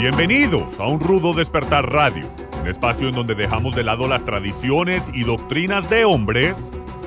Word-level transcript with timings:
Bienvenidos 0.00 0.80
a 0.80 0.86
un 0.86 0.98
rudo 0.98 1.34
despertar 1.34 1.92
radio, 1.92 2.26
un 2.58 2.66
espacio 2.66 3.08
en 3.08 3.14
donde 3.14 3.34
dejamos 3.34 3.76
de 3.76 3.84
lado 3.84 4.08
las 4.08 4.24
tradiciones 4.24 5.10
y 5.12 5.24
doctrinas 5.24 5.90
de 5.90 6.06
hombres 6.06 6.56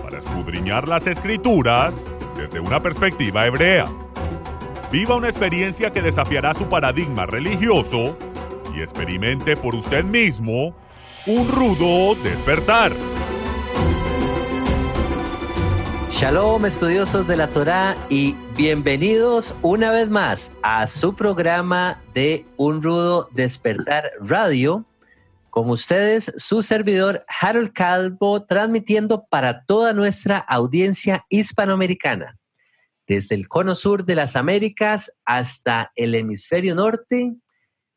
para 0.04 0.20
escudriñar 0.20 0.88
las 0.88 1.08
escrituras 1.08 1.96
desde 2.38 2.60
una 2.60 2.82
perspectiva 2.82 3.48
hebrea. 3.48 3.88
Viva 4.92 5.16
una 5.16 5.28
experiencia 5.28 5.90
que 5.90 6.04
desafiará 6.04 6.54
su 6.54 6.70
paradigma 6.70 7.26
religioso 7.26 8.16
y 8.76 8.82
experimente 8.82 9.58
por 9.58 9.74
usted 9.74 10.04
mismo 10.04 10.76
un 11.26 11.48
rudo 11.50 12.14
despertar. 12.22 12.94
Shalom 16.12 16.68
estudiosos 16.68 17.26
de 17.26 17.38
la 17.38 17.48
Torá 17.48 17.98
y 18.08 18.36
bienvenidos 18.56 19.56
una 19.64 19.90
vez 19.90 20.12
más 20.12 20.54
a 20.62 20.86
su 20.86 21.16
programa 21.16 22.03
de 22.14 22.46
Un 22.58 22.82
Rudo 22.82 23.30
Despertar 23.32 24.12
Radio. 24.20 24.86
Con 25.50 25.70
ustedes, 25.70 26.34
su 26.38 26.64
servidor 26.64 27.26
Harold 27.42 27.74
Calvo, 27.74 28.44
transmitiendo 28.44 29.26
para 29.30 29.66
toda 29.66 29.94
nuestra 29.94 30.38
audiencia 30.38 31.26
hispanoamericana, 31.30 32.38
desde 33.08 33.36
el 33.36 33.48
cono 33.48 33.76
sur 33.76 34.06
de 34.06 34.16
las 34.16 34.36
Américas 34.36 35.20
hasta 35.26 35.92
el 35.96 36.16
hemisferio 36.16 36.76
norte, 36.76 37.36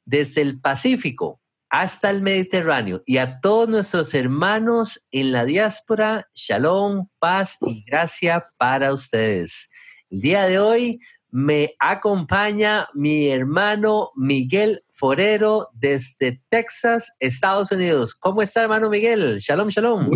desde 0.04 0.42
el 0.42 0.60
Pacífico 0.60 1.40
hasta 1.68 2.10
el 2.10 2.22
Mediterráneo 2.22 3.02
y 3.06 3.18
a 3.18 3.40
todos 3.40 3.68
nuestros 3.68 4.14
hermanos 4.14 5.06
en 5.10 5.32
la 5.32 5.44
diáspora, 5.44 6.28
shalom, 6.34 7.08
paz 7.18 7.58
y 7.60 7.84
gracia 7.84 8.44
para 8.56 8.92
ustedes. 8.92 9.68
El 10.08 10.20
día 10.20 10.46
de 10.46 10.58
hoy 10.58 11.00
me 11.36 11.74
acompaña 11.80 12.88
mi 12.94 13.28
hermano 13.28 14.10
Miguel 14.16 14.82
Forero 14.90 15.68
desde 15.74 16.40
Texas, 16.48 17.12
Estados 17.20 17.70
Unidos. 17.70 18.14
¿Cómo 18.14 18.40
está, 18.40 18.62
hermano 18.62 18.88
Miguel? 18.88 19.36
Shalom, 19.38 19.68
shalom. 19.68 20.08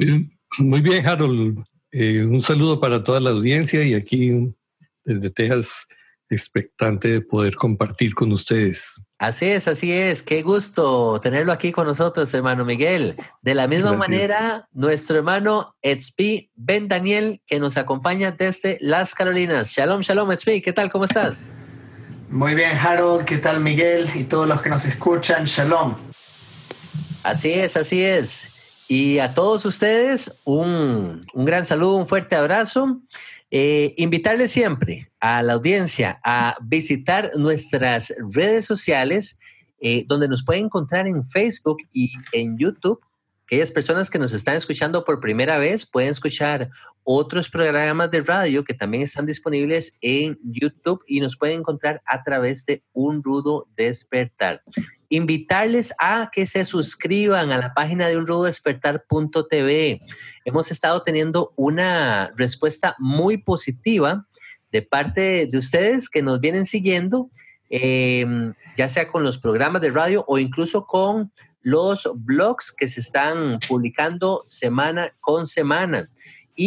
Muy 0.61 0.81
bien, 0.81 1.07
Harold. 1.07 1.63
Eh, 1.93 2.25
un 2.25 2.41
saludo 2.41 2.81
para 2.81 3.05
toda 3.05 3.21
la 3.21 3.31
audiencia 3.31 3.85
y 3.85 3.93
aquí 3.93 4.51
desde 5.05 5.29
Texas 5.29 5.87
expectante 6.31 7.09
de 7.09 7.21
poder 7.21 7.57
compartir 7.57 8.15
con 8.15 8.33
ustedes. 8.33 9.01
Así 9.19 9.47
es, 9.47 9.69
así 9.69 9.93
es. 9.93 10.23
Qué 10.23 10.43
gusto 10.43 11.21
tenerlo 11.21 11.53
aquí 11.53 11.73
con 11.73 11.87
nosotros, 11.87 12.33
hermano 12.33 12.65
Miguel. 12.65 13.17
De 13.43 13.55
la 13.55 13.67
misma 13.67 13.93
manera, 13.93 14.67
nuestro 14.73 15.19
hermano 15.19 15.77
Etzpi 15.83 16.51
Ben 16.55 16.89
Daniel, 16.89 17.43
que 17.47 17.61
nos 17.61 17.77
acompaña 17.77 18.31
desde 18.31 18.79
Las 18.81 19.15
Carolinas. 19.15 19.73
Shalom, 19.73 20.01
shalom, 20.01 20.33
Etzpi. 20.33 20.63
¿Qué 20.63 20.73
tal? 20.73 20.91
¿Cómo 20.91 21.05
estás? 21.05 21.53
Muy 22.31 22.55
bien, 22.55 22.77
Harold. 22.79 23.25
¿Qué 23.25 23.39
tal, 23.39 23.61
Miguel? 23.61 24.09
Y 24.15 24.25
todos 24.25 24.49
los 24.49 24.63
que 24.63 24.71
nos 24.71 24.87
escuchan. 24.87 25.45
Shalom. 25.45 25.97
Así 27.23 27.53
es, 27.53 27.77
así 27.77 28.03
es. 28.03 28.49
Y 28.89 29.19
a 29.19 29.35
todos 29.35 29.67
ustedes, 29.67 30.41
un, 30.45 31.27
un 31.35 31.45
gran 31.45 31.65
saludo, 31.65 31.97
un 31.97 32.07
fuerte 32.07 32.37
abrazo. 32.37 33.01
Eh, 33.53 33.95
invitarles 33.97 34.53
siempre 34.53 35.11
a 35.19 35.43
la 35.43 35.55
audiencia 35.55 36.21
a 36.25 36.57
visitar 36.63 37.33
nuestras 37.37 38.15
redes 38.33 38.65
sociales, 38.65 39.39
eh, 39.81 40.05
donde 40.07 40.29
nos 40.29 40.45
pueden 40.45 40.67
encontrar 40.67 41.09
en 41.09 41.25
Facebook 41.25 41.79
y 41.93 42.13
en 42.33 42.57
YouTube. 42.59 43.01
Aquellas 43.45 43.73
personas 43.73 44.09
que 44.09 44.21
nos 44.21 44.33
están 44.33 44.57
escuchando 44.57 45.05
por 45.05 45.19
primera 45.19 45.59
vez 45.59 45.85
pueden 45.85 46.11
escuchar 46.11 46.71
otros 47.03 47.49
programas 47.49 48.09
de 48.13 48.21
radio 48.21 48.63
que 48.63 48.75
también 48.75 49.03
están 49.03 49.27
disponibles 49.27 49.99
en 50.01 50.39
YouTube 50.45 51.03
y 51.09 51.19
nos 51.19 51.37
pueden 51.37 51.61
encontrar 51.61 52.01
a 52.07 52.23
través 52.23 52.65
de 52.67 52.85
Un 52.93 53.21
Rudo 53.21 53.67
Despertar 53.77 54.63
invitarles 55.11 55.93
a 55.99 56.31
que 56.33 56.47
se 56.47 56.65
suscriban 56.65 57.53
a 57.53 57.59
la 57.59 57.75
página 57.75 58.09
de 58.09 58.17
unrudodespertar.tv. 58.17 60.01
Hemos 60.45 60.71
estado 60.71 61.03
teniendo 61.03 61.53
una 61.57 62.33
respuesta 62.37 62.97
muy 62.99 63.37
positiva 63.37 64.27
de 64.73 64.83
parte 64.83 65.47
de 65.47 65.59
ustedes 65.59 66.09
que 66.09 66.23
nos 66.23 66.41
vienen 66.41 66.65
siguiendo, 66.65 67.29
em, 67.69 68.55
ya 68.77 68.89
sea 68.89 69.09
con 69.09 69.25
los 69.25 69.39
programas 69.39 69.83
de 69.83 69.91
radio 69.91 70.25
o 70.29 70.39
incluso 70.39 70.87
con 70.87 71.33
los 71.61 72.09
blogs 72.15 72.73
que 72.73 72.89
se 72.89 73.01
están 73.01 73.59
publicando 73.69 74.45
semana 74.47 75.13
con 75.21 75.45
semana 75.45 76.09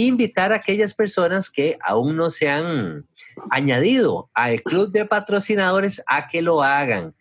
invitar 0.01 0.51
a 0.51 0.57
aquellas 0.57 0.93
personas 0.93 1.49
que 1.49 1.77
aún 1.85 2.15
no 2.15 2.29
se 2.29 2.49
han 2.49 3.05
añadido 3.51 4.29
al 4.33 4.61
club 4.61 4.91
de 4.91 5.05
patrocinadores 5.05 6.03
a 6.07 6.27
que 6.27 6.41
lo 6.41 6.63
hagan. 6.63 7.13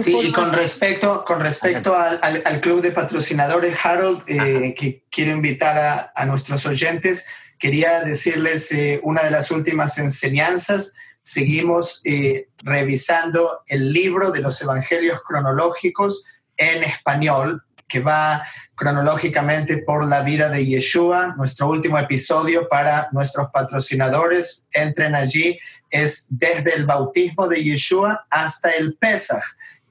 sí, 0.00 0.16
y 0.22 0.32
con 0.32 0.52
respecto, 0.52 1.24
con 1.24 1.40
respecto 1.40 1.96
al, 1.96 2.60
club 2.60 2.80
de 2.80 2.92
patrocinadores, 2.92 3.84
Harold, 3.84 4.22
eh, 4.26 4.74
que 4.76 5.04
quiero 5.10 5.32
invitar 5.32 6.10
a, 6.14 6.24
nuestros 6.24 6.64
oyentes, 6.66 7.26
quería 7.58 8.00
decirles 8.04 8.72
eh, 8.72 9.00
una 9.02 9.22
de 9.22 9.30
las 9.30 9.50
últimas 9.50 9.98
enseñanzas. 9.98 10.94
Seguimos 11.22 12.00
eh, 12.04 12.48
revisando 12.58 13.60
el 13.66 13.92
libro 13.92 14.30
de 14.30 14.40
los 14.40 14.60
evangelios 14.62 15.20
cronológicos 15.22 16.24
en 16.56 16.84
español 16.84 17.62
que 17.88 18.00
va 18.00 18.46
cronológicamente 18.74 19.78
por 19.78 20.06
la 20.06 20.22
vida 20.22 20.50
de 20.50 20.64
Yeshua. 20.64 21.34
Nuestro 21.36 21.68
último 21.68 21.98
episodio 21.98 22.68
para 22.68 23.08
nuestros 23.12 23.48
patrocinadores, 23.50 24.66
entren 24.72 25.14
allí, 25.14 25.58
es 25.90 26.26
desde 26.28 26.74
el 26.74 26.84
bautismo 26.84 27.48
de 27.48 27.64
Yeshua 27.64 28.26
hasta 28.30 28.70
el 28.70 28.94
Pesach. 28.94 29.42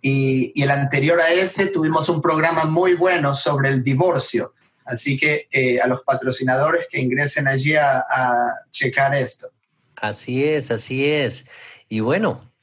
Y, 0.01 0.61
el 0.61 0.71
anterior 0.71 1.19
a 1.19 1.31
ese 1.31 1.67
tuvimos 1.67 2.07
un 2.07 2.21
programa 2.21 2.65
muy 2.65 2.93
bueno 2.93 3.33
sobre 3.33 3.69
el 3.69 3.83
divorcio. 3.83 4.53
Así 4.85 5.17
que 5.17 5.47
eh, 5.51 5.81
a 5.81 5.87
los 5.87 6.03
patrocinadores 6.03 6.87
que 6.89 7.01
ingresen 7.01 7.47
allí 7.47 7.75
a, 7.75 8.05
checar 8.71 9.15
esto. 9.15 9.47
Así 9.95 10.45
es, 10.45 10.71
así 10.71 11.09
es. 11.09 11.47
Y 11.89 11.99
bueno, 11.99 12.53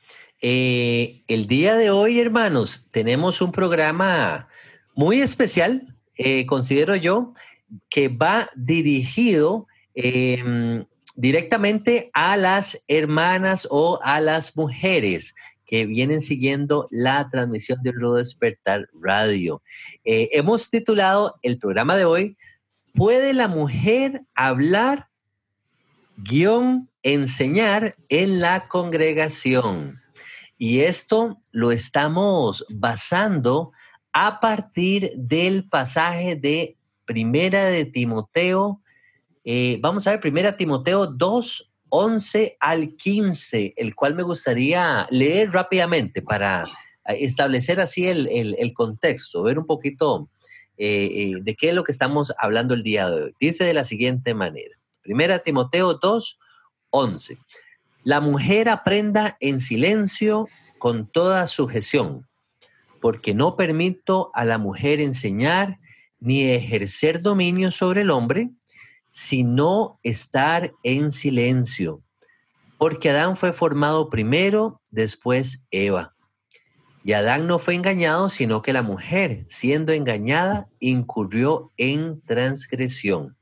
eh, 0.40 1.22
el 1.26 1.48
día 1.48 1.74
de 1.74 1.90
hoy, 1.90 2.20
hermanos, 2.20 2.88
tenemos 2.92 3.42
un 3.42 3.50
programa 3.50 4.48
muy 4.94 5.20
especial, 5.20 5.94
eh, 6.16 6.46
considero 6.46 6.96
yo, 6.96 7.34
que 7.90 8.08
va 8.08 8.48
dirigido 8.54 9.66
em, 9.94 10.84
directamente 11.16 12.10
a 12.12 12.36
las 12.36 12.84
hermanas 12.88 13.66
o 13.70 14.00
a 14.02 14.20
las 14.20 14.56
mujeres 14.56 15.34
que 15.66 15.86
vienen 15.86 16.20
siguiendo 16.20 16.88
la 16.90 17.28
transmisión 17.30 17.82
de 17.82 17.92
Rudo 17.92 18.16
Despertar 18.16 18.88
Radio. 19.00 19.62
Eh, 20.04 20.28
hemos 20.32 20.70
titulado 20.70 21.36
el 21.42 21.58
programa 21.58 21.96
de 21.96 22.04
hoy, 22.04 22.36
¿Puede 22.94 23.32
la 23.32 23.48
mujer 23.48 24.22
hablar 24.36 25.08
guion 26.16 26.88
enseñar 27.02 27.96
en 28.08 28.38
la 28.38 28.68
congregación? 28.68 30.00
Y 30.58 30.82
esto 30.82 31.40
lo 31.50 31.72
estamos 31.72 32.64
basando 32.70 33.72
a 34.14 34.38
partir 34.38 35.10
del 35.16 35.68
pasaje 35.68 36.36
de 36.36 36.76
Primera 37.04 37.64
de 37.64 37.84
Timoteo. 37.84 38.80
Eh, 39.44 39.78
vamos 39.80 40.06
a 40.06 40.12
ver, 40.12 40.20
Primera 40.20 40.56
Timoteo 40.56 41.08
2, 41.08 41.72
11 41.88 42.56
al 42.60 42.94
15, 42.94 43.74
el 43.76 43.96
cual 43.96 44.14
me 44.14 44.22
gustaría 44.22 45.08
leer 45.10 45.50
rápidamente 45.50 46.22
para 46.22 46.62
eh, 46.62 47.16
establecer 47.20 47.80
así 47.80 48.06
el, 48.06 48.72
contexto, 48.72 49.42
ver 49.42 49.58
un 49.58 49.66
poquito 49.66 50.30
eh, 50.78 51.32
de 51.42 51.54
qué 51.56 51.70
es 51.70 51.74
lo 51.74 51.82
que 51.82 51.92
estamos 51.92 52.32
hablando 52.38 52.72
el 52.72 52.84
día 52.84 53.10
de 53.10 53.24
hoy. 53.24 53.34
Dice 53.40 53.64
de 53.64 53.74
la 53.74 53.84
siguiente 53.84 54.32
manera, 54.32 54.76
Primera 55.02 55.40
Timoteo 55.40 55.94
2, 55.94 56.38
11. 56.90 57.36
La 58.04 58.20
mujer 58.20 58.68
aprenda 58.68 59.36
en 59.40 59.58
silencio 59.58 60.48
con 60.78 61.08
toda 61.08 61.48
sujeción 61.48 62.28
porque 63.04 63.34
no 63.34 63.54
permito 63.54 64.30
a 64.32 64.46
la 64.46 64.56
mujer 64.56 64.98
enseñar 64.98 65.78
ni 66.20 66.44
ejercer 66.44 67.20
dominio 67.20 67.70
sobre 67.70 68.00
el 68.00 68.08
hombre, 68.08 68.48
sino 69.10 70.00
estar 70.02 70.72
en 70.82 71.12
silencio. 71.12 72.00
Porque 72.78 73.10
Adán 73.10 73.36
fue 73.36 73.52
formado 73.52 74.08
primero, 74.08 74.80
después 74.90 75.66
Eva. 75.70 76.14
Y 77.04 77.12
Adán 77.12 77.46
no 77.46 77.58
fue 77.58 77.74
engañado, 77.74 78.30
sino 78.30 78.62
que 78.62 78.72
la 78.72 78.80
mujer, 78.80 79.44
siendo 79.48 79.92
engañada, 79.92 80.70
incurrió 80.80 81.72
en 81.76 82.22
transgresión. 82.22 83.36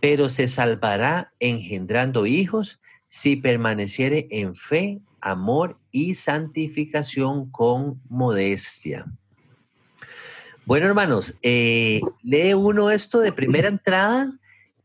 Pero 0.00 0.28
se 0.28 0.48
salvará 0.48 1.32
engendrando 1.38 2.26
hijos 2.26 2.80
si 3.06 3.36
permaneciere 3.36 4.26
en 4.30 4.56
fe, 4.56 5.00
amor 5.22 5.78
y 5.90 6.14
santificación 6.14 7.50
con 7.50 8.00
modestia. 8.08 9.06
Bueno, 10.66 10.86
hermanos, 10.86 11.38
eh, 11.42 12.00
lee 12.22 12.54
uno 12.54 12.90
esto 12.90 13.20
de 13.20 13.32
primera 13.32 13.68
entrada 13.68 14.32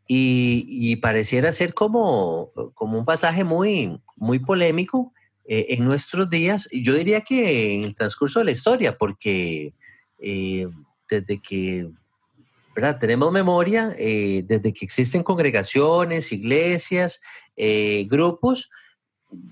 y, 0.08 0.96
pareciera 0.98 1.52
ser 1.52 1.74
como, 1.74 2.52
como 2.74 2.98
un 2.98 3.06
pasaje 3.06 3.44
muy, 3.44 4.00
muy 4.16 4.40
polémico, 4.40 5.12
eh, 5.46 5.68
en 5.70 5.86
nuestros 5.86 6.30
días, 6.30 6.68
yo 6.72 6.94
diría 6.94 7.22
que 7.22 7.76
en 7.76 7.84
el 7.84 7.96
transcurso 7.96 8.40
de 8.40 8.46
la 8.46 8.52
historia, 8.52 8.98
porque 8.98 9.74
eh, 10.20 10.68
desde 11.10 11.42
que 11.42 11.90
¿verdad? 12.76 13.00
tenemos 13.00 13.32
memoria, 13.32 13.90
desde 13.90 14.74
que 14.74 14.86
existen 14.86 15.24
congregaciones, 15.24 16.32
iglesias, 16.32 17.22
grupos, 18.06 18.70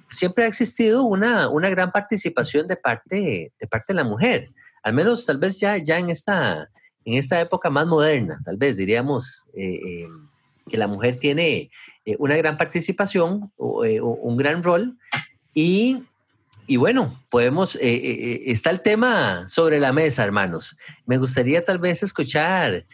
siempre 0.10 0.46
ha 0.46 0.48
existido 0.48 1.04
una, 1.04 1.50
una 1.50 1.70
gran 1.70 1.92
participación 1.92 2.68
de 2.68 2.78
parte, 2.78 3.52
de 3.60 3.68
parte 3.68 3.94
de 3.94 3.96
la 3.96 4.04
mujer, 4.04 4.50
al 4.84 4.94
menos 4.94 5.26
tal 5.26 5.38
vez 5.38 5.60
ya, 5.60 5.78
ya 5.78 6.00
en, 6.00 6.10
esta, 6.10 6.70
en 7.04 7.16
esta 7.16 7.40
época 7.40 7.70
más 7.70 7.88
moderna, 7.88 8.40
tal 8.46 8.58
vez 8.58 8.78
diríamos 8.78 9.46
que 9.54 10.78
la 10.78 10.88
mujer 10.88 11.20
tiene 11.20 11.70
una 12.20 12.38
gran 12.38 12.58
participación, 12.58 13.52
o, 13.58 13.82
un 13.82 14.38
gran 14.38 14.64
rol, 14.64 14.98
y, 15.54 16.04
y 16.68 16.78
bueno, 16.78 17.20
podemos, 17.30 17.76
eh, 17.76 17.80
eh, 17.84 18.00
eh, 18.04 18.44
está 18.48 18.70
el 18.72 18.82
tema 18.82 19.48
sobre 19.48 19.80
la 19.80 19.94
mesa, 19.94 20.24
hermanos. 20.24 20.76
Me 21.06 21.18
gustaría 21.18 21.64
tal 21.64 21.80
vez 21.80 22.04
escuchar 22.04 22.86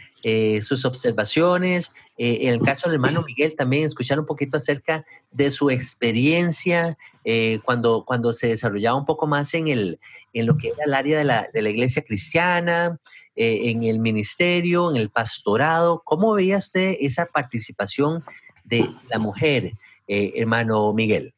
sus 0.62 0.86
observaciones, 0.86 1.94
en 2.16 2.54
el 2.54 2.62
caso 2.62 2.88
del 2.88 2.96
hermano 2.96 3.24
Miguel 3.26 3.56
también 3.56 3.86
escuchar 3.86 4.20
un 4.20 4.28
poquito 4.28 4.58
acerca 4.58 5.04
de 5.32 5.50
su 5.50 5.72
experiencia 5.72 6.96
cuando, 7.66 8.04
cuando 8.06 8.32
se 8.32 8.50
desarrollaba 8.50 9.00
un 9.00 9.06
poco 9.06 9.26
más 9.26 9.52
en, 9.56 9.68
el, 9.68 10.00
en 10.34 10.46
lo 10.46 10.58
que 10.58 10.68
era 10.68 10.84
el 10.86 10.94
área 10.94 11.18
de 11.18 11.24
la, 11.24 11.50
de 11.52 11.64
la 11.64 11.72
iglesia 11.72 12.04
cristiana, 12.04 13.00
en 13.36 13.84
el 13.84 13.98
ministerio, 13.98 14.92
en 14.92 14.98
el 14.98 15.10
pastorado. 15.10 16.04
¿Cómo 16.06 16.36
veía 16.36 16.58
usted 16.58 16.98
esa 17.00 17.26
participación 17.26 18.24
de 18.64 18.86
la 19.10 19.18
mujer, 19.18 19.74
hermano 20.08 20.94
Miguel? 20.94 21.34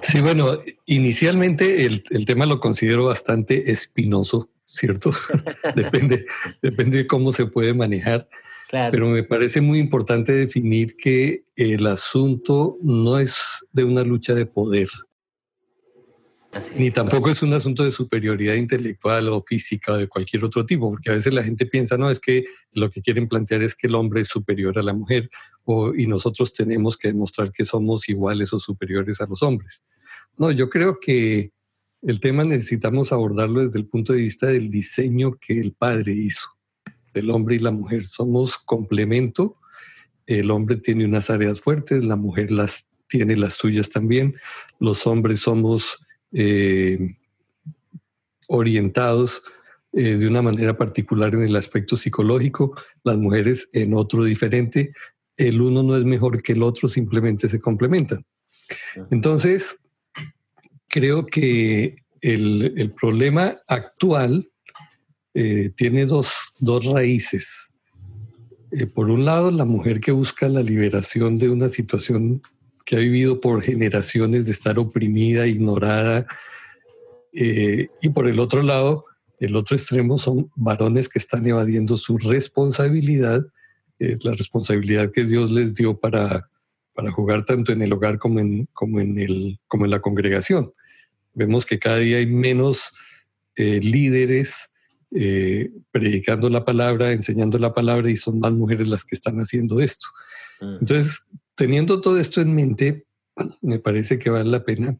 Sí, 0.00 0.20
bueno, 0.20 0.58
inicialmente 0.86 1.84
el, 1.84 2.26
tema 2.26 2.46
lo 2.46 2.60
considero 2.60 3.06
bastante 3.06 3.70
espinoso, 3.70 4.50
¿cierto? 4.64 5.10
depende, 5.76 6.26
depende 6.62 6.98
de 6.98 7.06
cómo 7.06 7.32
se 7.32 7.46
puede 7.46 7.74
manejar. 7.74 8.28
Pero 8.70 9.08
me 9.08 9.22
parece 9.22 9.60
muy 9.60 9.78
importante 9.78 10.32
definir 10.32 10.96
que 10.96 11.44
el 11.54 11.86
asunto 11.86 12.76
no 12.82 13.18
es 13.18 13.36
de 13.72 13.84
una 13.84 14.02
lucha 14.02 14.34
de 14.34 14.46
poder, 14.46 14.88
ni 16.76 16.90
tampoco 16.90 17.30
es 17.30 17.42
un 17.42 17.52
asunto 17.52 17.84
de 17.84 17.90
superioridad 17.90 18.54
intelectual 18.54 19.28
o 19.28 19.40
física 19.40 19.92
o 19.92 19.96
de 19.96 20.08
cualquier 20.08 20.44
otro 20.44 20.64
tipo, 20.64 20.90
porque 20.90 21.10
a 21.10 21.14
veces 21.14 21.32
la 21.32 21.42
gente 21.42 21.66
piensa, 21.66 21.96
no, 21.96 22.10
es 22.10 22.20
que 22.20 22.44
lo 22.72 22.90
que 22.90 23.02
quieren 23.02 23.28
plantear 23.28 23.62
es 23.62 23.74
que 23.74 23.86
el 23.86 23.94
hombre 23.94 24.22
es 24.22 24.28
superior 24.28 24.78
a 24.78 24.82
la 24.82 24.92
mujer 24.92 25.30
o, 25.64 25.94
y 25.94 26.06
nosotros 26.06 26.52
tenemos 26.52 26.96
que 26.96 27.08
demostrar 27.08 27.52
que 27.52 27.64
somos 27.64 28.08
iguales 28.08 28.52
o 28.52 28.58
superiores 28.58 29.20
a 29.20 29.26
los 29.26 29.42
hombres. 29.42 29.82
No, 30.36 30.50
yo 30.50 30.68
creo 30.68 30.98
que 31.00 31.52
el 32.02 32.20
tema 32.20 32.44
necesitamos 32.44 33.12
abordarlo 33.12 33.64
desde 33.64 33.78
el 33.78 33.86
punto 33.86 34.12
de 34.12 34.20
vista 34.20 34.46
del 34.46 34.70
diseño 34.70 35.38
que 35.40 35.58
el 35.58 35.72
padre 35.72 36.12
hizo 36.12 36.54
del 37.14 37.30
hombre 37.30 37.54
y 37.54 37.60
la 37.60 37.70
mujer. 37.70 38.04
Somos 38.04 38.58
complemento. 38.58 39.56
El 40.26 40.50
hombre 40.50 40.76
tiene 40.76 41.04
unas 41.04 41.30
áreas 41.30 41.60
fuertes, 41.60 42.04
la 42.04 42.16
mujer 42.16 42.50
las 42.50 42.86
tiene 43.08 43.36
las 43.36 43.54
suyas 43.54 43.88
también. 43.88 44.34
Los 44.80 45.06
hombres 45.06 45.40
somos 45.40 46.04
eh, 46.34 46.98
orientados 48.48 49.42
eh, 49.92 50.16
de 50.16 50.26
una 50.26 50.42
manera 50.42 50.76
particular 50.76 51.32
en 51.34 51.44
el 51.44 51.54
aspecto 51.54 51.96
psicológico, 51.96 52.74
las 53.04 53.16
mujeres 53.16 53.68
en 53.72 53.94
otro 53.94 54.24
diferente. 54.24 54.92
El 55.36 55.60
uno 55.60 55.84
no 55.84 55.96
es 55.96 56.04
mejor 56.04 56.42
que 56.42 56.52
el 56.52 56.62
otro, 56.64 56.88
simplemente 56.88 57.48
se 57.48 57.60
complementan. 57.60 58.24
Entonces, 59.10 59.76
creo 60.88 61.26
que 61.26 61.96
el, 62.20 62.92
problema 62.98 63.60
actual 63.68 64.50
eh, 65.34 65.70
tiene 65.76 66.06
dos, 66.06 66.32
dos 66.58 66.84
raíces. 66.84 67.72
por 68.92 69.10
un 69.10 69.24
lado, 69.24 69.52
la 69.52 69.64
mujer 69.64 70.00
que 70.00 70.12
busca 70.12 70.48
la 70.48 70.62
liberación 70.62 71.38
de 71.38 71.50
una 71.50 71.68
situación 71.68 72.42
que 72.84 72.96
ha 72.96 72.98
vivido 72.98 73.40
por 73.40 73.62
generaciones 73.62 74.44
de 74.44 74.52
estar 74.52 74.78
oprimida, 74.78 75.46
ignorada. 75.46 76.26
Eh, 77.32 77.88
y 78.02 78.08
por 78.10 78.28
el 78.28 78.38
otro 78.38 78.62
lado, 78.62 79.06
el 79.40 79.56
otro 79.56 79.76
extremo 79.76 80.18
son 80.18 80.50
varones 80.54 81.08
que 81.08 81.18
están 81.18 81.46
evadiendo 81.46 81.96
su 81.96 82.18
responsabilidad, 82.18 83.44
eh, 83.98 84.18
la 84.22 84.32
responsabilidad 84.32 85.10
que 85.12 85.24
Dios 85.24 85.50
les 85.50 85.74
dio 85.74 85.98
para, 85.98 86.50
para 86.94 87.10
jugar 87.10 87.44
tanto 87.44 87.72
en 87.72 87.82
el 87.82 87.92
hogar 87.92 88.18
como 88.18 88.38
en, 88.40 88.66
como 88.72 89.00
en, 89.00 89.18
el, 89.18 89.58
como 89.66 89.86
en 89.86 89.90
la 89.90 90.00
congregación. 90.00 90.72
Vemos 91.32 91.66
que 91.66 91.78
cada 91.78 91.98
día 91.98 92.18
hay 92.18 92.26
menos 92.26 92.92
eh, 93.56 93.80
líderes 93.80 94.70
predicando 95.92 96.50
la 96.50 96.64
palabra, 96.64 97.12
enseñando 97.12 97.56
la 97.56 97.72
palabra 97.72 98.10
y 98.10 98.16
son 98.16 98.40
más 98.40 98.50
mujeres 98.50 98.88
las 98.88 99.04
que 99.04 99.14
están 99.14 99.36
haciendo 99.36 99.78
esto. 99.78 100.06
Mm. 100.60 100.78
Entonces, 100.80 101.20
teniendo 101.54 102.00
todo 102.00 102.18
esto 102.18 102.40
en 102.40 102.54
mente, 102.54 103.06
me 103.62 103.78
parece 103.78 104.18
que 104.18 104.30
vale 104.30 104.50
la 104.50 104.64
pena 104.64 104.98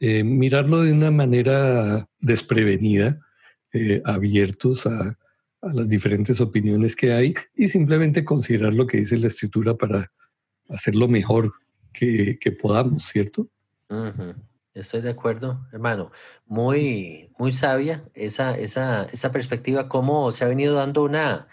eh, 0.00 0.22
mirarlo 0.22 0.82
de 0.82 0.92
una 0.92 1.10
manera 1.10 2.08
desprevenida, 2.20 3.20
eh, 3.72 4.00
abiertos 4.04 4.86
a, 4.86 5.18
las 5.60 5.88
diferentes 5.88 6.40
opiniones 6.40 6.94
que 6.94 7.12
hay 7.12 7.34
y 7.56 7.68
simplemente 7.68 8.24
considerar 8.24 8.74
lo 8.74 8.86
que 8.86 8.98
dice 8.98 9.18
la 9.18 9.26
escritura 9.26 9.74
para 9.74 10.12
hacer 10.68 10.94
lo 10.94 11.08
mejor 11.08 11.50
que, 11.92 12.38
podamos, 12.62 13.02
¿cierto? 13.02 13.48
Estoy 14.72 15.00
de 15.00 15.10
acuerdo, 15.10 15.66
hermano. 15.72 16.12
Muy, 16.46 17.32
muy 17.38 17.50
sabia 17.50 18.04
esa, 18.14 18.56
esa, 18.56 19.06
esa 19.06 19.32
perspectiva, 19.32 19.88
cómo 19.88 20.30
se 20.30 20.44
ha 20.44 20.48
venido 20.48 20.76
dando 20.76 21.02
una, 21.02 21.48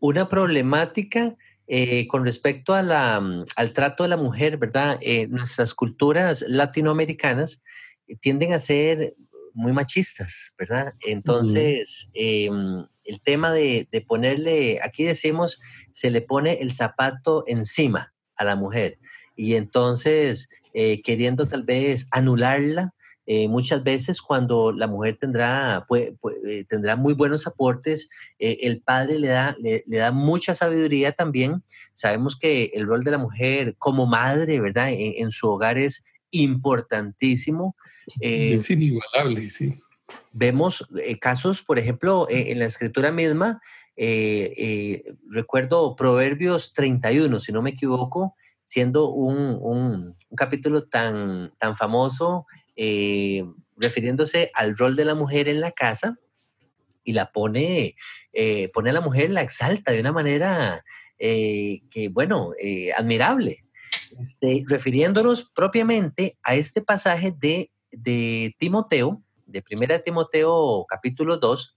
una 0.00 0.28
problemática 0.28 1.36
eh, 1.68 2.06
con 2.06 2.24
respecto 2.24 2.74
a 2.74 2.82
la, 2.82 3.20
mm, 3.20 3.44
al 3.56 3.72
trato 3.72 4.04
de 4.04 4.08
la 4.08 4.16
mujer, 4.16 4.56
¿verdad? 4.56 4.98
Eh, 5.00 5.26
nuestras 5.26 5.74
culturas 5.74 6.44
latinoamericanas 6.46 7.62
eh, 8.06 8.16
tienden 8.20 8.52
a 8.52 8.60
ser 8.60 9.14
muy 9.52 9.72
machistas, 9.72 10.54
¿verdad? 10.58 10.94
Entonces, 11.04 12.08
mm, 12.14 12.82
el 13.04 13.20
tema 13.22 13.52
de, 13.52 13.88
de, 13.90 14.00
ponerle, 14.00 14.80
aquí 14.80 15.02
decimos, 15.04 15.60
se 15.90 16.10
le 16.10 16.20
pone 16.20 16.60
el 16.60 16.70
zapato 16.70 17.42
encima 17.48 18.14
a 18.36 18.44
la 18.44 18.54
mujer 18.54 18.98
y 19.34 19.54
entonces 19.54 20.48
queriendo 21.04 21.46
tal 21.46 21.62
vez 21.62 22.06
anularla 22.10 22.94
eh, 23.26 23.48
muchas 23.48 23.82
veces 23.82 24.22
cuando 24.22 24.70
la 24.70 24.86
mujer 24.86 25.18
tendrá, 25.20 25.84
eh, 25.96 26.64
tendrá 26.68 26.94
muy 26.94 27.12
buenos 27.12 27.48
aportes, 27.48 28.08
eh, 28.38 28.58
el 28.62 28.80
padre 28.80 29.18
le 29.18 29.26
da, 29.26 29.56
le, 29.58 29.82
da 29.84 30.12
mucha 30.12 30.54
sabiduría 30.54 31.10
también. 31.10 31.64
Sabemos 31.92 32.38
que 32.38 32.70
el 32.74 32.86
rol 32.86 33.02
de 33.02 33.10
la 33.10 33.18
mujer 33.18 33.74
como 33.78 34.06
madre, 34.06 34.60
¿verdad? 34.60 34.90
En, 34.92 35.32
su 35.32 35.48
hogar 35.48 35.76
es 35.76 36.04
importantísimo. 36.30 37.74
es 38.20 38.70
inigualable, 38.70 39.48
sí. 39.50 39.74
Vemos 40.32 40.86
casos, 41.20 41.62
por 41.62 41.80
ejemplo, 41.80 42.28
en 42.30 42.60
la 42.60 42.66
escritura 42.66 43.10
misma, 43.10 43.60
recuerdo 45.30 45.96
Proverbios 45.96 46.74
31, 46.74 47.40
si 47.40 47.50
no 47.50 47.62
me 47.62 47.70
equivoco, 47.70 48.36
siendo 48.64 49.10
un, 49.10 49.58
un, 49.60 50.16
un 50.28 50.36
capítulo 50.36 50.84
tan, 50.84 51.52
tan 51.58 51.74
famoso 51.74 52.46
eh, 52.76 53.42
refiriéndose 53.76 54.50
al 54.54 54.76
rol 54.76 54.96
de 54.96 55.06
la 55.06 55.14
mujer 55.14 55.48
en 55.48 55.60
la 55.60 55.72
casa 55.72 56.18
y 57.04 57.12
la 57.14 57.32
pone, 57.32 57.96
eh, 58.32 58.70
pone 58.72 58.90
a 58.90 58.92
la 58.92 59.00
mujer, 59.00 59.30
la 59.30 59.42
exalta 59.42 59.92
de 59.92 60.00
una 60.00 60.12
manera 60.12 60.84
eh, 61.18 61.80
que, 61.90 62.08
bueno, 62.08 62.52
admirable. 62.96 63.64
Este, 64.20 64.64
refiriéndonos 64.66 65.50
propiamente 65.54 66.38
a 66.42 66.54
este 66.54 66.82
pasaje 66.82 67.34
de, 67.36 67.70
de 67.90 68.54
Timoteo, 68.58 69.22
de 69.46 69.62
Primera 69.62 69.98
Timoteo 70.00 70.84
capítulo 70.88 71.38
2, 71.38 71.76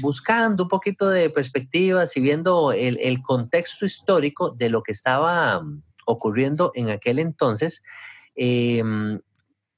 buscando 0.00 0.64
un 0.64 0.68
poquito 0.68 1.08
de 1.08 1.28
perspectivas 1.28 2.16
y 2.16 2.20
viendo 2.20 2.72
el, 2.72 2.98
el, 3.00 3.20
contexto 3.20 3.84
histórico 3.84 4.50
de 4.50 4.68
lo 4.68 4.82
que 4.82 4.92
estaba 4.92 5.60
mm, 5.60 5.82
ocurriendo 6.06 6.72
en 6.74 6.90
aquel 6.90 7.18
entonces, 7.18 7.82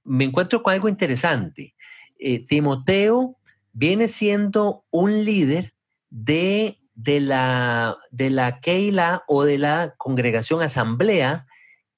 me 0.05 0.25
encuentro 0.25 0.63
con 0.63 0.73
algo 0.73 0.89
interesante. 0.89 1.75
Eh, 2.19 2.47
Timoteo 2.47 3.37
viene 3.73 4.09
siendo 4.09 4.85
un 4.91 5.25
líder 5.25 5.73
de, 6.11 6.79
de, 6.95 7.21
la, 7.21 7.97
de 8.11 8.31
la 8.31 8.61
Keila 8.61 9.25
o 9.27 9.45
de 9.45 9.59
la 9.59 9.95
congregación 9.97 10.63
asamblea 10.63 11.47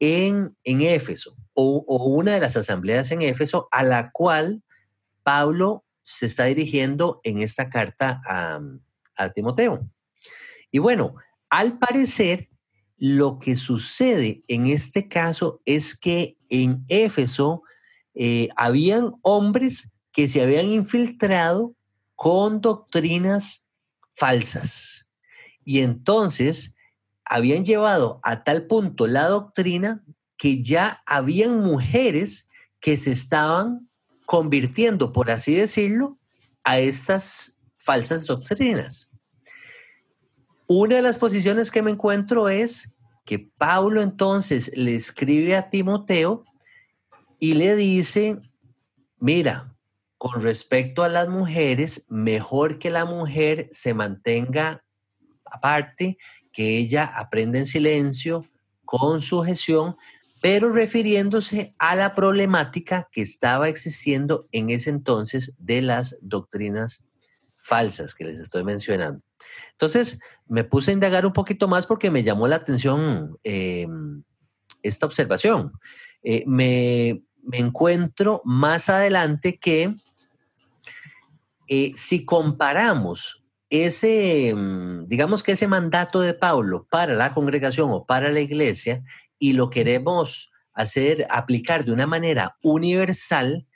en, 0.00 0.56
en 0.64 0.80
Éfeso, 0.80 1.36
o, 1.54 1.84
una 1.86 2.34
de 2.34 2.40
las 2.40 2.56
asambleas 2.56 3.10
en 3.10 3.22
Éfeso 3.22 3.68
a 3.70 3.82
la 3.82 4.10
cual 4.10 4.62
Pablo 5.22 5.84
se 6.02 6.26
está 6.26 6.44
dirigiendo 6.44 7.20
en 7.24 7.38
esta 7.38 7.68
carta 7.68 8.20
a, 8.26 8.60
a 9.16 9.30
Timoteo. 9.30 9.88
Y 10.70 10.78
bueno, 10.78 11.14
al 11.50 11.78
parecer, 11.78 12.48
lo 12.98 13.38
que 13.38 13.56
sucede 13.56 14.42
en 14.48 14.66
este 14.66 15.08
caso 15.08 15.60
es 15.64 15.98
que 15.98 16.38
en 16.48 16.84
Éfeso 16.88 17.62
eh, 18.16 18.48
habían 18.56 19.12
hombres 19.20 19.92
que 20.10 20.26
se 20.26 20.42
habían 20.42 20.66
infiltrado 20.66 21.74
con 22.14 22.62
doctrinas 22.62 23.68
falsas. 24.14 25.06
Y 25.64 25.80
entonces 25.80 26.74
habían 27.26 27.64
llevado 27.64 28.20
a 28.22 28.42
tal 28.42 28.66
punto 28.66 29.06
la 29.06 29.28
doctrina 29.28 30.02
que 30.38 30.62
ya 30.62 31.02
habían 31.04 31.60
mujeres 31.60 32.48
que 32.80 32.96
se 32.96 33.12
estaban 33.12 33.90
convirtiendo, 34.24 35.12
por 35.12 35.30
así 35.30 35.54
decirlo, 35.54 36.18
a 36.64 36.78
estas 36.78 37.60
falsas 37.76 38.26
doctrinas. 38.26 39.12
Una 40.66 40.96
de 40.96 41.02
las 41.02 41.18
posiciones 41.18 41.70
que 41.70 41.82
me 41.82 41.90
encuentro 41.90 42.48
es 42.48 42.96
que 43.26 43.38
Pablo 43.38 44.00
entonces 44.00 44.72
le 44.74 44.94
escribe 44.94 45.56
a 45.56 45.68
Timoteo 45.68 46.45
y 47.38 47.54
le 47.54 47.76
dice, 47.76 48.38
mira, 49.18 49.74
con 50.18 50.42
respecto 50.42 51.02
a 51.02 51.08
las 51.08 51.28
mujeres, 51.28 52.06
mejor 52.08 52.78
que 52.78 52.90
la 52.90 53.04
mujer 53.04 53.68
se 53.70 53.94
mantenga 53.94 54.82
aparte, 55.44 56.18
que 56.52 56.78
ella 56.78 57.04
aprenda 57.04 57.58
en 57.58 57.66
silencio, 57.66 58.46
con 58.84 59.20
sujeción, 59.20 59.96
pero 60.40 60.72
refiriéndose 60.72 61.74
a 61.78 61.96
la 61.96 62.14
problemática 62.14 63.08
que 63.10 63.22
estaba 63.22 63.68
existiendo 63.68 64.46
en 64.52 64.70
ese 64.70 64.90
entonces 64.90 65.54
de 65.58 65.82
las 65.82 66.18
doctrinas 66.22 67.06
falsas 67.56 68.14
que 68.14 68.24
les 68.24 68.38
estoy 68.38 68.64
mencionando. 68.64 69.22
Entonces, 69.72 70.20
me 70.46 70.64
puse 70.64 70.90
a 70.90 70.94
indagar 70.94 71.26
un 71.26 71.32
poquito 71.32 71.68
más 71.68 71.86
porque 71.86 72.10
me 72.10 72.22
llamó 72.22 72.48
la 72.48 72.56
atención 72.56 73.36
em, 73.42 74.22
esta 74.82 75.06
observación. 75.06 75.72
Eh, 76.22 76.44
me, 76.46 77.22
me, 77.46 77.58
encuentro 77.58 78.42
más 78.44 78.88
adelante 78.88 79.58
que 79.58 79.94
eh, 81.68 81.92
si 81.94 82.24
comparamos 82.24 83.44
ese, 83.70 84.48
em, 84.48 85.06
digamos 85.08 85.42
que 85.42 85.52
ese 85.52 85.66
mandato 85.66 86.20
de 86.20 86.34
Pablo 86.34 86.86
para 86.90 87.14
la 87.14 87.34
congregación 87.34 87.90
o 87.90 88.04
para 88.04 88.28
la 88.28 88.40
iglesia 88.40 89.02
y 89.38 89.52
lo 89.52 89.70
queremos 89.70 90.52
hacer, 90.72 91.26
aplicar 91.30 91.84
de 91.84 91.92
una 91.92 92.06
manera 92.06 92.56
universal, 92.62 93.66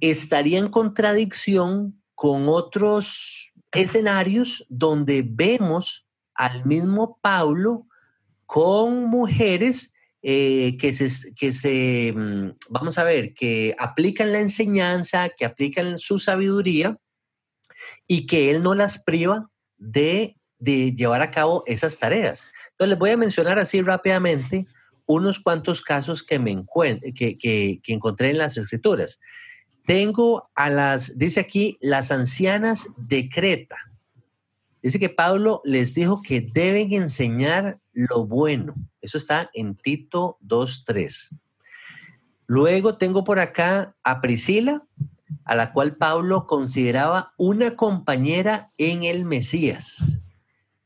estaría 0.00 0.58
en 0.58 0.68
contradicción 0.68 2.00
con 2.14 2.48
otros 2.48 3.54
escenarios 3.72 4.64
donde 4.68 5.24
vemos 5.26 6.06
al 6.34 6.64
mismo 6.64 7.18
Pablo 7.20 7.86
con 8.46 9.04
mujeres 9.04 9.93
eh, 10.26 10.78
que, 10.78 10.94
se, 10.94 11.34
que 11.34 11.52
se, 11.52 12.14
mm, 12.16 12.54
vamos 12.70 12.96
a 12.96 13.04
ver, 13.04 13.34
que 13.34 13.76
aplican 13.78 14.32
la 14.32 14.40
enseñanza, 14.40 15.28
que 15.28 15.44
aplican 15.44 15.98
su 15.98 16.18
sabiduría 16.18 16.96
y 18.08 18.26
que 18.26 18.50
él 18.50 18.62
no 18.62 18.74
las 18.74 19.04
priva 19.04 19.50
de, 19.76 20.38
de 20.58 20.94
llevar 20.94 21.20
a 21.20 21.30
cabo 21.30 21.62
esas 21.66 21.98
tareas. 21.98 22.48
Entonces 22.70 22.88
les 22.88 22.98
voy 22.98 23.10
a 23.10 23.18
mencionar 23.18 23.58
así 23.58 23.82
rápidamente 23.82 24.66
unos 25.04 25.40
cuantos 25.40 25.82
casos 25.82 26.22
que, 26.22 26.38
me 26.38 26.64
que, 27.14 27.36
que, 27.36 27.80
que 27.82 27.92
encontré 27.92 28.30
en 28.30 28.38
las 28.38 28.56
escrituras. 28.56 29.20
Tengo 29.84 30.50
a 30.54 30.70
las, 30.70 31.18
dice 31.18 31.40
aquí, 31.40 31.76
las 31.82 32.10
ancianas 32.10 32.88
de 32.96 33.28
Creta. 33.28 33.76
Dice 34.84 34.98
que 34.98 35.08
Pablo 35.08 35.62
les 35.64 35.94
dijo 35.94 36.20
que 36.20 36.42
deben 36.42 36.92
enseñar 36.92 37.80
lo 37.94 38.26
bueno. 38.26 38.74
Eso 39.00 39.16
está 39.16 39.50
en 39.54 39.76
Tito 39.76 40.36
2.3. 40.46 41.34
Luego 42.46 42.98
tengo 42.98 43.24
por 43.24 43.38
acá 43.38 43.96
a 44.04 44.20
Priscila, 44.20 44.86
a 45.46 45.54
la 45.54 45.72
cual 45.72 45.96
Pablo 45.96 46.46
consideraba 46.46 47.32
una 47.38 47.76
compañera 47.76 48.72
en 48.76 49.04
el 49.04 49.24
Mesías. 49.24 50.20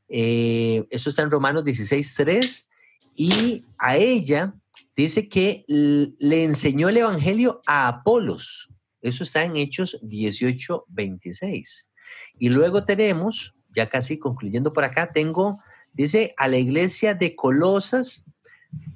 Eh, 0.09 0.87
eso 0.91 1.11
está 1.11 1.23
en 1.23 1.33
Romanos 1.33 1.65
16.3. 1.65 2.69
Y 3.17 3.65
a 3.79 3.97
ella 3.97 4.55
dice 4.95 5.29
que 5.29 5.65
le 5.67 6.45
enseñó 6.45 6.89
el 6.89 6.99
Evangelio 6.99 7.63
a 7.67 7.89
Apolos. 7.89 8.69
Eso 9.03 9.25
está 9.25 9.43
en 9.43 9.57
Hechos 9.57 9.99
18, 10.03 10.85
26. 10.87 11.91
Y 12.39 12.51
luego 12.51 12.85
tenemos, 12.85 13.57
ya 13.79 13.89
casi 13.89 14.19
concluyendo 14.19 14.73
por 14.73 14.85
acá, 14.85 15.13
tengo, 15.13 15.61
dice, 15.93 16.35
a 16.37 16.49
la 16.49 16.57
iglesia 16.57 17.15
de 17.15 17.37
Colosas, 17.37 18.25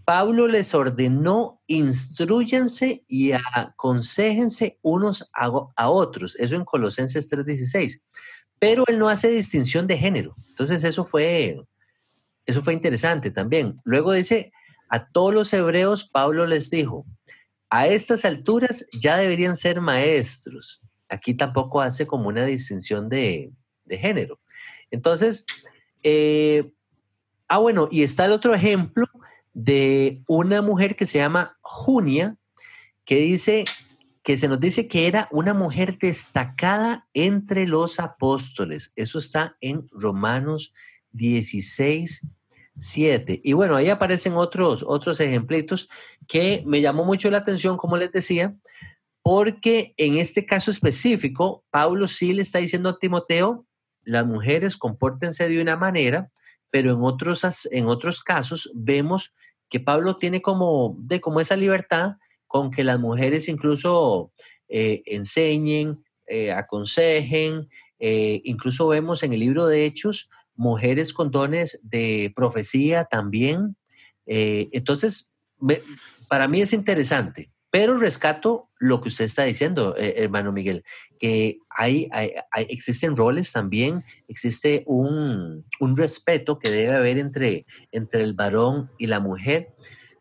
Pablo 0.05 0.49
les 0.49 0.75
ordenó, 0.75 1.63
instruyanse 1.69 3.05
y 3.07 3.31
aconsejense 3.33 4.81
unos 4.83 5.31
a, 5.33 5.89
otros. 5.89 6.35
Eso 6.37 6.57
en 6.57 6.65
Colosenses 6.65 7.31
3:16. 7.31 8.03
Pero 8.59 8.83
él 8.89 8.99
no 8.99 9.09
hace 9.09 9.29
distinción 9.29 9.87
de 9.87 9.97
género. 9.97 10.35
Entonces 10.49 10.83
eso 10.83 11.05
fue, 11.05 11.63
eso 12.45 12.61
fue 12.61 12.75
interesante 12.75 13.31
también. 13.31 13.77
Luego 13.85 14.13
dice, 14.13 14.53
a 14.89 15.07
todos 15.07 15.33
los 15.33 15.53
hebreos 15.53 16.09
Pablo 16.09 16.45
les 16.45 16.71
dijo, 16.71 17.07
a 17.71 17.87
estas 17.87 18.25
alturas 18.25 18.85
ya 18.93 19.17
deberían 19.17 19.55
ser 19.57 19.81
maestros. 19.81 20.83
Aquí 21.09 21.35
tampoco 21.35 21.81
hace 21.81 22.05
como 22.05 22.29
una 22.29 22.45
distinción 22.45 23.09
de, 23.09 23.53
género. 23.89 24.41
Entonces, 24.93 25.45
eh, 26.05 26.73
ah, 27.49 27.59
bueno, 27.59 27.89
y 27.91 28.05
está 28.05 28.27
el 28.27 28.33
otro 28.33 28.55
ejemplo 28.55 29.09
de 29.53 30.23
una 30.29 30.63
mujer 30.63 30.95
que 30.95 31.07
se 31.07 31.19
llama 31.19 31.59
Junia, 31.61 32.37
que 33.05 33.17
dice 33.17 33.65
que 34.23 34.37
se 34.37 34.47
nos 34.47 34.61
dice 34.61 34.87
que 34.87 35.09
era 35.09 35.29
una 35.33 35.53
mujer 35.53 35.99
destacada 35.99 37.09
entre 37.13 37.67
los 37.67 37.99
apóstoles. 37.99 38.93
Eso 38.95 39.19
está 39.19 39.57
en 39.61 39.89
Romanos 39.91 40.73
16, 41.11 42.25
7. 42.79 43.41
Y 43.43 43.53
bueno, 43.53 43.75
ahí 43.75 43.89
aparecen 43.89 44.35
otros, 44.35 44.85
otros 44.87 45.19
ejemplitos 45.19 45.89
que 46.29 46.63
me 46.67 46.81
llamó 46.81 47.05
mucho 47.05 47.31
la 47.31 47.39
atención, 47.39 47.77
como 47.77 47.97
les 47.97 48.13
decía, 48.13 48.55
porque 49.23 49.95
en 49.97 50.19
este 50.19 50.47
caso 50.47 50.71
específico, 50.71 51.65
Pablo 51.71 52.07
sí 52.07 52.33
le 52.33 52.43
está 52.43 52.59
diciendo 52.59 52.91
a 52.91 52.99
Timoteo, 52.99 53.67
las 54.05 54.27
mujeres 54.27 54.77
compórtense 54.77 55.49
de 55.49 55.61
una 55.61 55.77
manera, 55.77 56.31
pero 56.71 56.93
en 56.93 57.03
otros, 57.03 57.69
en 57.71 57.87
otros 57.87 58.23
casos 58.23 58.71
vemos 58.75 59.35
que 59.69 59.81
Pablo 59.81 60.17
tiene 60.17 60.43
como, 60.43 60.97
de, 60.99 61.21
como 61.21 61.41
esa 61.41 61.57
libertad 61.57 62.17
con 62.47 62.71
que 62.71 62.85
las 62.85 63.01
mujeres 63.01 63.49
incluso 63.49 64.33
eh, 64.69 65.03
enseñen, 65.07 66.05
eh, 66.27 66.53
aconsejen, 66.53 67.69
eh, 67.99 68.41
incluso 68.45 68.89
vemos 68.89 69.23
en 69.23 69.33
el 69.33 69.41
libro 69.41 69.67
de 69.67 69.87
Hechos 69.87 70.29
mujeres 70.55 71.15
con 71.15 71.31
dones 71.31 71.81
de 71.83 72.33
profecía 72.37 73.05
también. 73.05 73.77
Entonces, 74.27 75.33
para 76.29 76.47
mí 76.49 76.61
es 76.61 76.73
interesante, 76.73 77.51
pero 77.71 77.97
rescato 77.97 78.69
lo 78.83 79.01
que 79.01 79.09
usted 79.09 79.27
está 79.27 79.45
diciendo, 79.45 79.95
eh, 79.97 80.15
hermano 80.17 80.51
Miguel, 80.51 80.85
que 81.21 81.59
hay, 81.71 82.09
existen 82.69 83.15
roles 83.15 83.53
también, 83.53 84.03
existe 84.27 84.83
un, 84.87 85.65
respeto 85.97 86.59
que 86.59 86.69
debe 86.69 86.97
haber 86.97 87.19
entre, 87.19 87.65
entre 87.93 88.25
el 88.25 88.35
varón 88.35 88.91
y 88.99 89.07
la 89.07 89.21
mujer. 89.21 89.69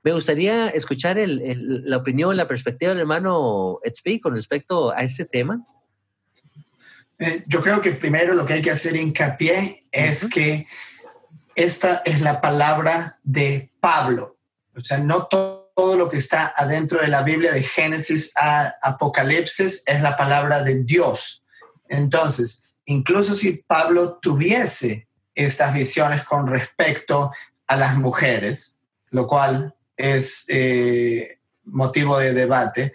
Me 0.03 0.13
gustaría 0.13 0.68
escuchar 0.68 1.18
la 1.18 1.98
opinión, 1.98 2.38
la 2.38 2.48
perspectiva 2.48 2.91
del 2.91 3.01
hermano 3.01 3.80
Edsby 3.84 4.20
con 4.20 4.36
respecto 4.36 4.91
a 4.91 5.01
este 5.01 5.25
tema. 5.25 5.65
Eh, 7.18 7.44
yo 7.48 7.63
creo 7.63 7.82
que 7.82 7.94
primero 7.94 8.36
lo 8.36 8.46
que 8.46 8.53
hay 8.53 8.62
que 8.62 8.72
hacer 8.72 8.96
hincapié 8.96 9.86
es 9.91 10.30
que 10.30 10.68
esta 11.56 12.03
es 12.06 12.22
la 12.22 12.41
palabra 12.41 13.18
de 13.24 13.72
Pablo. 13.80 14.38
O 14.75 14.82
sea, 14.82 15.00
no 15.00 15.25
todo 15.25 15.61
lo 15.75 16.10
que 16.10 16.18
está 16.18 16.54
adentro 16.56 17.01
de 17.01 17.08
la 17.08 17.24
Biblia 17.24 17.51
de 17.51 17.63
Génesis 17.63 18.32
a 18.36 18.75
Apocalipsis 18.82 19.84
es 19.86 20.01
la 20.01 20.16
palabra 20.16 20.63
de 20.63 20.84
Dios. 20.84 21.44
Entonces, 21.90 22.74
incluso 22.86 23.34
si 23.34 23.63
Pablo 23.68 24.20
tuviese 24.22 25.08
estas 25.36 25.74
visiones 25.74 26.24
con 26.24 26.48
respecto 26.48 27.32
a 27.68 27.75
las 27.75 27.98
mujeres, 27.98 28.80
lo 29.10 29.28
cual 29.28 29.75
es 29.98 30.46
eh, 30.50 31.40
motivo 31.63 32.18
de 32.18 32.34
debate, 32.34 32.94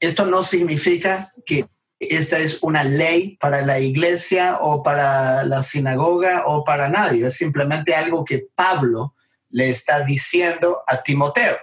esto 0.00 0.26
no 0.26 0.42
significa 0.42 1.32
que 1.46 1.66
esta 1.98 2.38
es 2.38 2.62
una 2.62 2.82
ley 2.82 3.36
para 3.40 3.62
la 3.62 3.78
iglesia 3.78 4.58
o 4.60 4.82
para 4.82 5.44
la 5.44 5.62
sinagoga 5.62 6.44
o 6.46 6.64
para 6.64 6.88
nadie. 6.88 7.26
Es 7.26 7.36
simplemente 7.36 7.94
algo 7.94 8.24
que 8.24 8.48
Pablo 8.54 9.14
le 9.50 9.70
está 9.70 10.00
diciendo 10.00 10.82
a 10.86 11.02
Timoteo. 11.02 11.56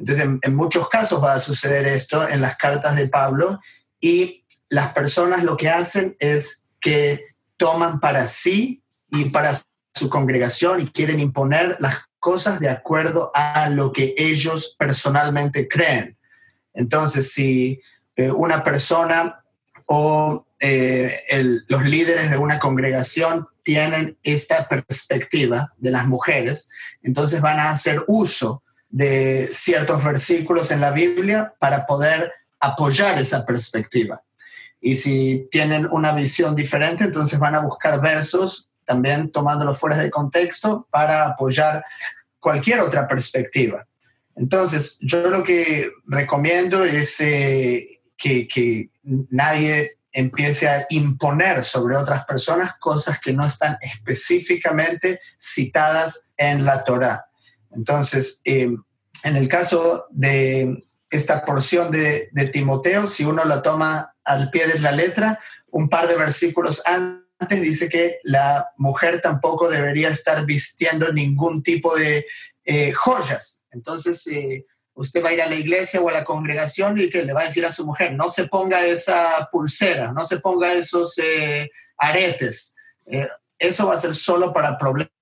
Entonces, 0.00 0.26
en, 0.40 0.54
muchos 0.54 0.88
casos 0.88 1.22
va 1.22 1.34
a 1.34 1.38
suceder 1.38 1.86
esto 1.86 2.26
en 2.26 2.40
las 2.40 2.56
cartas 2.56 2.96
de 2.96 3.06
Pablo 3.06 3.60
y 4.00 4.46
las 4.70 4.94
personas 4.94 5.44
lo 5.44 5.58
que 5.58 5.68
hacen 5.68 6.16
es 6.18 6.68
que 6.80 7.34
toman 7.58 8.00
para 8.00 8.26
sí 8.26 8.82
y 9.10 9.26
para 9.26 9.52
su 9.92 10.08
congregación 10.08 10.80
y 10.80 10.86
quieren 10.86 11.20
imponer 11.20 11.76
las 11.80 11.98
cosas 12.18 12.60
de 12.60 12.70
acuerdo 12.70 13.30
a 13.34 13.68
lo 13.68 13.92
que 13.92 14.14
ellos 14.16 14.74
personalmente 14.78 15.68
creen. 15.68 16.16
Entonces, 16.72 17.32
si 17.32 17.82
eh, 18.16 18.30
una 18.30 18.64
persona 18.64 19.44
o 19.84 20.46
eh, 20.60 21.20
los 21.68 21.84
líderes 21.84 22.30
de 22.30 22.38
una 22.38 22.58
congregación 22.58 23.48
tienen 23.62 24.16
esta 24.22 24.66
perspectiva 24.66 25.68
de 25.76 25.90
las 25.90 26.06
mujeres, 26.06 26.70
entonces 27.02 27.42
van 27.42 27.60
a 27.60 27.68
hacer 27.68 28.02
uso 28.06 28.62
de 28.90 29.48
ciertos 29.52 30.02
versículos 30.04 30.70
en 30.72 30.80
la 30.80 30.90
Biblia 30.90 31.54
para 31.58 31.86
poder 31.86 32.32
apoyar 32.58 33.18
esa 33.18 33.46
perspectiva. 33.46 34.22
Y 34.80 34.96
si 34.96 35.48
tienen 35.50 35.86
una 35.90 36.12
visión 36.12 36.54
diferente, 36.54 37.04
entonces 37.04 37.38
van 37.38 37.54
a 37.54 37.60
buscar 37.60 38.00
versos, 38.00 38.68
también 38.84 39.30
tomándolos 39.30 39.78
fuera 39.78 39.96
de 39.96 40.10
contexto, 40.10 40.88
para 40.90 41.26
apoyar 41.26 41.84
cualquier 42.38 42.80
otra 42.80 43.06
perspectiva. 43.06 43.86
Entonces, 44.34 44.98
yo 45.00 45.28
lo 45.28 45.42
que 45.42 45.90
recomiendo 46.06 46.84
es 46.84 47.20
eh, 47.20 48.00
que, 48.16 48.48
que 48.48 48.90
nadie 49.02 49.98
empiece 50.12 50.68
a 50.68 50.86
imponer 50.90 51.62
sobre 51.62 51.96
otras 51.96 52.24
personas 52.24 52.74
cosas 52.78 53.20
que 53.20 53.32
no 53.32 53.46
están 53.46 53.76
específicamente 53.80 55.20
citadas 55.38 56.30
en 56.36 56.64
la 56.64 56.82
Torah. 56.84 57.29
Entonces, 57.70 58.40
eh, 58.44 58.74
en 59.22 59.36
el 59.36 59.48
caso 59.48 60.06
de 60.10 60.82
esta 61.10 61.44
porción 61.44 61.90
de, 61.90 62.30
Timoteo, 62.52 63.06
si 63.06 63.24
uno 63.24 63.44
la 63.44 63.62
toma 63.62 64.14
al 64.24 64.50
pie 64.50 64.66
de 64.66 64.78
la 64.78 64.92
letra, 64.92 65.40
un 65.70 65.88
par 65.88 66.08
de 66.08 66.16
versículos 66.16 66.82
antes 66.86 67.60
dice 67.60 67.88
que 67.88 68.18
la 68.22 68.68
mujer 68.76 69.20
tampoco 69.20 69.68
debería 69.68 70.08
estar 70.10 70.44
vistiendo 70.44 71.12
ningún 71.12 71.62
tipo 71.62 71.96
de 71.96 72.26
eh, 72.64 72.92
joyas. 72.92 73.64
Entonces, 73.70 74.26
eh, 74.26 74.66
usted 74.94 75.24
va 75.24 75.30
a 75.30 75.32
ir 75.32 75.42
a 75.42 75.48
la 75.48 75.54
iglesia 75.54 76.00
o 76.00 76.08
a 76.08 76.12
la 76.12 76.24
congregación 76.24 77.00
y 77.00 77.08
que 77.08 77.24
le 77.24 77.32
va 77.32 77.42
a 77.42 77.44
decir 77.44 77.64
a 77.64 77.72
su 77.72 77.86
mujer, 77.86 78.12
no 78.12 78.28
se 78.28 78.46
ponga 78.46 78.84
esa 78.84 79.48
pulsera, 79.50 80.12
no 80.12 80.24
se 80.24 80.38
ponga 80.38 80.72
esos 80.74 81.16
aretes. 81.96 82.74
eso 83.58 83.86
va 83.86 83.94
a 83.94 83.98
ser 83.98 84.14
solo 84.14 84.52
para 84.52 84.78
problemas 84.78 85.19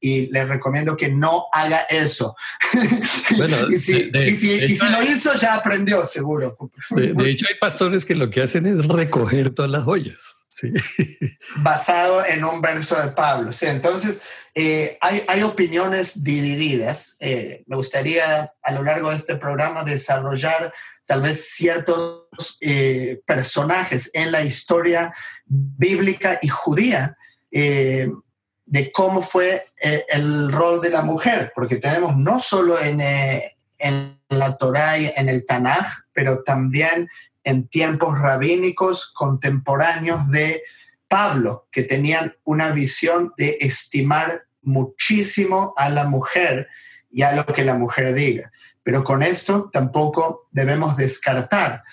y 0.00 0.26
le 0.28 0.44
recomiendo 0.44 0.96
que 0.96 1.08
no 1.08 1.46
haga 1.52 1.80
eso. 1.90 2.36
y, 3.70 3.78
si, 3.78 4.10
lo 4.10 5.02
hizo, 5.02 5.34
ya 5.34 5.54
aprendió, 5.54 6.04
seguro. 6.06 6.56
De, 6.90 7.30
hecho, 7.30 7.46
hay 7.48 7.56
pastores 7.60 8.04
que 8.04 8.14
lo 8.14 8.30
que 8.30 8.42
hacen 8.42 8.66
es 8.66 8.86
recoger 8.86 9.50
todas 9.50 9.70
las 9.70 9.84
joyas. 9.84 10.38
Basado 11.58 12.24
en 12.24 12.44
un 12.44 12.60
verso 12.60 13.00
de 13.00 13.12
Pablo. 13.12 13.52
Sí, 13.52 13.66
entonces, 13.66 14.22
eh, 14.54 14.98
hay, 15.00 15.22
hay, 15.28 15.42
opiniones 15.42 16.24
divididas. 16.24 17.16
Eh, 17.20 17.64
me 17.66 17.76
gustaría 17.76 18.52
a 18.62 18.72
lo 18.72 18.82
largo 18.82 19.10
de 19.10 19.16
este 19.16 19.36
programa 19.36 19.84
desarrollar 19.84 20.72
tal 21.06 21.22
vez 21.22 21.50
ciertos 21.50 22.58
eh, 22.60 23.20
personajes 23.26 24.10
en 24.14 24.32
la 24.32 24.42
historia 24.42 25.14
bíblica 25.46 26.38
y 26.42 26.48
judía 26.48 27.16
de 28.68 28.92
cómo 28.92 29.22
fue 29.22 29.64
eh, 29.82 30.04
el 30.10 30.52
rol 30.52 30.82
de 30.82 30.90
la 30.90 31.02
mujer, 31.02 31.52
porque 31.54 31.76
tenemos 31.76 32.16
no 32.16 32.38
solo 32.38 32.78
en, 32.78 33.00
eh, 33.00 33.56
en 33.78 34.20
la 34.28 34.58
Torá 34.58 34.98
y 34.98 35.10
en 35.16 35.30
el 35.30 35.46
Tanaj, 35.46 35.86
pero 36.12 36.42
también 36.42 37.08
en 37.44 37.66
tiempos 37.68 38.18
rabínicos 38.18 39.10
contemporáneos 39.14 40.28
de 40.30 40.62
Pablo, 41.08 41.66
que 41.72 41.82
tenían 41.82 42.34
una 42.44 42.70
visión 42.70 43.32
de 43.38 43.56
estimar 43.60 44.42
muchísimo 44.60 45.72
a 45.78 45.88
la 45.88 46.04
mujer 46.04 46.68
y 47.10 47.22
a 47.22 47.32
lo 47.32 47.46
que 47.46 47.64
la 47.64 47.74
mujer 47.74 48.12
diga. 48.12 48.52
Pero 48.82 49.02
con 49.02 49.22
esto 49.22 49.70
tampoco 49.72 50.48
debemos 50.50 50.98
descartar 50.98 51.84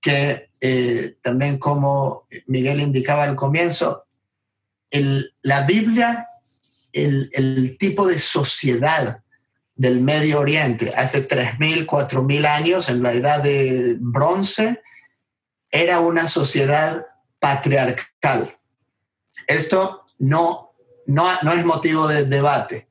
que 0.00 0.50
eh, 0.60 1.14
también 1.22 1.58
como 1.58 2.26
Miguel 2.46 2.80
indicaba 2.80 3.22
al 3.22 3.36
comienzo, 3.36 4.06
la 5.42 5.62
Biblia, 5.62 6.28
el, 6.92 7.76
tipo 7.78 8.06
de 8.06 8.18
sociedad 8.18 9.22
del 9.74 10.00
Medio 10.00 10.38
Oriente 10.38 10.92
hace 10.96 11.26
3.000, 11.26 11.86
4.000 11.86 12.46
años, 12.46 12.88
en 12.88 13.02
la 13.02 13.12
edad 13.12 13.42
de 13.42 13.96
bronce, 13.98 14.82
era 15.70 15.98
una 15.98 16.28
sociedad 16.28 17.04
patriarcal. 17.40 18.56
Esto 19.48 20.06
no, 20.18 20.74
no, 21.06 21.52
es 21.52 21.64
motivo 21.64 22.06
de 22.06 22.24
debate. 22.24 22.88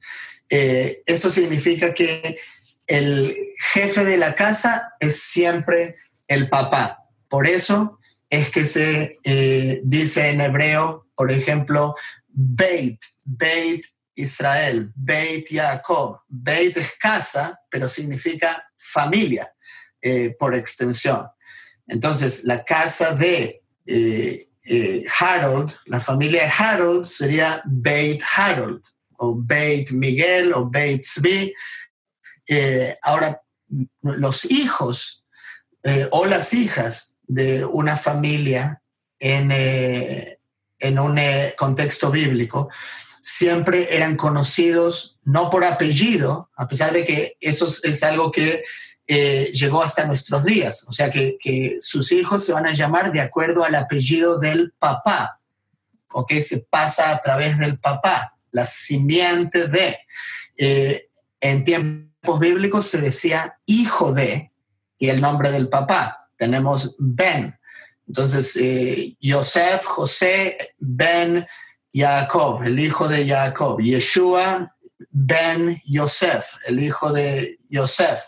Eh, 0.49 1.01
esto 1.05 1.29
significa 1.29 1.93
que 1.93 2.37
el 2.85 3.37
jefe 3.71 4.03
de 4.03 4.17
la 4.17 4.35
casa 4.35 4.93
es 4.99 5.21
siempre 5.21 5.95
el 6.27 6.49
papá. 6.49 7.05
Por 7.29 7.47
eso 7.47 7.99
es 8.29 8.49
que 8.49 8.65
se 8.65 9.19
eh, 9.23 9.79
dice 9.85 10.29
en 10.29 10.41
hebreo 10.41 11.02
por 11.15 11.31
ejemplo, 11.31 11.95
Beit, 12.27 12.99
Beit 13.23 13.85
Israel, 14.15 14.91
Beit 14.95 15.47
Jacob. 15.49 16.21
Beit 16.27 16.77
es 16.77 16.93
casa, 16.99 17.59
pero 17.69 17.87
significa 17.87 18.63
familia 18.77 19.51
eh, 20.01 20.35
por 20.37 20.55
extensión. 20.55 21.27
Entonces, 21.87 22.43
la 22.43 22.63
casa 22.63 23.13
de 23.13 23.63
eh, 23.85 24.49
eh, 24.65 25.03
Harold, 25.19 25.73
la 25.85 25.99
familia 25.99 26.43
de 26.43 26.51
Harold 26.57 27.05
sería 27.05 27.61
Beit 27.65 28.21
Harold, 28.35 28.83
o 29.17 29.35
Beit 29.35 29.91
Miguel, 29.91 30.53
o 30.53 30.69
Beit 30.69 31.05
Zvi. 31.05 31.53
ahora, 33.01 33.41
los 34.01 34.45
hijos 34.45 35.25
o 36.11 36.25
las 36.25 36.53
hijas 36.53 37.17
de 37.23 37.65
una 37.65 37.97
familia 37.97 38.81
en, 39.19 39.51
en 40.83 40.99
un 40.99 41.17
eh, 41.17 41.55
contexto 41.57 42.11
bíblico, 42.11 42.69
siempre 43.21 43.95
eran 43.95 44.17
conocidos 44.17 45.17
no 45.23 45.49
por 45.49 45.63
apellido, 45.63 46.49
a 46.57 46.67
pesar 46.67 46.91
de 46.91 47.05
que 47.05 47.37
eso 47.39 47.67
es 47.83 48.03
algo 48.03 48.31
que 48.31 48.63
eh, 49.07 49.49
llegó 49.53 49.81
hasta 49.81 50.05
nuestros 50.05 50.43
días. 50.43 50.85
O 50.89 50.91
sea, 50.91 51.09
que, 51.09 51.77
sus 51.79 52.11
hijos 52.11 52.45
se 52.45 52.51
van 52.51 52.67
a 52.67 52.73
llamar 52.73 53.13
de 53.13 53.21
acuerdo 53.21 53.63
al 53.63 53.75
apellido 53.75 54.37
del 54.39 54.73
papá, 54.77 55.39
o 56.11 56.25
que 56.25 56.41
se 56.41 56.65
pasa 56.69 57.11
a 57.11 57.21
través 57.21 57.57
del 57.57 57.79
papá, 57.79 58.35
la 58.51 58.65
simiente 58.65 59.67
de. 59.67 59.97
Eh, 60.57 61.07
en 61.39 61.63
tiempos 61.63 62.39
bíblicos 62.39 62.87
se 62.87 63.01
decía 63.01 63.57
hijo 63.65 64.13
de 64.13 64.51
y 64.97 65.09
el 65.09 65.21
nombre 65.21 65.49
del 65.51 65.69
papá. 65.69 66.27
Tenemos 66.37 66.95
Ben, 66.99 67.57
entonces, 68.07 68.55
eh, 68.57 69.15
Yosef, 69.19 69.85
José, 69.85 70.57
Ben 70.77 71.45
Jacob, 71.93 72.63
el 72.63 72.79
hijo 72.79 73.07
de 73.07 73.27
Jacob. 73.27 73.79
Yeshua, 73.79 74.75
Ben 75.09 75.81
Yosef, 75.85 76.45
el 76.67 76.83
hijo 76.83 77.11
de 77.11 77.59
Yosef, 77.69 78.21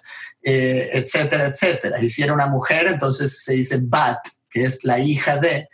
eh, 0.43 0.89
etcétera, 0.93 1.47
etcétera. 1.47 2.01
Y 2.01 2.09
si 2.09 2.23
una 2.23 2.47
mujer, 2.47 2.87
entonces 2.87 3.43
se 3.43 3.53
dice 3.53 3.79
Bat, 3.81 4.19
que 4.49 4.65
es 4.65 4.83
la 4.83 4.99
hija 4.99 5.37
de, 5.37 5.67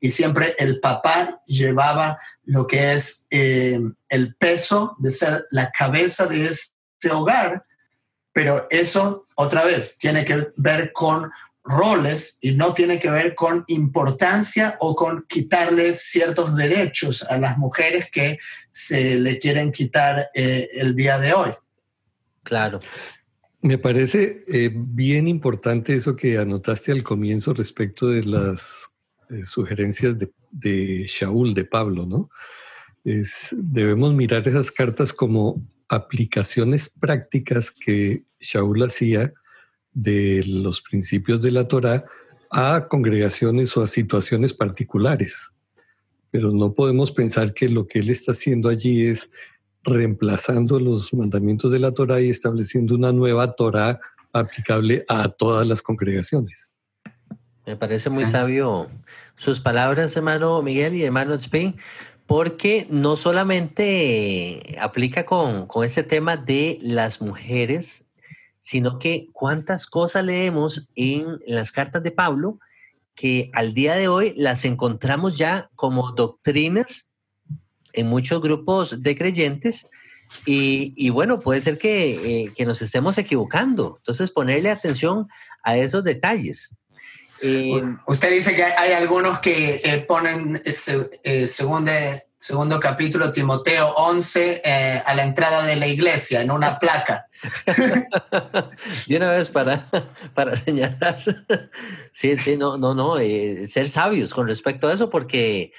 y 0.00 0.10
siempre 0.10 0.54
el 0.58 0.80
papá 0.80 1.42
llevaba 1.46 2.18
lo 2.44 2.66
que 2.66 2.92
es 2.92 3.26
eh, 3.30 3.80
el 4.08 4.36
peso 4.36 4.96
de 4.98 5.10
ser 5.10 5.44
la 5.50 5.70
cabeza 5.70 6.26
de 6.26 6.46
ese 6.46 7.10
hogar, 7.10 7.64
pero 8.32 8.66
eso, 8.70 9.26
otra 9.34 9.64
vez, 9.64 9.98
tiene 9.98 10.24
que 10.24 10.48
ver 10.56 10.92
con 10.92 11.30
roles 11.68 12.38
y 12.40 12.52
no 12.52 12.72
tiene 12.72 12.98
que 12.98 13.10
ver 13.10 13.34
con 13.34 13.64
importancia 13.68 14.76
o 14.80 14.96
con 14.96 15.24
quitarle 15.28 15.94
ciertos 15.94 16.56
derechos 16.56 17.22
a 17.22 17.36
las 17.36 17.58
mujeres 17.58 18.10
que 18.10 18.38
se 18.70 19.16
le 19.16 19.38
quieren 19.38 19.70
quitar 19.70 20.28
eh, 20.34 20.68
el 20.72 20.94
día 20.94 21.18
de 21.18 21.34
hoy. 21.34 21.50
Claro. 22.42 22.80
Me 23.60 23.76
parece 23.76 24.44
eh, 24.48 24.70
bien 24.72 25.28
importante 25.28 25.94
eso 25.94 26.16
que 26.16 26.38
anotaste 26.38 26.92
al 26.92 27.02
comienzo 27.02 27.52
respecto 27.52 28.08
de 28.08 28.24
las 28.24 28.88
eh, 29.30 29.44
sugerencias 29.44 30.18
de, 30.18 30.30
de, 30.50 31.04
Shaul, 31.06 31.54
de 31.54 31.64
Pablo, 31.64 32.06
¿no? 32.06 32.30
Es, 33.04 33.54
debemos 33.56 34.14
mirar 34.14 34.46
esas 34.46 34.70
cartas 34.70 35.12
como 35.12 35.62
aplicaciones 35.88 36.88
prácticas 36.88 37.70
que 37.70 38.24
Shaul 38.38 38.82
hacía 38.82 39.32
de 40.02 40.44
los 40.46 40.80
principios 40.80 41.42
de 41.42 41.50
la 41.50 41.66
Torah 41.66 42.04
a 42.50 42.86
congregaciones 42.88 43.76
o 43.76 43.82
a 43.82 43.88
situaciones 43.88 44.54
particulares. 44.54 45.52
Pero 46.30 46.52
no 46.52 46.72
podemos 46.72 47.10
pensar 47.10 47.52
que 47.52 47.68
lo 47.68 47.86
que 47.86 47.98
él 47.98 48.10
está 48.10 48.32
haciendo 48.32 48.68
allí 48.68 49.06
es 49.06 49.28
reemplazando 49.82 50.78
los 50.78 51.12
mandamientos 51.12 51.72
de 51.72 51.80
la 51.80 51.92
Torah 51.92 52.20
y 52.20 52.28
estableciendo 52.28 52.94
una 52.94 53.12
nueva 53.12 53.54
Torah 53.54 53.98
aplicable 54.32 55.04
a 55.08 55.28
todas 55.30 55.66
las 55.66 55.82
congregaciones. 55.82 56.74
Me 57.66 57.76
parece 57.76 58.08
muy 58.08 58.24
sabio 58.24 58.88
sus 59.36 59.60
palabras, 59.60 60.16
hermano 60.16 60.62
Miguel 60.62 60.94
y 60.94 61.02
hermano 61.02 61.36
Tzpi, 61.36 61.74
porque 62.26 62.86
no 62.88 63.16
solamente 63.16 64.76
aplica 64.80 65.24
con, 65.26 65.66
con 65.66 65.84
ese 65.84 66.02
tema 66.02 66.36
de 66.36 66.78
las 66.82 67.20
mujeres 67.20 68.07
sino 68.68 68.98
que 68.98 69.28
cuántas 69.32 69.86
cosas 69.86 70.26
leemos 70.26 70.90
en, 70.94 71.38
las 71.46 71.72
cartas 71.72 72.02
de 72.02 72.10
Pablo 72.10 72.58
que 73.14 73.50
al 73.54 73.72
día 73.72 73.94
de 73.94 74.08
hoy 74.08 74.34
las 74.36 74.66
encontramos 74.66 75.38
ya 75.38 75.70
como 75.74 76.12
doctrinas 76.12 77.08
en 77.94 78.08
muchos 78.08 78.42
grupos 78.42 79.02
de 79.02 79.16
creyentes 79.16 79.88
y, 80.44 81.08
bueno, 81.08 81.40
puede 81.40 81.62
ser 81.62 81.78
que, 81.78 82.10
eh, 82.10 82.52
que, 82.54 82.66
nos 82.66 82.82
estemos 82.82 83.16
equivocando. 83.16 83.94
Entonces, 84.00 84.30
ponerle 84.30 84.68
atención 84.68 85.26
a 85.62 85.78
esos 85.78 86.04
detalles. 86.04 86.76
Eh, 87.40 87.82
Usted 88.06 88.30
dice 88.30 88.54
que 88.54 88.64
hay 88.64 88.92
algunos 88.92 89.38
que 89.38 89.80
eh, 89.82 90.04
ponen 90.06 90.60
eh, 90.62 91.46
segundo, 91.46 91.92
segundo 92.36 92.78
capítulo 92.78 93.32
Timoteo 93.32 93.94
11 93.94 95.02
a 95.06 95.14
la 95.14 95.22
entrada 95.22 95.64
de 95.64 95.76
la 95.76 95.86
iglesia 95.86 96.42
en 96.42 96.50
una 96.50 96.78
placa. 96.78 97.27
y 99.06 99.16
una 99.16 99.30
vez 99.30 99.50
para, 99.50 99.86
para 100.34 100.56
señalar, 100.56 101.18
sí, 102.12 102.36
sí, 102.38 102.56
no, 102.56 102.76
no, 102.76 102.94
no, 102.94 103.16
ser 103.66 103.88
sabios 103.88 104.34
con 104.34 104.48
respecto 104.48 104.88
a 104.88 104.92
eso, 104.92 105.10
porque 105.10 105.72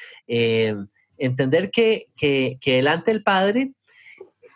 entender 1.18 1.72
que, 1.72 2.08
que, 2.16 2.58
que 2.62 2.76
delante 2.78 3.12
del 3.12 3.24
Padre, 3.24 3.74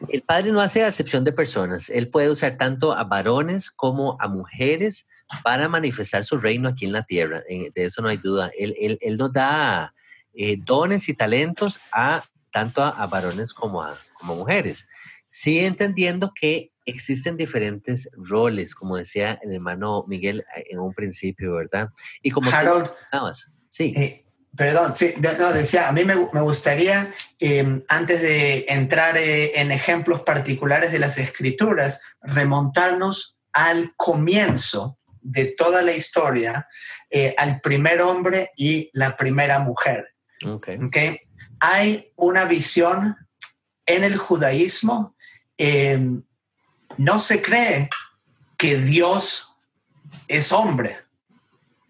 el 0.09 0.21
Padre 0.21 0.51
no 0.51 0.61
hace 0.61 0.83
acepción 0.83 1.23
de 1.23 1.31
personas, 1.31 1.89
Él 1.89 2.09
puede 2.09 2.29
usar 2.29 2.57
tanto 2.57 2.93
a 2.93 3.03
varones 3.03 3.71
como 3.71 4.17
a 4.19 4.27
mujeres, 4.27 5.07
para 5.41 5.69
manifestar 5.69 6.23
su 6.23 6.37
reino 6.37 6.69
aquí 6.69 6.85
en 6.85 6.91
la 6.91 7.03
tierra. 7.03 7.43
Eh, 7.49 7.71
de 7.73 7.85
eso 7.85 8.01
no 8.01 8.09
hay 8.09 8.17
duda. 8.17 8.51
Él, 8.57 8.97
él, 9.01 9.17
nos 9.17 9.31
da 9.31 9.93
eh, 10.33 10.57
dones 10.59 11.09
y 11.09 11.13
talentos 11.13 11.79
a 11.91 12.23
tanto 12.51 12.83
a, 12.83 13.07
varones 13.07 13.53
como 13.53 13.81
a 13.81 13.97
como 14.13 14.35
mujeres. 14.35 14.87
Sí 15.27 15.59
entendiendo 15.59 16.31
que 16.33 16.71
existen 16.85 17.37
diferentes 17.37 18.09
roles, 18.13 18.75
como 18.75 18.97
decía 18.97 19.39
el 19.41 19.53
hermano 19.53 20.05
Miguel 20.07 20.45
eh, 20.55 20.65
en 20.69 20.79
un 20.79 20.93
principio, 20.93 21.55
¿verdad? 21.55 21.89
Y 22.21 22.31
como 22.31 22.51
Harold, 22.51 22.91
sí. 23.69 24.23
perdón, 24.55 24.95
sí, 24.95 25.13
no, 25.39 25.53
decía, 25.53 25.87
a 25.89 25.91
mí 25.91 26.03
me, 26.03 26.15
me 26.31 26.41
gustaría, 26.41 27.11
em, 27.39 27.81
antes 27.87 28.21
de 28.21 28.65
entrar 28.67 29.17
en 29.17 29.71
ejemplos 29.71 30.21
particulares 30.21 30.91
de 30.91 30.99
las 30.99 31.17
escrituras, 31.17 32.01
remontarnos 32.21 33.37
al 33.53 33.93
comienzo 33.95 34.97
de 35.23 35.45
toda 35.45 35.81
la 35.81 35.93
historia 35.93 36.67
eh, 37.09 37.33
al 37.37 37.61
primer 37.61 38.01
hombre 38.01 38.51
y 38.55 38.89
la 38.93 39.15
primera 39.15 39.59
mujer. 39.59 40.15
Okay. 40.45 41.19
Hay 41.59 42.11
una 42.15 42.45
visión 42.45 43.15
en 43.85 44.03
el 44.03 44.17
judaísmo, 44.17 45.15
eh, 45.57 45.99
no 46.97 47.19
se 47.19 47.41
cree 47.41 47.89
que 48.57 48.77
Dios 48.77 49.55
es 50.27 50.51
hombre. 50.51 50.97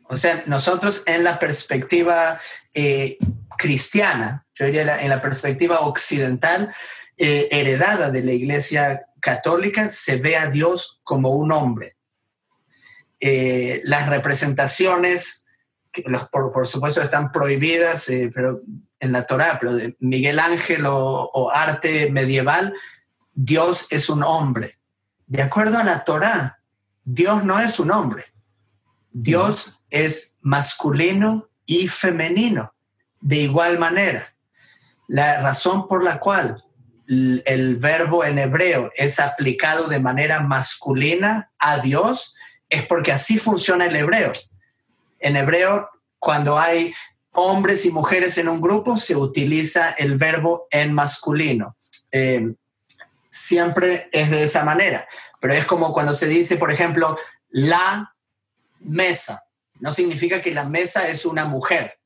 O 0.05 0.17
sea, 0.17 0.43
nosotros 0.45 1.03
en 1.05 1.23
la 1.23 1.39
perspectiva 1.39 2.39
eh, 2.73 3.17
cristiana, 3.57 4.45
yo 4.55 4.65
diría 4.65 5.01
en 5.01 5.09
la 5.09 5.21
perspectiva 5.21 5.81
occidental, 5.81 6.73
heredada 7.15 8.09
de 8.09 8.23
la 8.23 8.31
Iglesia 8.31 9.05
católica, 9.19 9.87
se 9.87 10.17
ve 10.17 10.35
a 10.35 10.49
Dios 10.49 10.99
como 11.03 11.29
un 11.29 11.51
hombre. 11.51 11.95
Eh, 13.25 13.81
las 13.85 14.09
representaciones, 14.09 15.47
por, 16.29 16.67
supuesto 16.67 17.01
están 17.01 17.31
prohibidas 17.31 18.09
eh, 18.09 18.29
pero 18.35 18.61
en 18.99 19.13
la 19.13 19.25
Torá, 19.25 19.57
pero 19.59 19.75
de 19.75 19.95
Miguel 19.99 20.39
Ángel 20.39 20.83
o, 20.85 21.49
arte 21.49 22.11
medieval, 22.11 22.73
Dios 23.33 23.87
es 23.91 24.09
un 24.09 24.23
hombre. 24.23 24.77
De 25.27 25.41
acuerdo 25.41 25.77
a 25.77 25.83
la 25.83 26.03
Torá, 26.03 26.59
Dios 27.03 27.43
no 27.43 27.59
es 27.59 27.79
un 27.79 27.91
hombre. 27.91 28.25
Dios 29.11 29.83
es 29.89 30.37
masculino 30.41 31.49
y 31.65 31.87
femenino, 31.87 32.73
de 33.21 33.37
igual 33.37 33.77
manera. 33.79 34.35
La 35.07 35.41
razón 35.41 35.87
por 35.87 36.03
la 36.03 36.19
cual 36.19 36.63
el 37.07 37.75
verbo 37.77 38.23
en 38.23 38.39
hebreo 38.39 38.89
es 38.95 39.19
aplicado 39.19 39.87
de 39.87 39.99
manera 39.99 40.39
masculina 40.39 41.51
a 41.59 41.79
Dios 41.79 42.35
es 42.69 42.85
porque 42.85 43.11
así 43.11 43.37
funciona 43.37 43.85
el 43.85 43.95
hebreo. 43.95 44.31
En 45.19 45.35
hebreo, 45.35 45.89
cuando 46.17 46.57
hay 46.57 46.93
hombres 47.33 47.85
y 47.85 47.91
mujeres 47.91 48.37
en 48.37 48.47
un 48.47 48.61
grupo, 48.61 48.97
se 48.97 49.15
utiliza 49.15 49.91
el 49.91 50.17
verbo 50.17 50.67
en 50.71 50.93
masculino. 50.93 51.75
Eh, 52.11 52.53
siempre 53.33 54.09
es 54.11 54.29
de 54.29 54.43
esa 54.43 54.63
manera, 54.63 55.07
pero 55.39 55.53
es 55.53 55.65
como 55.65 55.93
cuando 55.93 56.13
se 56.13 56.27
dice, 56.27 56.57
por 56.57 56.71
ejemplo, 56.71 57.17
la 57.49 58.13
mesa. 58.79 59.43
No 59.79 59.91
significa 59.91 60.41
que 60.41 60.53
la 60.53 60.65
mesa 60.65 61.07
es 61.07 61.25
una 61.25 61.45
mujer. 61.45 61.99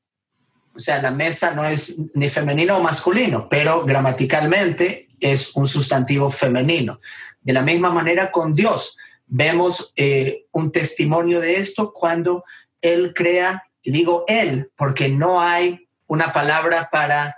O 0.74 0.80
sea, 0.80 1.02
la 1.02 1.10
mesa 1.10 1.52
no 1.52 1.64
es 1.64 1.98
ni 2.14 2.28
femenino 2.28 2.76
o 2.76 2.82
masculino, 2.82 3.48
pero 3.48 3.84
gramaticalmente 3.84 5.06
es 5.20 5.54
un 5.56 5.66
sustantivo 5.66 6.30
femenino. 6.30 7.00
De 7.40 7.52
la 7.52 7.62
misma 7.62 7.90
manera 7.90 8.30
con 8.30 8.54
Dios 8.54 8.96
Vemos 9.30 9.92
eh, 9.96 10.46
un 10.52 10.72
testimonio 10.72 11.40
de 11.40 11.56
esto 11.56 11.92
cuando 11.92 12.44
él 12.80 13.12
crea, 13.14 13.64
y 13.82 13.90
digo 13.90 14.24
él, 14.26 14.70
porque 14.74 15.10
no 15.10 15.40
hay 15.40 15.86
una 16.06 16.32
palabra 16.32 16.88
para 16.90 17.36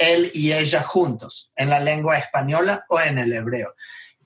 él 0.00 0.30
y 0.34 0.52
ella 0.52 0.82
juntos 0.82 1.52
en 1.54 1.70
la 1.70 1.78
lengua 1.78 2.18
española 2.18 2.84
o 2.88 2.98
en 2.98 3.18
el 3.18 3.32
hebreo. 3.32 3.74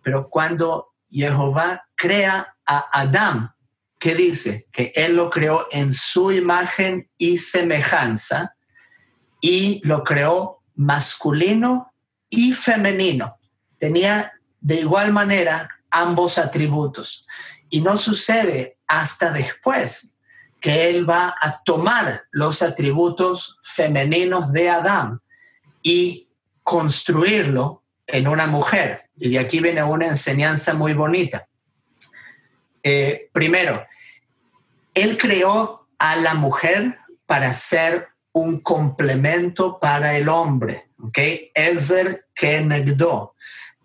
Pero 0.02 0.30
cuando 0.30 0.94
Jehová 1.10 1.87
crea 1.96 2.56
a 2.64 3.00
Adán, 3.00 3.52
¿qué 3.98 4.14
dice? 4.14 4.66
Que 4.72 4.92
él 4.94 5.16
lo 5.16 5.28
creó 5.28 5.66
en 5.72 5.92
su 5.92 6.32
imagen 6.32 7.10
y 7.18 7.38
semejanza 7.38 8.54
y 9.40 9.80
lo 9.84 10.04
creó 10.04 10.62
masculino 10.76 11.92
y 12.30 12.52
femenino. 12.52 13.37
Tenía 13.78 14.32
de 14.60 14.76
igual 14.76 15.12
manera 15.12 15.68
ambos 15.90 16.38
atributos. 16.38 17.26
Y 17.68 17.80
no 17.80 17.98
sucede 17.98 18.78
hasta 18.87 19.30
después 19.30 20.16
que 20.60 20.88
él 20.88 21.08
va 21.08 21.34
a 21.40 21.62
tomar 21.64 22.22
los 22.30 22.62
atributos 22.62 23.58
femeninos 23.62 24.52
de 24.52 24.70
Adán 24.70 25.20
y 25.85 26.29
construirlo 26.64 27.85
en 28.09 28.27
una 28.27 28.49
mujer. 28.49 29.03
Y 29.16 29.31
de 29.31 29.38
aquí 29.38 29.61
viene 29.61 29.85
una 29.85 30.09
enseñanza 30.09 30.75
muy 30.75 30.94
bonita. 30.94 31.47
Eh, 32.83 33.29
primero, 33.33 33.87
él 34.94 35.16
creó 35.16 35.87
a 35.99 36.16
la 36.16 36.35
mujer 36.35 36.99
para 37.27 37.55
ser 37.55 38.09
un 38.33 38.61
complemento 38.61 39.79
para 39.79 40.16
el 40.16 40.29
hombre. 40.29 40.88
¿ok? 41.01 41.18
Ezer 41.55 42.27
Kenegdo. 42.35 43.35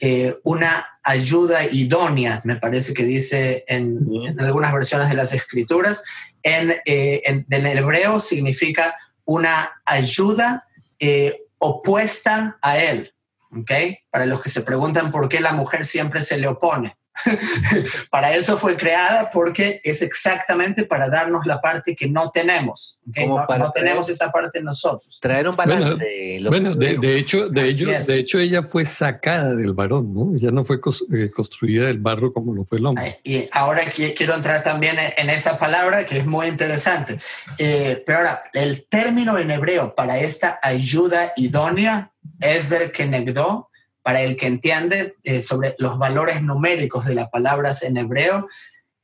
Eh, 0.01 0.37
una 0.43 0.87
ayuda 1.03 1.65
idónea, 1.65 2.41
me 2.45 2.55
parece 2.55 2.93
que 2.93 3.03
dice 3.03 3.65
en, 3.67 4.07
algunas 4.39 4.71
versiones 4.71 5.09
de 5.09 5.15
las 5.15 5.33
escrituras. 5.33 6.03
En, 6.41 6.71
eh, 6.85 7.21
en, 7.25 7.45
hebreo 7.49 8.19
significa 8.19 8.95
una 9.25 9.81
ayuda 9.85 10.65
eh, 10.99 11.41
opuesta 11.59 12.57
a 12.61 12.77
él. 12.77 13.13
¿okay? 13.51 13.99
Para 14.09 14.25
los 14.25 14.41
que 14.41 14.49
se 14.49 14.61
preguntan 14.61 15.11
por 15.11 15.29
qué 15.29 15.39
la 15.39 15.53
mujer 15.53 15.85
siempre 15.85 16.21
se 16.21 16.37
le 16.37 16.47
opone. 16.47 16.97
para 18.09 18.35
eso 18.35 18.57
fue 18.57 18.77
creada 18.77 19.29
porque 19.31 19.81
es 19.83 20.01
exactamente 20.01 20.85
para 20.85 21.09
darnos 21.09 21.45
la 21.45 21.61
parte 21.61 21.95
que 21.95 22.07
no 22.07 22.31
tenemos. 22.31 22.99
No, 23.05 23.71
tenemos 23.71 24.09
esa 24.09 24.31
parte 24.31 24.61
nosotros. 24.61 25.19
Traer 25.21 25.47
un 25.47 25.55
balance. 25.55 26.39
Bueno, 26.47 26.73
de, 26.75 27.17
hecho, 27.17 27.49
de, 27.49 27.67
ello, 27.67 27.89
de 28.05 28.19
hecho 28.19 28.39
ella 28.39 28.63
fue 28.63 28.85
sacada 28.85 29.55
del 29.55 29.73
varón, 29.73 30.13
¿no? 30.13 30.37
Ya 30.37 30.51
no 30.51 30.63
fue 30.63 30.79
eh, 31.13 31.29
construida 31.29 31.87
del 31.87 31.99
barro 31.99 32.31
como 32.33 32.53
lo 32.53 32.63
fue 32.63 32.79
el 32.79 32.85
hombre. 32.85 33.19
Y 33.23 33.47
ahora 33.51 33.83
quiero 33.89 34.35
entrar 34.35 34.63
también 34.63 34.97
en 35.17 35.29
esa 35.29 35.57
palabra 35.57 36.05
que 36.05 36.19
es 36.19 36.25
muy 36.25 36.47
interesante. 36.47 37.17
Eh, 37.57 38.01
pero 38.05 38.19
ahora, 38.19 38.43
el 38.53 38.85
término 38.87 39.37
en 39.37 39.51
hebreo 39.51 39.95
para 39.95 40.19
esta 40.19 40.59
ayuda 40.61 41.33
idónea 41.35 42.11
es 42.39 42.71
el 42.71 42.91
kenegdo, 42.91 43.68
para 44.09 44.23
el 44.23 44.35
que 44.35 44.47
entiende 44.47 45.17
eh, 45.23 45.39
sobre 45.39 45.75
los 45.77 45.99
valores 45.99 46.41
numéricos 46.41 47.05
de 47.05 47.13
las 47.13 47.29
palabras 47.29 47.83
en 47.83 47.95
hebreo, 47.95 48.47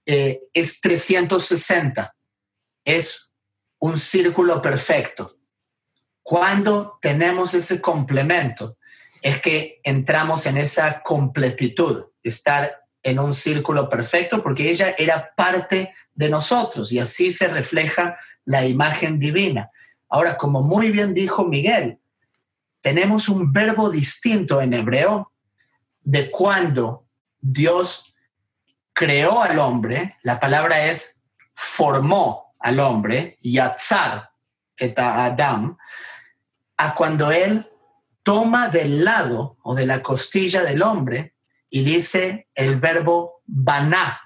eh, 0.04 0.41
es 0.52 0.82
360. 0.82 2.15
Es 2.84 3.32
un 3.78 4.00
círculo 4.00 4.63
perfecto. 4.63 5.38
Cuando 6.24 6.98
tenemos 7.04 7.54
ese 7.54 7.80
complemento, 7.80 8.80
es 9.22 9.39
que 9.44 9.80
entramos 9.84 10.48
en 10.48 10.58
esa 10.58 11.04
completitud, 11.04 12.06
estar 12.24 12.82
en 13.04 13.20
un 13.20 13.36
círculo 13.36 13.88
perfecto, 13.88 14.41
porque 14.41 14.72
ella 14.72 14.96
era 14.98 15.36
parte 15.38 15.94
de 16.15 16.30
nosotros 16.30 16.91
y 16.91 16.98
así 16.98 17.32
se 17.32 17.48
refleja 17.48 18.18
la 18.44 18.65
imagen 18.65 19.20
divina. 19.20 19.70
Ahora, 20.10 20.36
como 20.36 20.63
muy 20.63 20.89
bien 20.89 21.13
dijo 21.13 21.46
Miguel, 21.46 22.00
tenemos 22.86 23.30
un 23.30 23.52
verbo 23.52 23.89
distinto 23.89 24.62
en 24.62 24.71
hebreo 24.76 25.32
de 26.04 26.30
cuando 26.30 27.08
Dios 27.41 28.13
creó 28.93 29.41
al 29.41 29.58
hombre, 29.58 30.17
la 30.21 30.39
palabra 30.39 30.86
es 30.86 31.24
formó 31.56 32.54
al 32.60 32.80
hombre, 32.80 33.39
yatzar, 33.41 34.30
eta 34.78 35.26
Adam, 35.26 35.76
a 36.78 36.93
cuando 36.93 37.32
él 37.32 37.67
toma 38.21 38.69
del 38.69 39.04
lado 39.04 39.58
o 39.63 39.74
de 39.74 39.88
la 39.88 40.04
costilla 40.04 40.62
del 40.62 40.84
hombre 40.84 41.34
y 41.71 41.84
dice 41.84 42.50
el 42.54 42.80
verbo 42.80 43.41
baná. 43.48 44.21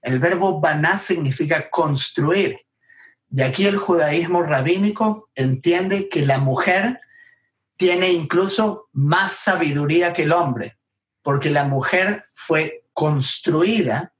El 0.00 0.20
verbo 0.20 0.60
baná 0.60 0.96
significa 0.98 1.70
construir. 1.70 2.60
De 3.26 3.42
aquí 3.42 3.66
el 3.66 3.78
judaísmo 3.78 4.44
rabínico 4.44 5.28
entiende 5.34 6.08
que 6.08 6.24
la 6.24 6.38
mujer 6.38 7.00
tiene 7.76 8.10
incluso 8.10 8.88
más 8.92 9.32
sabiduría 9.32 10.12
que 10.12 10.22
el 10.22 10.32
hombre, 10.32 10.76
porque 11.22 11.50
la 11.50 11.64
mujer 11.64 12.26
fue 12.34 12.84
construida 12.92 14.12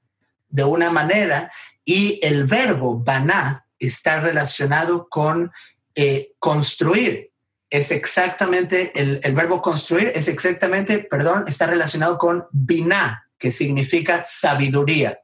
de 0.49 0.63
una 0.63 0.91
manera 0.91 1.51
y 1.83 2.19
el 2.21 2.45
verbo 2.45 2.99
baná 2.99 3.65
está 3.79 4.19
relacionado 4.19 5.07
con 5.09 5.51
eh, 5.95 6.33
construir. 6.39 7.31
Es 7.69 7.91
exactamente, 7.91 8.91
el, 8.99 9.19
el, 9.23 9.35
verbo 9.35 9.61
construir 9.61 10.11
es 10.13 10.27
exactamente, 10.27 10.99
perdón, 10.99 11.45
está 11.47 11.65
relacionado 11.65 12.17
con 12.17 12.45
biná, 12.51 13.27
que 13.37 13.51
significa 13.51 14.23
sabiduría. 14.23 15.19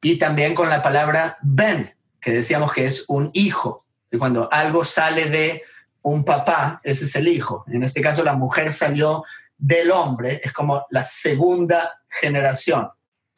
Y 0.00 0.16
también 0.16 0.54
con 0.54 0.70
la 0.70 0.82
palabra 0.82 1.38
ben, 1.42 1.94
que 2.20 2.30
decíamos 2.30 2.72
que 2.72 2.86
es 2.86 3.04
un 3.08 3.30
hijo. 3.34 3.84
Y 4.10 4.16
cuando 4.16 4.50
algo 4.52 4.84
sale 4.84 5.26
de 5.26 5.62
un 6.02 6.24
papá, 6.24 6.80
ese 6.84 7.04
es 7.04 7.16
el 7.16 7.28
hijo. 7.28 7.64
En 7.68 7.82
este 7.82 8.00
caso, 8.00 8.22
la 8.22 8.34
mujer 8.34 8.72
salió 8.72 9.24
del 9.56 9.90
hombre, 9.90 10.40
es 10.42 10.52
como 10.52 10.86
la 10.90 11.02
segunda 11.02 12.00
generación. 12.08 12.88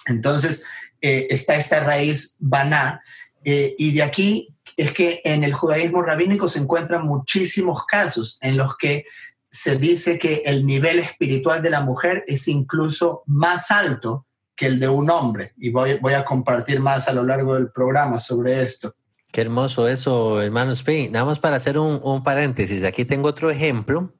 Entonces, 0.07 0.65
eh, 1.01 1.27
está 1.31 1.57
esta 1.57 1.81
raíz 1.81 2.37
baná, 2.39 3.03
eh, 3.45 3.75
y 3.79 3.93
de 3.93 4.03
aquí 4.03 4.55
es 4.77 4.93
que 4.93 5.21
en 5.25 5.45
el 5.45 5.55
judaísmo 5.55 6.03
rabínico 6.03 6.49
se 6.49 6.61
encuentran 6.61 7.07
muchísimos 7.07 7.85
casos 7.87 8.39
en 8.41 8.57
los 8.57 8.77
que 8.77 9.07
se 9.49 9.77
dice 9.77 10.19
que 10.19 10.43
el 10.45 10.65
nivel 10.65 11.01
espiritual 11.01 11.61
de 11.61 11.71
la 11.71 11.81
mujer 11.81 12.25
es 12.27 12.47
incluso 12.49 13.23
más 13.27 13.71
alto 13.71 14.27
que 14.55 14.67
el 14.67 14.79
de 14.79 14.89
un 14.89 15.11
hombre. 15.11 15.55
Y 15.57 15.71
voy, 15.71 15.95
voy 15.95 16.15
a 16.15 16.25
compartir 16.25 16.81
más 16.81 17.09
a 17.09 17.13
lo 17.13 17.25
largo 17.25 17.55
del 17.55 17.73
programa 17.73 18.19
sobre 18.19 18.63
esto. 18.63 18.95
Qué 19.33 19.41
hermoso 19.41 19.87
eso, 19.89 20.43
hermano 20.43 20.73
Spring. 20.73 21.11
Nada 21.13 21.25
más 21.25 21.39
para 21.39 21.57
hacer 21.57 21.79
un, 21.79 22.01
un 22.03 22.25
paréntesis. 22.25 22.83
Aquí 22.83 23.05
tengo 23.05 23.29
otro 23.29 23.51
ejemplo 23.51 24.13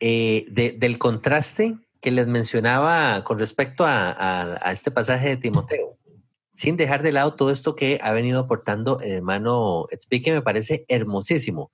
eh, 0.00 0.46
del 0.50 0.98
contraste 0.98 1.76
que 2.00 2.10
les 2.10 2.26
mencionaba 2.26 3.22
con 3.24 3.38
respecto 3.38 3.84
a, 3.84 4.56
a, 4.66 4.72
este 4.72 4.90
pasaje 4.90 5.28
de 5.28 5.36
Timoteo, 5.36 5.98
sin 6.54 6.78
dejar 6.78 7.02
de 7.02 7.12
lado 7.12 7.34
todo 7.34 7.50
esto 7.50 7.76
que 7.76 7.98
ha 8.00 8.12
venido 8.12 8.40
aportando 8.40 8.98
el 9.00 9.12
hermano 9.12 9.86
Speak, 9.94 10.24
que 10.24 10.32
me 10.32 10.40
parece 10.40 10.86
hermosísimo. 10.88 11.70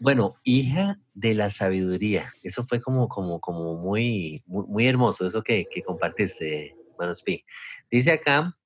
Bueno, 0.00 0.34
hija 0.42 0.98
de 1.14 1.34
la 1.34 1.50
sabiduría, 1.50 2.26
eso 2.42 2.64
fue 2.64 2.80
como, 2.80 3.08
como, 3.08 3.40
como 3.40 3.76
muy, 3.76 4.42
muy, 4.46 4.88
hermoso, 4.88 5.24
eso 5.24 5.42
que, 5.42 5.66
que 5.70 5.82
compartiste, 5.82 6.74
hermano 6.90 7.14
Speak. 7.14 7.44
Dice 7.88 8.10
acá 8.10 8.56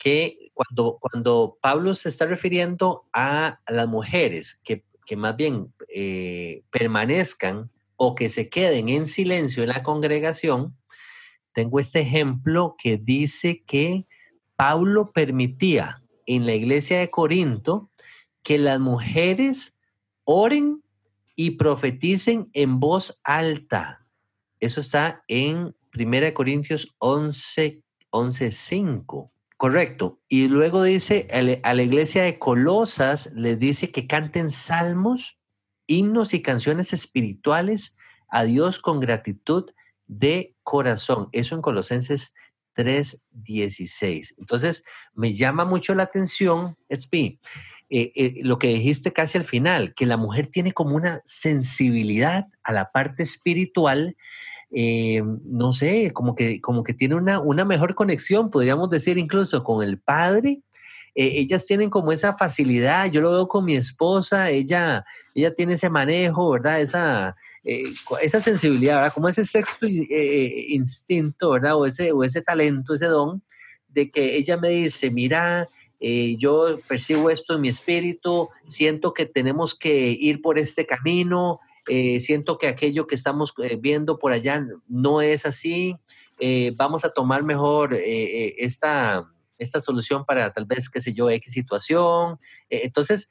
que 0.00 0.50
cuando, 0.54 0.98
cuando 0.98 1.58
Pablo 1.60 1.94
se 1.94 2.08
está 2.08 2.24
refiriendo 2.24 3.04
a 3.12 3.60
las 3.68 3.86
mujeres 3.86 4.58
que, 4.64 4.82
que 5.04 5.14
más 5.14 5.36
bien 5.36 5.74
eh, 5.94 6.62
permanezcan 6.70 7.70
o 7.96 8.14
que 8.14 8.30
se 8.30 8.48
queden 8.48 8.88
en 8.88 9.06
silencio 9.06 9.62
en 9.62 9.68
la 9.68 9.82
congregación, 9.82 10.74
tengo 11.52 11.78
este 11.78 12.00
ejemplo 12.00 12.76
que 12.82 12.96
dice 12.96 13.62
que 13.66 14.06
Pablo 14.56 15.12
permitía 15.12 16.02
en 16.24 16.46
la 16.46 16.54
iglesia 16.54 16.98
de 16.98 17.10
Corinto 17.10 17.90
que 18.42 18.56
las 18.56 18.80
mujeres 18.80 19.78
oren 20.24 20.82
y 21.36 21.52
profeticen 21.52 22.48
en 22.54 22.80
voz 22.80 23.20
alta. 23.22 24.06
Eso 24.60 24.80
está 24.80 25.24
en 25.28 25.76
1 25.94 26.32
Corintios 26.32 26.94
11, 27.00 27.82
11, 28.08 28.50
5. 28.50 29.32
Correcto. 29.60 30.18
Y 30.26 30.48
luego 30.48 30.82
dice 30.82 31.28
a 31.62 31.74
la 31.74 31.82
iglesia 31.82 32.22
de 32.22 32.38
Colosas, 32.38 33.30
les 33.34 33.58
dice 33.58 33.92
que 33.92 34.06
canten 34.06 34.50
salmos 34.50 35.38
himnos 35.86 36.32
y 36.32 36.40
canciones 36.40 36.94
espirituales 36.94 37.94
a 38.30 38.44
Dios 38.44 38.78
con 38.78 39.00
gratitud 39.00 39.70
de 40.06 40.56
corazón. 40.62 41.28
Eso 41.32 41.56
en 41.56 41.60
Colosenses 41.60 42.32
3:16. 42.74 44.34
Entonces, 44.38 44.82
me 45.12 45.34
llama 45.34 45.66
mucho 45.66 45.94
la 45.94 46.04
atención, 46.04 46.78
XP, 46.88 47.14
eh, 47.90 48.12
eh, 48.14 48.40
lo 48.42 48.58
que 48.58 48.68
dijiste 48.68 49.12
casi 49.12 49.36
al 49.36 49.44
final, 49.44 49.92
que 49.92 50.06
la 50.06 50.16
mujer 50.16 50.46
tiene 50.46 50.72
como 50.72 50.96
una 50.96 51.20
sensibilidad 51.26 52.46
a 52.62 52.72
la 52.72 52.92
parte 52.92 53.22
espiritual, 53.22 54.16
eh, 54.72 55.22
no 55.44 55.72
sé, 55.72 56.12
como 56.12 56.34
que, 56.36 56.60
como 56.60 56.84
que 56.84 56.94
tiene 56.94 57.16
una, 57.16 57.40
una 57.40 57.64
mejor 57.64 57.94
conexión, 57.96 58.50
podríamos 58.50 58.88
decir 58.88 59.18
incluso 59.18 59.64
con 59.64 59.82
el 59.82 59.98
Padre 59.98 60.62
eh, 61.16 61.40
ellas 61.40 61.66
tienen 61.66 61.90
como 61.90 62.12
esa 62.12 62.34
facilidad, 62.34 63.10
yo 63.10 63.20
lo 63.20 63.32
veo 63.32 63.48
con 63.48 63.64
mi 63.64 63.74
esposa, 63.74 64.48
ella, 64.48 65.04
ella 65.34 65.52
tiene 65.52 65.72
ese 65.72 65.90
manejo, 65.90 66.50
¿verdad? 66.50 66.80
Esa, 66.80 67.36
eh, 67.64 67.82
esa 68.22 68.38
sensibilidad, 68.38 68.96
¿verdad? 68.96 69.12
Como 69.12 69.28
ese 69.28 69.44
sexto 69.44 69.86
instinto, 69.88 71.50
¿verdad? 71.50 71.74
O 71.76 71.84
ese, 71.84 72.12
o 72.12 72.22
ese 72.22 72.42
talento, 72.42 72.94
ese 72.94 73.06
don, 73.06 73.42
de 73.88 74.08
que 74.08 74.36
ella 74.36 74.56
me 74.56 74.68
dice, 74.68 75.10
mira, 75.10 75.68
yo 76.38 76.78
percibo 76.86 77.28
esto 77.28 77.56
en 77.56 77.62
mi 77.62 77.68
espíritu, 77.68 78.48
siento 78.66 79.12
que 79.12 79.26
tenemos 79.26 79.74
que 79.74 80.12
ir 80.12 80.40
por 80.40 80.60
este 80.60 80.86
camino, 80.86 81.58
siento 82.20 82.58
que 82.58 82.68
aquello 82.68 83.06
que 83.06 83.14
estamos 83.14 83.54
viendo 83.80 84.18
por 84.18 84.32
allá 84.32 84.64
no 84.88 85.20
es 85.20 85.46
así, 85.46 85.96
vamos 86.76 87.04
a 87.04 87.10
tomar 87.10 87.42
mejor 87.42 87.94
esta 87.94 89.26
esta 89.60 89.78
solución 89.78 90.24
para 90.24 90.52
tal 90.52 90.64
vez, 90.64 90.88
qué 90.90 91.00
sé 91.00 91.12
yo, 91.12 91.30
X 91.30 91.52
situación. 91.52 92.40
Eh, 92.70 92.80
entonces, 92.84 93.30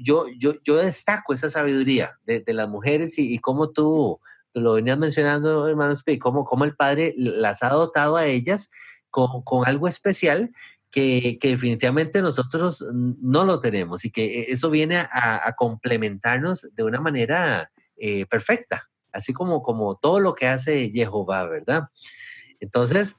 yo, 0.00 0.26
yo, 0.38 0.54
yo 0.62 0.76
destaco 0.76 1.34
esa 1.34 1.50
sabiduría 1.50 2.18
de, 2.24 2.42
las 2.46 2.68
mujeres 2.68 3.18
y, 3.18 3.38
cómo 3.38 3.70
tú, 3.70 4.20
lo 4.54 4.74
venías 4.74 4.96
mencionando, 4.96 5.68
hermano 5.68 5.94
Speak, 5.94 6.20
cómo, 6.20 6.44
cómo 6.44 6.64
el 6.64 6.76
padre 6.76 7.12
las 7.16 7.62
ha 7.62 7.70
dotado 7.70 8.16
a 8.16 8.26
ellas 8.26 8.70
con, 9.10 9.42
con 9.42 9.66
algo 9.66 9.88
especial 9.88 10.52
que, 10.90 11.38
que, 11.40 11.48
definitivamente 11.48 12.22
nosotros 12.22 12.84
no 12.92 13.44
lo 13.44 13.58
tenemos 13.58 14.04
y 14.04 14.12
que 14.12 14.46
eso 14.48 14.70
viene 14.70 14.98
a, 14.98 15.52
complementarnos 15.58 16.68
de 16.72 16.84
una 16.84 17.00
manera 17.00 17.72
eh, 17.96 18.26
perfecta, 18.26 18.88
así 19.12 19.32
como, 19.32 19.62
como 19.62 19.96
todo 19.96 20.20
lo 20.20 20.34
que 20.34 20.46
hace 20.46 20.90
Jehová, 20.92 21.46
¿verdad? 21.46 21.84
Entonces... 22.60 23.16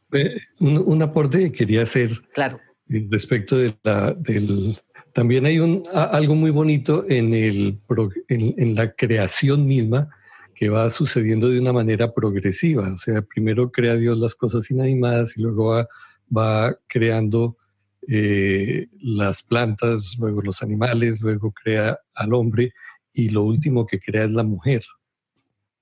un, 0.59 1.01
aporte 1.01 1.39
que 1.39 1.51
quería 1.51 1.83
hacer. 1.83 2.21
Claro. 2.33 2.59
Respecto 2.87 3.57
de 3.57 3.75
la, 3.83 4.13
del... 4.13 4.77
También 5.13 5.45
hay 5.45 5.59
un, 5.59 5.83
algo 5.93 6.35
muy 6.35 6.51
bonito 6.51 7.05
en, 7.07 7.33
el, 7.33 7.79
en, 8.27 8.75
la 8.75 8.91
creación 8.91 9.65
misma 9.65 10.09
que 10.53 10.69
va 10.69 10.89
sucediendo 10.89 11.49
de 11.49 11.59
una 11.59 11.71
manera 11.71 12.13
progresiva. 12.13 12.91
O 12.93 12.97
sea, 12.97 13.21
primero 13.21 13.71
crea 13.71 13.95
Dios 13.95 14.17
las 14.17 14.35
cosas 14.35 14.69
inanimadas 14.71 15.37
y 15.37 15.41
luego 15.41 15.67
va, 15.67 15.87
va 16.35 16.77
creando 16.87 17.57
eh, 18.07 18.87
las 18.99 19.41
plantas, 19.41 20.15
luego 20.19 20.41
los 20.41 20.61
animales, 20.61 21.21
luego 21.21 21.51
crea 21.51 21.97
al 22.15 22.33
hombre 22.33 22.73
y 23.15 23.29
lo 23.29 23.43
último 23.43 23.87
que 23.87 23.99
crea 23.99 24.25
es 24.25 24.31
la 24.31 24.43
mujer. 24.43 24.83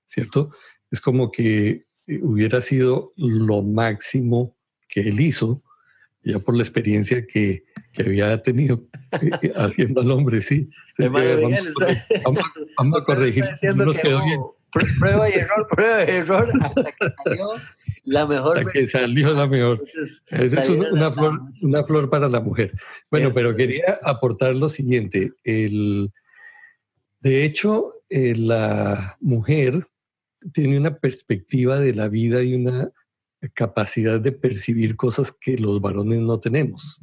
¿Cierto? 0.04 0.50
Es 0.90 1.00
como 1.00 1.32
que 1.32 1.86
eh, 2.06 2.20
hubiera 2.22 2.60
sido 2.60 3.12
lo 3.16 3.62
máximo 3.62 4.56
que 4.88 5.00
él 5.00 5.20
hizo, 5.20 5.62
ya 6.22 6.38
por 6.38 6.56
la 6.56 6.62
experiencia 6.62 7.26
que, 7.26 7.64
que 7.92 8.02
había 8.02 8.40
tenido 8.40 8.86
eh, 9.20 9.30
eh, 9.42 9.52
haciendo 9.56 10.00
al 10.00 10.10
hombre, 10.12 10.40
sí. 10.40 10.70
vamos, 10.98 13.00
a 13.00 13.02
corregir. 13.04 13.44
Prueba 14.98 15.28
y 15.28 15.32
error, 15.34 15.68
prueba 15.70 16.04
y 16.04 16.10
error, 16.10 16.48
hasta 16.60 16.84
que 16.84 17.12
salió 17.24 17.48
la 18.04 18.26
mejor. 18.26 18.58
Hasta 18.58 18.70
que 18.70 18.86
salió 18.86 19.34
la 19.34 19.46
mejor. 19.46 19.84
Esa 20.30 20.62
es 20.62 20.68
una, 20.68 21.10
flor, 21.10 21.40
una 21.62 21.84
flor 21.84 22.10
para 22.10 22.28
la 22.28 22.40
mujer. 22.40 22.72
Bueno, 23.10 23.30
pero 23.32 23.54
quería 23.54 24.00
aportar 24.02 24.54
lo 24.54 24.68
siguiente. 24.68 25.32
El, 25.44 26.12
de 27.24 27.44
hecho, 27.46 28.02
la 28.10 29.16
mujer 29.18 29.86
tiene 30.52 30.78
una 30.78 30.98
perspectiva 30.98 31.80
de 31.80 31.94
la 31.94 32.08
vida 32.08 32.42
y 32.42 32.54
una 32.54 32.92
capacidad 33.54 34.20
de 34.20 34.30
percibir 34.32 34.94
cosas 34.94 35.32
que 35.32 35.56
los 35.56 35.80
varones 35.80 36.20
no 36.20 36.38
tenemos. 36.38 37.00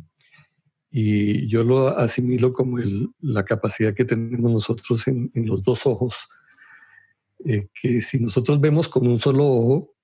Y 0.92 1.48
yo 1.48 1.64
lo 1.64 1.88
asimilo 1.88 2.54
como 2.54 2.78
la 3.20 3.46
capacidad 3.46 3.96
que 3.96 4.06
tenemos 4.06 4.52
nosotros 4.52 5.08
en, 5.08 5.32
los 5.34 5.64
dos 5.64 5.88
ojos, 5.88 6.28
eh, 7.44 7.70
que 7.82 8.02
si 8.02 8.20
nosotros 8.20 8.62
vemos 8.62 8.88
con 8.88 9.08
un 9.08 9.18
solo 9.18 9.44
ojo, 9.44 9.96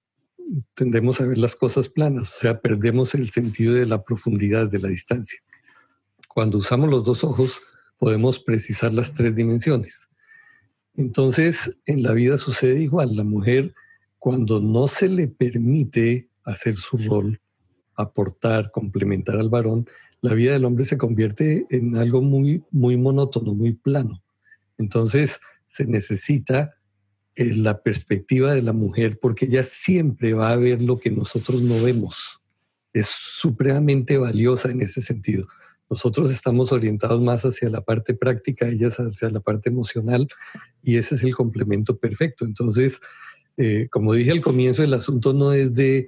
tendemos 0.73 1.21
a 1.21 1.27
ver 1.27 1.37
las 1.37 1.55
cosas 1.55 1.89
planas, 1.89 2.37
o 2.37 2.39
sea, 2.39 2.59
perdemos 2.59 3.13
el 3.13 3.29
sentido 3.29 3.75
de 3.75 3.85
la 3.85 4.03
profundidad 4.03 4.67
de 4.67 4.79
la 4.79 4.87
distancia. 4.87 5.39
Cuando 6.27 6.57
usamos 6.57 6.89
los 6.89 7.03
dos 7.03 7.23
ojos, 7.23 7.61
podemos 7.97 8.39
precisar 8.39 8.93
las 8.93 9.13
tres 9.13 9.35
dimensiones. 9.35 10.09
Entonces, 10.95 11.77
en 11.85 12.03
la 12.03 12.13
vida 12.13 12.37
sucede 12.37 12.81
igual. 12.81 13.15
La 13.15 13.23
mujer, 13.23 13.73
cuando 14.17 14.59
no 14.59 14.87
se 14.87 15.07
le 15.07 15.27
permite 15.27 16.29
hacer 16.43 16.75
su 16.75 16.97
rol, 16.97 17.39
aportar, 17.95 18.71
complementar 18.71 19.37
al 19.37 19.49
varón, 19.49 19.87
la 20.21 20.33
vida 20.33 20.53
del 20.53 20.65
hombre 20.65 20.85
se 20.85 20.97
convierte 20.97 21.67
en 21.69 21.95
algo 21.97 22.21
muy, 22.21 22.63
muy 22.71 22.97
monótono, 22.97 23.53
muy 23.53 23.73
plano. 23.73 24.23
Entonces, 24.77 25.39
se 25.65 25.85
necesita 25.85 26.75
eh, 27.35 27.53
la 27.53 27.83
perspectiva 27.83 28.53
de 28.53 28.63
la 28.63 28.73
mujer 28.73 29.19
porque 29.19 29.45
ella 29.45 29.61
siempre 29.61 30.33
va 30.33 30.51
a 30.51 30.57
ver 30.57 30.81
lo 30.81 30.97
que 30.97 31.11
nosotros 31.11 31.61
no 31.61 31.81
vemos. 31.83 32.41
Es 32.93 33.07
supremamente 33.07 34.17
valiosa 34.17 34.71
en 34.71 34.81
ese 34.81 35.01
sentido. 35.01 35.47
Nosotros 35.89 36.31
estamos 36.31 36.71
orientados 36.71 37.21
más 37.21 37.43
hacia 37.45 37.69
la 37.69 37.81
parte 37.81 38.13
práctica, 38.13 38.67
ellas 38.67 38.97
hacia 38.97 39.29
la 39.29 39.39
parte 39.39 39.69
emocional, 39.69 40.27
y 40.83 40.97
ese 40.97 41.15
es 41.15 41.23
el 41.23 41.35
complemento 41.35 41.97
perfecto. 41.97 42.45
Entonces, 42.45 42.99
eh, 43.57 43.87
como 43.89 44.13
dije 44.13 44.31
al 44.31 44.41
comienzo, 44.41 44.83
el 44.83 44.93
asunto 44.93 45.33
no 45.33 45.53
es 45.53 45.73
de, 45.73 46.07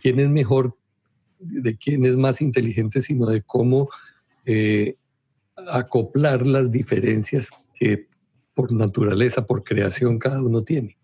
quién 0.00 0.20
es 0.20 0.28
mejor, 0.28 0.76
de 1.38 1.76
quién 1.76 2.06
es 2.06 2.16
más 2.16 2.40
inteligente, 2.40 3.02
sino 3.02 3.26
de 3.26 3.42
cómo 3.42 3.88
eh, 4.44 4.96
acoplar 5.70 6.46
las 6.46 6.70
diferencias 6.70 7.50
que 7.74 8.06
por 8.54 8.72
naturaleza, 8.72 9.46
por 9.46 9.64
creación, 9.64 10.18
cada 10.18 10.42
uno 10.42 10.62
tiene. 10.62 10.96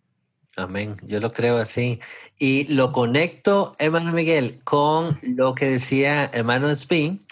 Amén, 0.56 0.96
yo 1.06 1.20
lo 1.20 1.32
creo 1.32 1.56
así. 1.56 1.98
Y 2.38 2.64
lo 2.64 2.92
conecto, 2.92 3.74
hermano 3.78 4.12
Miguel, 4.12 4.60
con 4.64 5.18
lo 5.22 5.54
que 5.54 5.66
decía 5.66 6.30
hermano 6.32 6.70
Spin, 6.70 7.22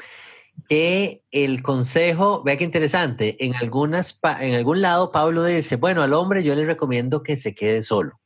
que 0.68 1.22
el 1.30 1.62
consejo, 1.62 2.42
vea 2.42 2.56
qué 2.56 2.64
interesante, 2.64 3.36
en, 3.44 3.54
algunas, 3.54 4.18
en 4.40 4.54
algún 4.54 4.80
lado 4.80 5.12
Pablo 5.12 5.44
dice, 5.44 5.76
bueno, 5.76 6.02
al 6.02 6.12
hombre 6.12 6.42
yo 6.42 6.54
le 6.54 6.64
recomiendo 6.64 7.22
que 7.22 7.36
se 7.36 7.54
quede 7.54 7.82
solo. 7.82 8.20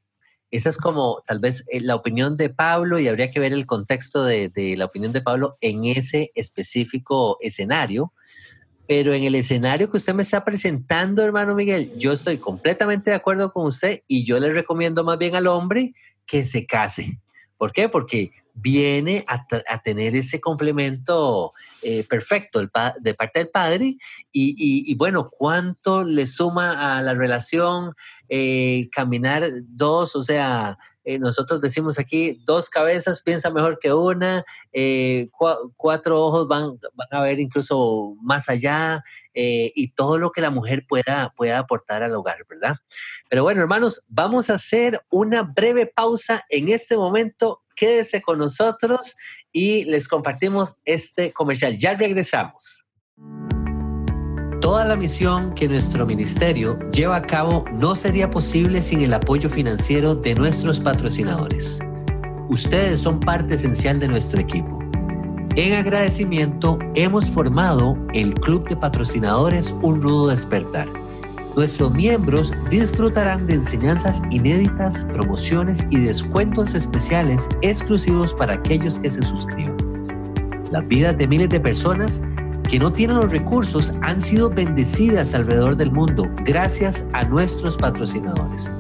Esa 0.51 0.69
es 0.69 0.79
como 0.79 1.23
tal 1.27 1.41
vez 1.41 1.65
eh, 1.71 1.81
la 1.81 1.97
opinión 1.97 2.37
de 2.37 2.49
Pablo 2.49 2.99
y 2.99 3.09
habría 3.09 3.31
que 3.31 3.41
ver 3.41 3.53
el 3.53 3.67
contexto 3.67 4.25
de, 4.25 4.51
de 4.51 4.77
la 4.77 4.85
opinión 4.85 5.13
de 5.13 5.21
Pablo 5.21 5.57
en 5.61 5.85
ese 5.85 6.31
específico 6.35 7.39
escenario. 7.41 8.13
Pero 8.87 9.15
en 9.15 9.25
el 9.25 9.35
escenario 9.35 9.91
que 9.91 9.97
usted 9.97 10.15
me 10.15 10.23
está 10.23 10.45
presentando, 10.45 11.23
hermano 11.25 11.55
Miguel, 11.55 11.91
yo 11.97 12.13
estoy 12.13 12.37
completamente 12.37 13.11
de 13.11 13.17
acuerdo 13.17 13.53
con 13.53 13.67
usted 13.67 14.03
y 14.07 14.25
yo 14.25 14.39
le 14.39 14.53
recomiendo 14.53 15.03
más 15.03 15.19
bien 15.19 15.35
al 15.35 15.47
hombre 15.47 15.95
que 16.27 16.45
se 16.45 16.67
case. 16.67 17.19
¿Por 17.57 17.73
qué? 17.73 17.89
Porque 17.89 18.31
viene 18.55 19.25
a, 19.27 19.47
tener 19.83 20.15
ese 20.15 20.41
complemento 20.41 21.53
eh, 21.83 22.05
perfecto 22.09 22.61
de 22.61 23.15
parte 23.15 23.39
del 23.41 23.49
padre 23.49 23.97
y, 24.33 24.95
bueno, 24.95 25.29
cuánto 25.29 26.05
le 26.05 26.27
suma 26.27 26.97
a 26.97 27.03
la 27.03 27.15
relación 27.15 27.95
eh, 28.29 28.89
caminar 28.93 29.45
dos, 29.65 30.15
o 30.15 30.23
sea, 30.23 30.79
eh, 31.05 31.19
nosotros 31.19 31.61
decimos 31.61 31.99
aquí, 31.99 32.41
dos 32.47 32.71
cabezas 32.71 33.21
piensa 33.21 33.51
mejor 33.51 33.79
que 33.79 33.93
una, 33.93 34.45
cuatro 35.77 36.25
ojos 36.25 36.47
van, 36.49 36.79
van, 36.95 37.09
a 37.11 37.23
ver 37.23 37.41
incluso 37.41 38.17
más 38.23 38.49
allá 38.49 39.03
y 39.35 39.89
todo 39.89 40.17
lo 40.17 40.31
que 40.31 40.41
la 40.41 40.51
mujer 40.51 40.87
pueda, 40.89 41.35
pueda 41.37 41.59
aportar 41.59 42.05
al 42.05 42.15
hogar, 42.15 42.47
¿verdad? 42.49 42.77
Pero 43.29 43.43
bueno, 43.43 43.61
hermanos, 43.61 44.05
vamos 44.07 44.49
a 44.49 44.55
hacer 44.55 45.01
una 45.11 45.43
breve 45.43 45.87
pausa 45.87 46.45
en 46.49 46.69
este 46.69 46.97
momento 46.97 47.64
Quédese 47.75 48.23
con 48.23 48.39
nosotros 48.39 49.15
y 49.53 49.85
les 49.85 50.09
compartimos 50.09 50.77
este 50.85 51.33
comercial. 51.33 51.77
Ya 51.77 51.95
regresamos. 51.95 52.87
Toda 54.61 54.85
la 54.87 54.97
misión 54.97 55.55
que 55.55 55.69
nuestro 55.69 56.07
ministerio 56.07 56.79
lleva 56.91 57.17
a 57.17 57.23
cabo 57.23 57.65
no 57.75 57.95
sería 57.95 58.31
posible 58.31 58.81
sin 58.81 59.03
el 59.03 59.13
apoyo 59.13 59.51
financiero 59.51 60.15
de 60.15 60.35
nuestros 60.35 60.81
patrocinadores. 60.81 61.81
Ustedes 62.49 63.01
son 63.01 63.21
parte 63.21 63.55
esencial 63.55 64.01
de 64.01 64.09
nuestro 64.09 64.41
equipo. 64.41 64.79
En 65.57 65.75
agradecimiento, 65.75 66.79
hemos 66.95 67.31
formado 67.31 67.97
el 68.15 68.35
Club 68.35 68.67
de 68.69 68.77
Patrocinadores 68.77 69.73
Un 69.83 70.01
Rudo 70.01 70.29
Despertar 70.29 71.04
Nuestros 71.57 71.93
miembros 71.95 72.53
disfrutarán 72.69 73.47
de 73.47 73.55
enseñanzas 73.55 74.23
inéditas, 74.31 75.05
promociones 75.05 75.87
y 75.89 75.99
descuentos 75.99 76.75
especiales 76.75 77.49
exclusivos 77.63 78.35
para 78.35 78.55
aquellos 78.55 78.99
que 78.99 79.09
se 79.09 79.23
suscriban. 79.23 79.77
Las 80.73 80.85
vidas 80.89 81.17
de 81.17 81.29
miles 81.29 81.49
de 81.51 81.61
personas 81.61 82.21
que 82.69 82.81
no 82.81 82.93
tienen 82.93 83.19
los 83.19 83.31
recursos 83.31 83.93
han 84.03 84.21
sido 84.21 84.51
bendecidas 84.51 85.33
alrededor 85.33 85.77
del 85.77 85.93
mundo 85.93 86.29
gracias 86.45 87.09
a 87.13 87.23
nuestros 87.23 87.77
patrocinadores. 87.77 88.73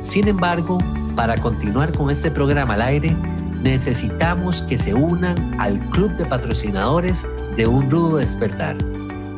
Sin 0.00 0.26
embargo, 0.26 0.78
para 1.14 1.36
continuar 1.36 1.92
con 1.96 2.10
este 2.10 2.32
programa 2.32 2.74
al 2.74 2.82
aire, 2.82 3.16
necesitamos 3.62 4.62
que 4.62 4.76
se 4.76 4.94
unan 4.94 5.60
al 5.60 5.78
club 5.90 6.10
de 6.16 6.24
patrocinadores 6.24 7.24
de 7.56 7.68
Un 7.68 7.88
Rudo 7.88 8.16
Despertar. 8.16 8.76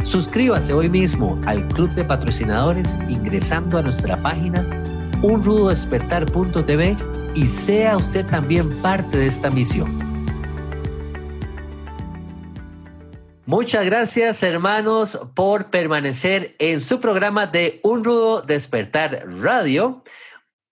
Suscríbase 0.02 0.72
hoy 0.72 0.88
mismo 0.88 1.38
al 1.46 1.66
Club 1.68 1.90
de 1.90 2.04
Patrocinadores 2.04 2.96
ingresando 3.08 3.78
a 3.78 3.82
nuestra 3.82 4.16
página 4.22 4.66
unrudodespertar.tv 5.22 6.96
y 7.34 7.46
sea 7.46 7.96
usted 7.96 8.24
también 8.26 8.70
parte 8.80 9.18
de 9.18 9.26
esta 9.26 9.50
misión. 9.50 10.08
Muchas 13.44 13.84
gracias 13.84 14.42
hermanos 14.42 15.18
por 15.34 15.70
permanecer 15.70 16.54
en 16.58 16.80
su 16.80 17.00
programa 17.00 17.46
de 17.46 17.80
Un 17.82 18.04
Rudo 18.04 18.42
Despertar 18.42 19.24
Radio. 19.40 20.02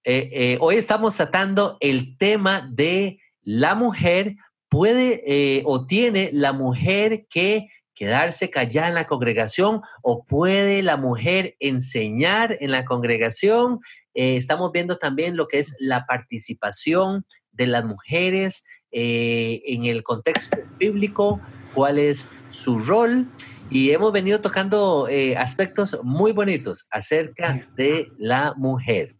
Eh, 0.05 0.29
eh, 0.33 0.59
hoy 0.61 0.77
estamos 0.77 1.17
tratando 1.17 1.79
el 1.81 2.17
tema 2.17 2.69
de 2.71 3.19
la 3.43 3.75
mujer 3.75 4.37
puede 4.69 5.23
eh, 5.27 5.63
o 5.65 5.87
tiene 5.87 6.31
la 6.33 6.53
mujer 6.53 7.27
que 7.29 7.69
quedarse 7.97 8.51
callada 8.51 8.89
en 8.89 8.95
la 8.95 9.07
congregación 9.07 9.81
o 10.03 10.25
puede 10.25 10.83
la 10.83 10.97
mujer 10.97 11.57
enseñar 11.59 12.57
en 12.61 12.71
la 12.71 12.85
congregación. 12.85 13.81
Eh, 14.15 14.37
estamos 14.37 14.71
viendo 14.71 14.99
también 14.99 15.37
lo 15.37 15.49
que 15.49 15.59
es 15.59 15.75
la 15.81 16.05
participación 16.07 17.27
de 17.51 17.67
las 17.67 17.85
mujeres 17.85 18.65
eh, 18.93 19.63
en 19.67 19.87
el 19.87 20.05
contexto 20.05 20.59
bíblico, 20.79 21.41
cuál 21.75 21.99
es 21.99 22.29
su 22.51 22.79
rol. 22.79 23.27
Y 23.71 23.91
hemos 23.91 24.13
venido 24.13 24.41
tocando 24.41 25.09
eh, 25.09 25.37
aspectos 25.37 25.99
muy 26.05 26.33
bonitos 26.33 26.87
acerca 26.91 27.67
de 27.77 28.09
la 28.19 28.55
mujer. 28.57 29.16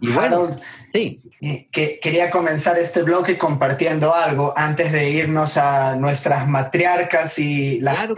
Y 0.00 0.12
bueno, 0.12 0.50
sí. 0.92 1.22
Eh, 1.40 1.68
que 1.70 2.00
quería 2.00 2.30
comenzar 2.30 2.78
este 2.78 3.02
bloque 3.02 3.36
compartiendo 3.36 4.14
algo 4.14 4.54
antes 4.56 4.90
de 4.90 5.10
irnos 5.10 5.58
a 5.58 5.94
nuestras 5.94 6.48
matriarcas 6.48 7.38
y 7.38 7.78
las 7.80 8.08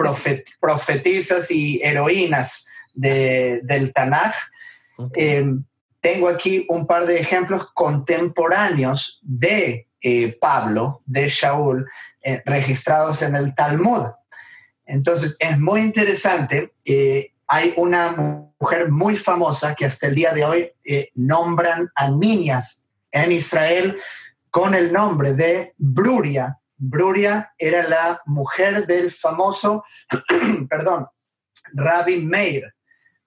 profetizas 0.60 1.50
y 1.50 1.80
heroínas 1.82 2.68
del 2.94 3.92
Tanaj. 3.92 4.34
Eh, 5.14 5.44
tengo 6.00 6.28
aquí 6.28 6.64
un 6.68 6.86
par 6.86 7.06
de 7.06 7.18
ejemplos 7.18 7.68
contemporáneos 7.74 9.20
de 9.22 9.88
eh, 10.00 10.38
Pablo, 10.40 11.02
de 11.06 11.28
Shaul, 11.28 11.88
registrados 12.44 13.22
en 13.22 13.34
el 13.34 13.54
Talmud. 13.54 14.06
Entonces, 14.84 15.36
es 15.40 15.58
muy 15.58 15.80
interesante. 15.80 16.72
Hay 17.48 17.72
una 17.76 18.12
mujer 18.60 18.90
muy 18.90 19.16
famosa 19.16 19.74
que 19.74 19.86
hasta 19.86 20.06
el 20.06 20.14
día 20.14 20.32
de 20.32 20.44
hoy 20.44 20.70
eh, 20.84 21.10
nombran 21.14 21.90
a 21.94 22.10
niñas 22.10 22.88
en 23.10 23.32
Israel 23.32 23.98
con 24.50 24.74
el 24.74 24.92
nombre 24.92 25.32
de 25.32 25.72
Bruria. 25.78 26.58
Bruria 26.76 27.52
era 27.58 27.88
la 27.88 28.20
mujer 28.26 28.86
del 28.86 29.10
famoso, 29.10 29.82
perdón, 30.68 31.06
Rabbi 31.72 32.18
Meir. 32.18 32.74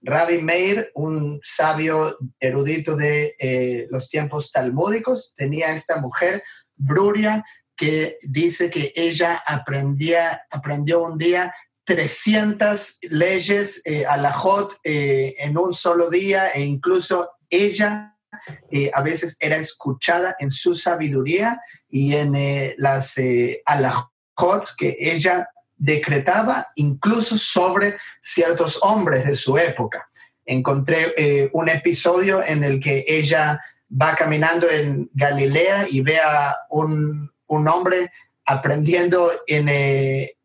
Rabbi 0.04 0.42
Meir, 0.42 0.92
un 0.96 1.40
sabio 1.44 2.16
erudito 2.40 2.96
de 2.96 3.36
eh, 3.40 3.88
los 3.90 4.10
tiempos 4.10 4.52
talmúdicos, 4.52 5.34
tenía 5.36 5.72
esta 5.74 5.98
mujer, 6.00 6.44
Bruria, 6.76 7.44
que 7.76 8.18
dice 8.24 8.70
que 8.70 8.94
ella 8.96 9.42
aprendía, 9.46 10.44
aprendió 10.52 11.02
un 11.04 11.18
día 11.18 11.54
300 11.92 13.00
leyes 13.10 13.82
eh, 13.84 14.06
a 14.06 14.16
la 14.16 14.32
HOT 14.32 14.76
eh, 14.82 15.36
en 15.40 15.58
un 15.58 15.74
solo 15.74 16.10
día 16.10 16.48
e 16.48 16.62
incluso 16.62 17.32
ella 17.50 18.16
eh, 18.72 18.90
a 18.94 19.02
veces 19.02 19.36
era 19.42 19.58
escuchada 19.58 20.38
en 20.40 20.52
su 20.52 20.74
sabiduría 20.74 21.60
y 21.90 22.16
en 22.16 22.32
las 22.78 23.20
alajot 23.66 24.74
que 24.78 24.96
ella 25.02 25.50
decretaba 25.76 26.70
incluso 26.76 27.38
sobre 27.38 27.98
ciertos 28.22 28.80
hombres 28.84 29.26
de 29.26 29.36
su 29.36 29.58
época. 29.58 30.10
Encontré 30.46 31.50
un 31.52 31.68
episodio 31.68 32.42
en 32.42 32.64
el 32.64 32.80
que 32.80 33.04
ella 33.06 33.60
va 34.02 34.16
caminando 34.16 34.70
en 34.70 35.10
Galilea 35.14 35.88
y 35.90 36.00
ve 36.00 36.20
a 36.20 36.56
un, 36.70 37.30
un 37.48 37.68
hombre 37.68 38.14
aprendiendo 38.46 39.30
en, 39.46 39.68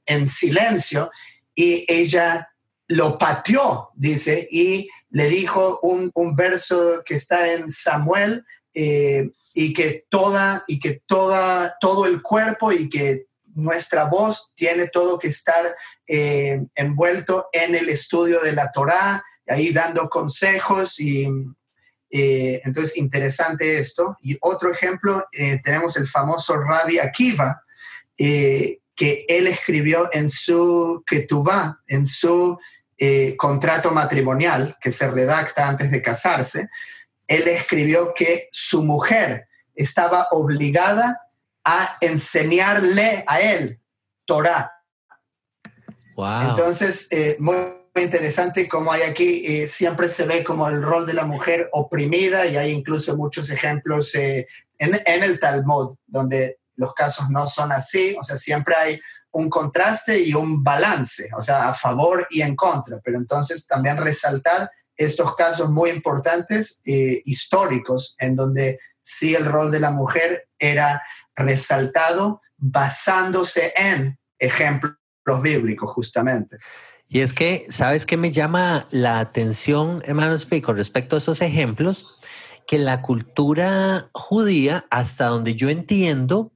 en 0.07 0.27
silencio 0.27 1.11
y 1.57 1.85
ella 1.89 2.49
lo 2.89 3.19
pateó, 3.19 3.91
dice, 3.97 4.47
y 4.51 4.89
le 5.11 5.29
dijo 5.29 5.81
un, 5.83 6.11
un 6.15 6.37
verso 6.37 7.03
que 7.05 7.15
está 7.15 7.53
en 7.53 7.69
Samuel 7.69 8.45
eh, 8.75 9.31
y 9.55 9.73
que 9.73 10.05
toda 10.09 10.63
y 10.69 10.79
que 10.79 11.01
toda 11.07 11.77
todo 11.81 12.07
el 12.07 12.23
cuerpo 12.23 12.73
y 12.73 12.89
que 12.89 13.27
nuestra 13.55 14.05
voz 14.05 14.53
tiene 14.55 14.87
todo 14.89 15.19
que 15.19 15.29
estar 15.29 15.75
eh, 16.07 16.63
envuelto 16.75 17.49
en 17.53 17.75
el 17.75 17.89
estudio 17.89 18.41
de 18.41 18.53
la 18.53 18.71
Torá, 18.71 19.25
ahí 19.49 19.73
dando 19.73 20.11
consejos 20.11 21.01
y 21.01 21.27
eh, 22.11 22.61
entonces 22.65 22.99
interesante 22.99 23.79
esto. 23.79 24.17
Y 24.21 24.37
otro 24.43 24.71
ejemplo, 24.71 25.27
tenemos 25.65 25.97
el 25.97 26.07
famoso 26.07 26.59
Rabbi 26.59 26.99
Akiva, 26.99 27.63
que 28.97 29.27
él 29.29 29.47
escribió 29.47 30.09
en 30.13 30.31
su 30.31 31.05
Ketubá, 31.07 31.81
en 31.87 32.07
su 32.07 32.59
contrato 33.37 33.91
matrimonial 33.91 34.75
que 34.81 34.91
se 34.91 35.11
redacta 35.11 35.69
antes 35.69 35.91
de 35.91 36.01
casarse, 36.01 36.67
él 37.27 37.47
escribió 37.49 38.15
que 38.15 38.49
su 38.53 38.83
mujer 38.83 39.49
estaba 39.75 40.29
obligada 40.31 41.21
a 41.65 41.97
enseñarle 42.01 43.25
a 43.27 43.41
él 43.41 43.81
Torah. 44.25 44.73
Entonces, 46.17 47.09
eh, 47.11 47.37
muy 47.39 47.57
interesante 47.97 48.69
como 48.69 48.93
hay 48.93 49.03
aquí, 49.03 49.45
eh, 49.45 49.69
siempre 49.69 50.09
se 50.09 50.27
ve 50.27 50.45
como 50.45 50.69
el 50.69 50.83
rol 50.83 51.07
de 51.07 51.13
la 51.13 51.25
mujer 51.25 51.69
oprimida 51.73 52.47
y 52.47 52.57
hay 52.57 52.71
incluso 52.71 53.17
muchos 53.17 53.51
ejemplos 53.51 54.15
eh, 54.15 54.47
en, 54.79 55.01
en, 55.05 55.23
el 55.23 55.39
Talmud 55.41 55.97
donde 56.07 56.59
los 56.77 56.95
casos 56.95 57.31
no 57.31 57.47
son 57.47 57.73
así, 57.73 58.17
o 58.19 58.23
sea, 58.23 58.37
siempre 58.37 58.75
hay 58.75 59.01
un 59.33 59.51
contraste 59.51 60.21
y 60.23 60.35
un 60.35 60.63
balance, 60.63 61.29
o 61.37 61.43
sea, 61.43 61.69
a 61.69 61.75
favor 61.75 62.27
y 62.31 62.41
en 62.43 62.57
contra, 62.57 63.01
pero 63.05 63.19
entonces 63.19 63.67
también 63.67 63.99
resaltar 63.99 64.71
estos 64.97 65.35
casos 65.37 65.71
muy 65.71 65.91
importantes 65.91 66.81
eh, 66.87 67.21
históricos 67.25 68.17
en 68.19 68.35
donde 68.35 68.79
sí 69.03 69.35
el 69.35 69.45
rol 69.45 69.71
de 69.71 69.81
la 69.81 69.91
mujer 69.91 70.49
era 70.59 71.03
resaltado 71.35 72.41
basándose 72.57 73.73
en 73.77 74.19
ejemplos 74.39 74.97
bíblicos 75.43 75.93
justamente. 75.93 76.57
Y 77.09 77.21
es 77.21 77.33
que, 77.33 77.67
¿sabes 77.69 78.05
qué 78.05 78.17
me 78.17 78.33
llama 78.33 78.89
la 78.91 79.21
atención, 79.21 80.03
hermanos, 80.07 80.47
con 80.63 80.77
respecto 80.77 81.15
a 81.15 81.19
esos 81.19 81.41
ejemplos? 81.41 82.19
Que 82.67 82.79
la 82.79 83.01
cultura 83.03 84.11
judía, 84.13 84.87
hasta 84.91 85.27
donde 85.27 85.55
yo 85.55 85.69
entiendo, 85.69 86.53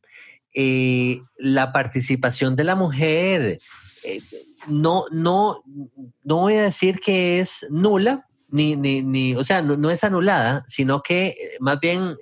eh, 0.55 1.21
la 1.37 1.73
participación 1.73 2.57
de 2.57 2.65
la 2.65 2.75
mujer, 2.75 3.61
eh, 4.05 4.21
no, 4.69 5.05
no, 5.13 5.63
no 6.25 6.37
voy 6.37 6.55
a 6.55 6.63
decir 6.63 7.01
que 7.01 7.41
es 7.41 7.67
nula, 7.71 8.27
ni, 8.49 8.75
ni, 8.77 9.03
ni 9.03 9.35
o 9.35 9.45
sea, 9.45 9.63
no, 9.63 9.91
es 9.91 10.03
anulada, 10.03 10.65
sino 10.67 11.03
que 11.03 11.29
eh, 11.29 11.57
más 11.61 11.79
bien 11.79 12.17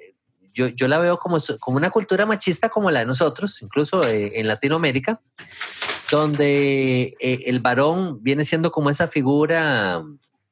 yo, 0.53 0.69
yo 0.69 0.89
la 0.89 0.99
veo 0.99 1.19
como, 1.19 1.39
como 1.61 1.77
una 1.77 1.91
cultura 1.91 2.27
machista 2.27 2.69
como 2.69 2.91
la 2.91 3.01
de 3.01 3.07
nosotros, 3.07 3.63
incluso 3.63 4.03
en 4.07 4.47
Latinoamérica, 4.49 5.21
donde 6.11 7.15
el 7.21 7.61
varón 7.61 8.23
viene 8.23 8.45
siendo 8.45 8.73
como 8.73 8.91
esa 8.91 9.07
figura 9.07 10.03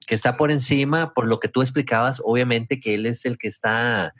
que 0.06 0.14
está 0.14 0.36
por 0.36 0.50
encima, 0.50 1.12
por 1.12 1.26
lo 1.26 1.40
que 1.40 1.48
tú 1.48 1.62
explicabas, 1.62 2.22
obviamente 2.24 2.80
que 2.80 2.94
él 2.94 3.06
es 3.06 3.24
el 3.26 3.38
que 3.38 3.48
está 3.48 4.14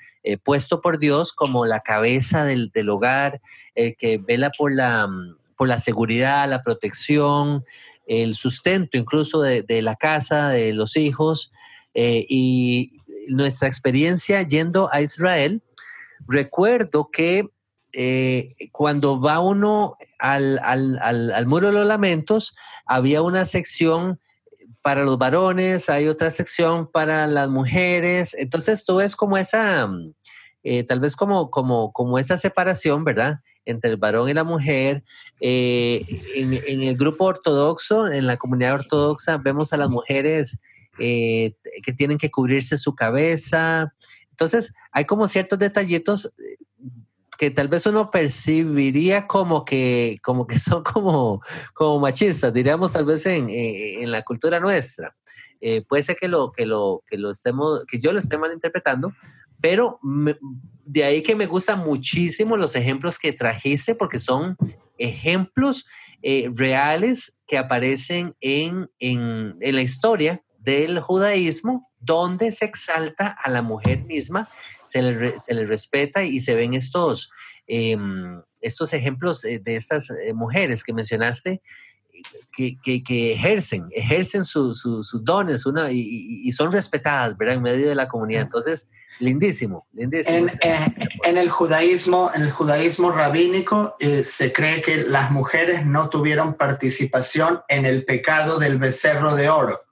puesto 0.45 0.81
por 0.81 0.99
Dios 0.99 1.33
como 1.33 1.65
la 1.65 1.81
cabeza 1.81 2.45
del, 2.45 2.71
del 2.71 2.89
hogar, 2.91 3.41
que 3.75 4.19
vela 4.19 4.51
por 4.51 4.75
la, 4.75 5.09
por 5.57 5.69
la 5.69 5.79
seguridad, 5.79 6.49
la 6.49 6.63
protección, 6.63 7.65
el 8.07 8.35
sustento 8.35 8.97
incluso 8.97 9.41
de, 9.43 9.83
la 9.83 9.97
casa, 9.97 10.49
de 10.49 10.73
los 10.73 10.97
hijos. 10.97 11.51
Eh, 11.95 12.27
y 12.29 12.93
nuestra 13.29 13.69
experiencia 13.69 14.43
yendo 14.43 14.93
a 14.93 15.01
Israel, 15.01 15.63
recuerdo 16.29 17.11
que 17.11 17.49
eh, 17.93 18.55
cuando 18.73 19.21
va 19.21 19.41
uno 19.41 19.97
al, 20.19 20.59
al, 20.63 21.47
Muro 21.47 21.69
de 21.69 21.73
los 21.73 21.87
Lamentos, 21.87 22.55
había 22.85 23.23
una 23.23 23.47
sección 23.47 24.21
para 24.87 25.03
los 25.03 25.19
varones, 25.19 25.91
hay 25.91 26.07
otra 26.07 26.31
sección 26.31 26.89
para 26.89 27.27
las 27.27 27.49
mujeres. 27.49 28.35
Entonces, 28.35 28.85
todo 28.85 29.01
es 29.01 29.17
como 29.17 29.37
esa, 29.37 29.91
eh, 30.63 30.85
tal 30.85 31.01
vez 31.01 31.17
como, 31.17 31.51
como, 31.51 31.93
como 31.93 32.21
esa 32.21 32.37
separación, 32.37 33.03
¿verdad? 33.03 33.41
Entre 33.65 33.91
el 33.91 33.97
varón 33.97 34.29
y 34.29 34.35
la 34.35 34.45
mujer. 34.45 35.03
Eh, 35.41 36.05
en, 36.37 36.85
el 36.85 36.97
grupo 36.97 37.25
ortodoxo, 37.25 38.07
en 38.13 38.29
la 38.29 38.37
comunidad 38.37 38.75
ortodoxa, 38.75 39.39
vemos 39.39 39.73
a 39.73 39.77
las 39.77 39.89
mujeres 39.89 40.61
eh, 41.01 41.57
que 41.83 41.93
tienen 41.93 42.17
que 42.17 42.31
cubrirse 42.31 42.77
su 42.77 42.95
cabeza. 42.95 43.93
Entonces, 44.31 44.73
hay 44.93 45.05
como 45.05 45.27
ciertos 45.27 45.59
detallitos 45.59 46.33
que 47.37 47.51
tal 47.51 47.69
vez 47.69 47.87
uno 47.87 48.11
percibiría 48.11 49.27
como 49.27 49.65
que, 49.65 50.17
como 50.23 50.47
que 50.47 50.59
son 50.59 50.83
como, 50.83 51.41
como 51.75 52.01
machistas, 52.01 52.53
diríamos 52.53 52.93
tal 52.93 53.05
vez 53.05 53.27
en, 53.27 53.49
en 53.51 54.11
la 54.11 54.23
cultura 54.23 54.61
nuestra. 54.61 55.15
puede 55.89 56.03
ser 56.03 56.17
que 56.17 56.29
lo, 56.29 56.53
que 56.53 56.67
lo, 56.67 57.03
que 57.07 57.19
lo 57.19 57.31
estemos, 57.31 57.85
que 57.87 57.99
yo 57.99 58.13
lo 58.13 58.19
esté 58.19 58.39
malinterpretando, 58.39 59.13
pero 59.61 59.99
de 60.85 61.05
ahí 61.05 61.23
que 61.23 61.35
me 61.35 61.47
gustan 61.47 61.81
muchísimo 61.81 62.57
los 62.57 62.75
ejemplos 62.75 63.19
que 63.19 63.33
trajiste 63.33 63.95
porque 63.95 64.19
son 64.19 64.57
ejemplos 64.99 65.87
eh, 66.23 66.49
reales 66.57 67.41
que 67.47 67.59
aparecen 67.59 68.35
en, 68.41 68.91
en, 68.99 69.57
en, 69.61 69.75
la 69.75 69.83
historia 69.83 70.43
del 70.59 70.99
judaísmo 71.01 71.86
donde 72.01 72.53
se 72.53 72.65
exalta 72.65 73.37
a 73.43 73.51
la 73.51 73.63
mujer 73.63 74.05
misma, 74.05 74.49
se 74.85 75.03
le, 75.03 75.39
se 75.39 75.55
le 75.55 75.67
respeta 75.67 76.23
y 76.23 76.41
se 76.41 76.55
ven 76.55 76.75
estos, 76.75 77.31
em, 77.67 78.43
estos 78.61 78.93
ejemplos 78.93 79.43
de 79.43 79.63
estas 79.67 80.11
eh, 80.11 80.33
mujeres 80.33 80.85
que 80.85 80.93
mencionaste 80.93 81.63
que, 82.53 83.33
ejercen, 83.33 83.89
ejercen 83.91 84.45
sus 84.45 85.25
dones 85.25 85.67
una, 85.67 85.91
y, 85.91 86.51
son 86.53 86.73
respetadas, 86.73 87.37
¿verdad? 87.37 87.57
En 87.57 87.63
medio 87.63 87.89
de 87.89 87.95
la 87.95 88.09
comunidad. 88.09 88.43
Entonces, 88.43 88.89
lindísimo, 89.19 89.87
lindísimo. 89.93 90.47
En, 90.63 91.39
el 91.39 91.51
judaísmo, 91.51 92.31
en 92.35 92.43
el 92.43 92.51
judaísmo 92.51 93.11
rabínico, 93.11 93.97
eh, 94.01 94.25
se 94.25 94.53
cree 94.53 94.81
que 94.81 95.05
las 95.05 95.31
mujeres 95.31 95.85
no 95.85 96.09
tuvieron 96.09 96.55
participación 96.55 97.61
en 97.69 97.85
el 97.85 98.05
pecado 98.05 98.59
del 98.59 98.79
becerro 98.79 99.35
de 99.35 99.49
oro. 99.49 99.83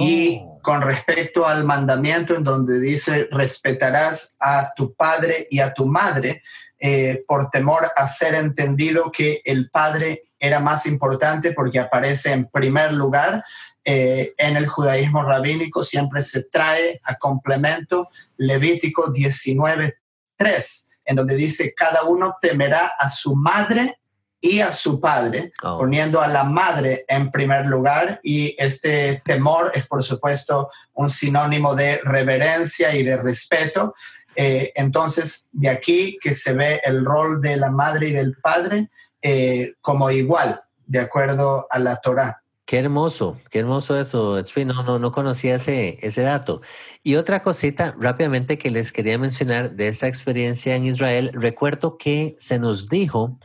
Y 0.00 0.40
oh. 0.42 0.55
Con 0.66 0.82
respecto 0.82 1.46
al 1.46 1.62
mandamiento 1.62 2.34
en 2.34 2.42
donde 2.42 2.80
dice 2.80 3.28
respetarás 3.30 4.36
a 4.40 4.72
tu 4.74 4.96
padre 4.96 5.46
y 5.48 5.60
a 5.60 5.72
tu 5.72 5.86
madre, 5.86 6.42
eh, 6.76 7.22
por 7.24 7.50
temor 7.50 7.92
a 7.94 8.08
ser 8.08 8.34
entendido 8.34 9.12
que 9.12 9.42
el 9.44 9.70
padre 9.70 10.24
era 10.40 10.58
más 10.58 10.86
importante 10.86 11.52
porque 11.52 11.78
aparece 11.78 12.32
en 12.32 12.48
primer 12.48 12.92
lugar. 12.92 13.44
Eh, 13.84 14.34
en 14.38 14.56
el 14.56 14.66
judaísmo 14.66 15.22
rabínico 15.22 15.84
siempre 15.84 16.20
se 16.22 16.42
trae 16.42 17.00
a 17.04 17.14
complemento 17.14 18.08
Levítico 18.36 19.12
19.3, 19.12 20.88
en 21.04 21.14
donde 21.14 21.36
dice, 21.36 21.74
cada 21.76 22.02
uno 22.02 22.38
temerá 22.42 22.90
a 22.98 23.08
su 23.08 23.36
madre 23.36 24.00
y 24.40 24.60
a 24.60 24.70
su 24.72 25.00
padre, 25.00 25.52
oh. 25.62 25.78
poniendo 25.78 26.20
a 26.20 26.28
la 26.28 26.44
madre 26.44 27.04
en 27.08 27.30
primer 27.30 27.66
lugar. 27.66 28.20
Y 28.22 28.54
este 28.58 29.22
temor 29.24 29.72
es, 29.74 29.86
por 29.86 30.02
supuesto, 30.02 30.70
un 30.94 31.10
sinónimo 31.10 31.74
de 31.74 32.00
reverencia 32.04 32.94
y 32.94 33.02
de 33.02 33.16
respeto. 33.16 33.94
Eh, 34.34 34.72
entonces, 34.74 35.48
de 35.52 35.70
aquí 35.70 36.18
que 36.20 36.34
se 36.34 36.52
ve 36.52 36.80
el 36.84 37.04
rol 37.04 37.40
de 37.40 37.56
la 37.56 37.70
madre 37.70 38.08
y 38.08 38.12
del 38.12 38.36
padre 38.36 38.90
eh, 39.22 39.74
como 39.80 40.10
igual, 40.10 40.60
de 40.86 41.00
acuerdo 41.00 41.66
a 41.70 41.78
la 41.78 41.96
Torah. 41.96 42.42
Qué 42.66 42.78
hermoso, 42.80 43.38
qué 43.50 43.60
hermoso 43.60 43.98
eso, 43.98 44.42
No, 44.66 44.82
no, 44.82 44.98
no 44.98 45.12
conocía 45.12 45.54
ese, 45.54 45.98
ese 46.02 46.22
dato. 46.22 46.60
Y 47.02 47.14
otra 47.14 47.40
cosita 47.40 47.94
rápidamente 47.98 48.58
que 48.58 48.70
les 48.70 48.90
quería 48.90 49.18
mencionar 49.18 49.72
de 49.72 49.88
esta 49.88 50.08
experiencia 50.08 50.74
en 50.74 50.84
Israel, 50.84 51.30
recuerdo 51.32 51.96
que 51.96 52.34
se 52.38 52.58
nos 52.58 52.88
dijo 52.88 53.38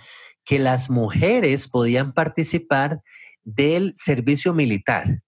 que 0.46 0.60
las 0.60 0.90
mujeres 0.90 1.68
podían 1.68 2.14
participar 2.14 3.02
del 3.44 3.94
servicio 3.96 4.54
militar, 4.54 5.22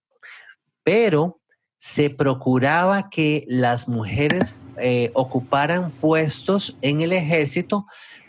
pero 0.83 1.39
se 1.77 2.09
procuraba 2.09 3.09
que 3.09 3.45
las 3.47 3.87
mujeres 3.87 4.55
eh, 4.77 5.11
ocuparan 5.13 5.91
puestos 5.91 6.77
en 6.81 7.01
el 7.01 7.13
ejército 7.13 7.85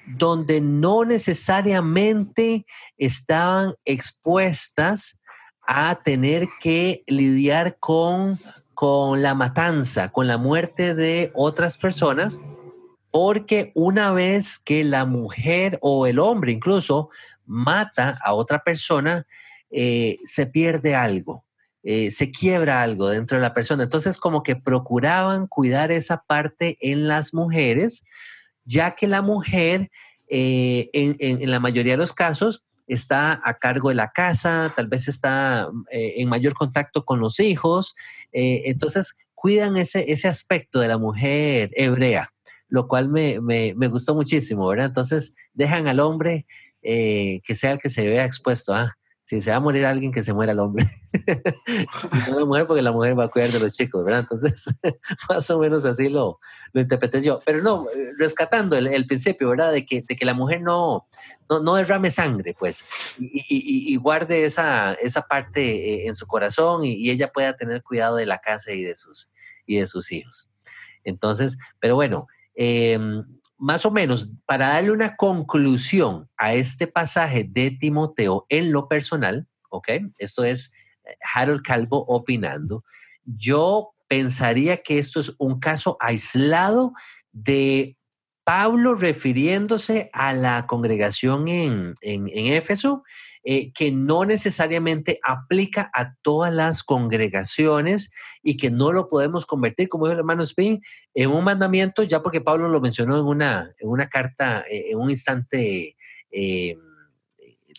donde 0.06 0.60
no 0.60 1.04
necesariamente 1.04 2.66
estaban 2.98 3.74
expuestas 3.84 5.20
a 5.66 6.00
tener 6.02 6.46
que 6.60 7.02
lidiar 7.06 7.78
con 7.78 8.38
con 8.74 9.22
la 9.22 9.34
matanza, 9.34 10.10
con 10.10 10.26
la 10.26 10.36
muerte 10.36 10.94
de 10.94 11.30
otras 11.34 11.78
personas, 11.78 12.40
porque 13.14 13.70
una 13.76 14.10
vez 14.10 14.58
que 14.58 14.82
la 14.82 15.04
mujer 15.04 15.78
o 15.82 16.08
el 16.08 16.18
hombre 16.18 16.50
incluso 16.50 17.10
mata 17.46 18.18
a 18.24 18.34
otra 18.34 18.64
persona, 18.64 19.24
eh, 19.70 20.18
se 20.24 20.46
pierde 20.46 20.96
algo, 20.96 21.44
eh, 21.84 22.10
se 22.10 22.32
quiebra 22.32 22.82
algo 22.82 23.10
dentro 23.10 23.36
de 23.36 23.42
la 23.42 23.54
persona. 23.54 23.84
Entonces, 23.84 24.18
como 24.18 24.42
que 24.42 24.56
procuraban 24.56 25.46
cuidar 25.46 25.92
esa 25.92 26.24
parte 26.26 26.76
en 26.80 27.06
las 27.06 27.32
mujeres, 27.32 28.02
ya 28.64 28.96
que 28.96 29.06
la 29.06 29.22
mujer, 29.22 29.92
eh, 30.26 30.88
en, 30.92 31.48
la 31.48 31.60
mayoría 31.60 31.92
de 31.92 31.98
los 31.98 32.12
casos, 32.12 32.64
está 32.88 33.40
a 33.44 33.54
cargo 33.58 33.90
de 33.90 33.94
la 33.94 34.10
casa, 34.10 34.72
tal 34.74 34.88
vez 34.88 35.06
está 35.06 35.68
en 35.92 36.28
mayor 36.28 36.54
contacto 36.54 37.04
con 37.04 37.20
los 37.20 37.38
hijos. 37.38 37.94
entonces, 38.32 39.16
cuidan 39.36 39.76
ese, 39.76 40.10
ese 40.10 40.26
aspecto 40.26 40.80
de 40.80 40.88
la 40.88 40.98
mujer 40.98 41.70
hebrea 41.76 42.33
lo 42.68 42.88
cual 42.88 43.08
me, 43.08 43.38
gustó 43.88 44.14
muchísimo, 44.14 44.66
¿verdad? 44.68 44.86
Entonces 44.86 45.34
dejan 45.52 45.88
al 45.88 46.00
hombre 46.00 46.46
eh, 46.82 47.40
que 47.44 47.54
sea 47.54 47.72
el 47.72 47.78
que 47.78 47.88
se 47.88 48.08
vea 48.08 48.24
expuesto. 48.24 48.74
Ah, 48.74 48.96
si 49.24 49.40
se 49.40 49.50
va 49.50 49.56
a 49.56 49.60
morir 49.60 49.86
alguien, 49.86 50.12
que 50.12 50.22
se 50.22 50.34
muera 50.34 50.52
el 50.52 50.60
hombre. 50.60 50.86
no 52.28 52.40
la 52.40 52.44
mujer, 52.44 52.66
porque 52.66 52.82
la 52.82 52.92
mujer 52.92 53.18
va 53.18 53.24
a 53.24 53.28
cuidar 53.28 53.48
de 53.48 53.58
los 53.58 53.74
chicos, 53.74 54.04
¿verdad? 54.04 54.20
Entonces, 54.20 54.66
más 55.30 55.48
o 55.48 55.58
menos 55.58 55.86
así 55.86 56.10
lo, 56.10 56.38
lo 56.74 56.80
interpreté 56.82 57.22
yo. 57.22 57.40
Pero 57.46 57.62
no, 57.62 57.86
rescatando 58.18 58.76
el, 58.76 59.06
principio, 59.06 59.48
¿verdad? 59.48 59.72
De 59.72 59.86
que, 59.86 60.02
de 60.02 60.14
que 60.14 60.26
la 60.26 60.34
mujer 60.34 60.60
no, 60.60 61.08
no, 61.48 61.74
derrame 61.74 62.10
sangre, 62.10 62.54
pues, 62.58 62.84
y, 63.16 63.96
guarde 63.96 64.44
esa, 64.44 64.92
esa 64.92 65.22
parte 65.22 65.62
eh, 65.62 66.06
en 66.06 66.14
su 66.14 66.26
corazón 66.26 66.84
y, 66.84 67.08
ella 67.08 67.32
pueda 67.32 67.56
tener 67.56 67.82
cuidado 67.82 68.16
de 68.16 68.26
la 68.26 68.38
casa 68.38 68.72
y 68.72 68.82
de 68.82 68.94
sus, 68.94 69.30
y 69.64 69.78
de 69.78 69.86
sus 69.86 70.12
hijos. 70.12 70.50
Entonces, 71.02 71.56
pero 71.80 71.94
bueno, 71.94 72.26
Em, 72.54 73.24
más 73.56 73.86
o 73.86 73.90
menos, 73.90 74.32
para 74.46 74.68
darle 74.68 74.90
una 74.90 75.16
conclusión 75.16 76.28
a 76.36 76.54
este 76.54 76.86
pasaje 76.86 77.44
de 77.48 77.70
Timoteo 77.70 78.46
en 78.48 78.72
lo 78.72 78.88
personal, 78.88 79.46
¿ok? 79.70 79.88
Esto 80.18 80.44
es 80.44 80.72
eh, 81.04 81.16
Harold 81.34 81.62
Calvo 81.62 82.04
opinando. 82.08 82.84
Yo 83.24 83.94
pensaría 84.08 84.82
que 84.82 84.98
esto 84.98 85.20
es 85.20 85.34
un 85.38 85.60
caso 85.60 85.96
aislado 86.00 86.92
de 87.32 87.96
Pablo 88.44 88.94
refiriéndose 88.94 90.10
a 90.12 90.34
la 90.34 90.66
congregación 90.66 91.48
en, 91.48 91.94
en, 92.02 92.28
en 92.28 92.52
Éfeso 92.52 93.02
eh, 93.46 93.72
que 93.74 93.92
no 93.92 94.24
necesariamente 94.24 95.20
aplica 95.22 95.90
a 95.92 96.14
todas 96.22 96.50
las 96.50 96.82
congregaciones 96.82 98.10
y 98.42 98.56
que 98.56 98.70
no 98.70 98.90
lo 98.90 99.10
podemos 99.10 99.44
convertir, 99.44 99.90
como 99.90 100.06
dijo 100.06 100.14
el 100.14 100.20
hermano 100.20 100.42
Spin, 100.42 100.80
en 101.12 101.30
un 101.30 101.44
mandamiento, 101.44 102.02
ya 102.04 102.22
porque 102.22 102.40
Pablo 102.40 102.70
lo 102.70 102.80
mencionó 102.80 103.18
en 103.18 103.26
una, 103.26 103.70
en 103.78 103.88
una 103.90 104.08
carta, 104.08 104.64
eh, 104.70 104.92
en 104.92 104.98
un 104.98 105.10
instante. 105.10 105.94
Eh, 106.30 106.78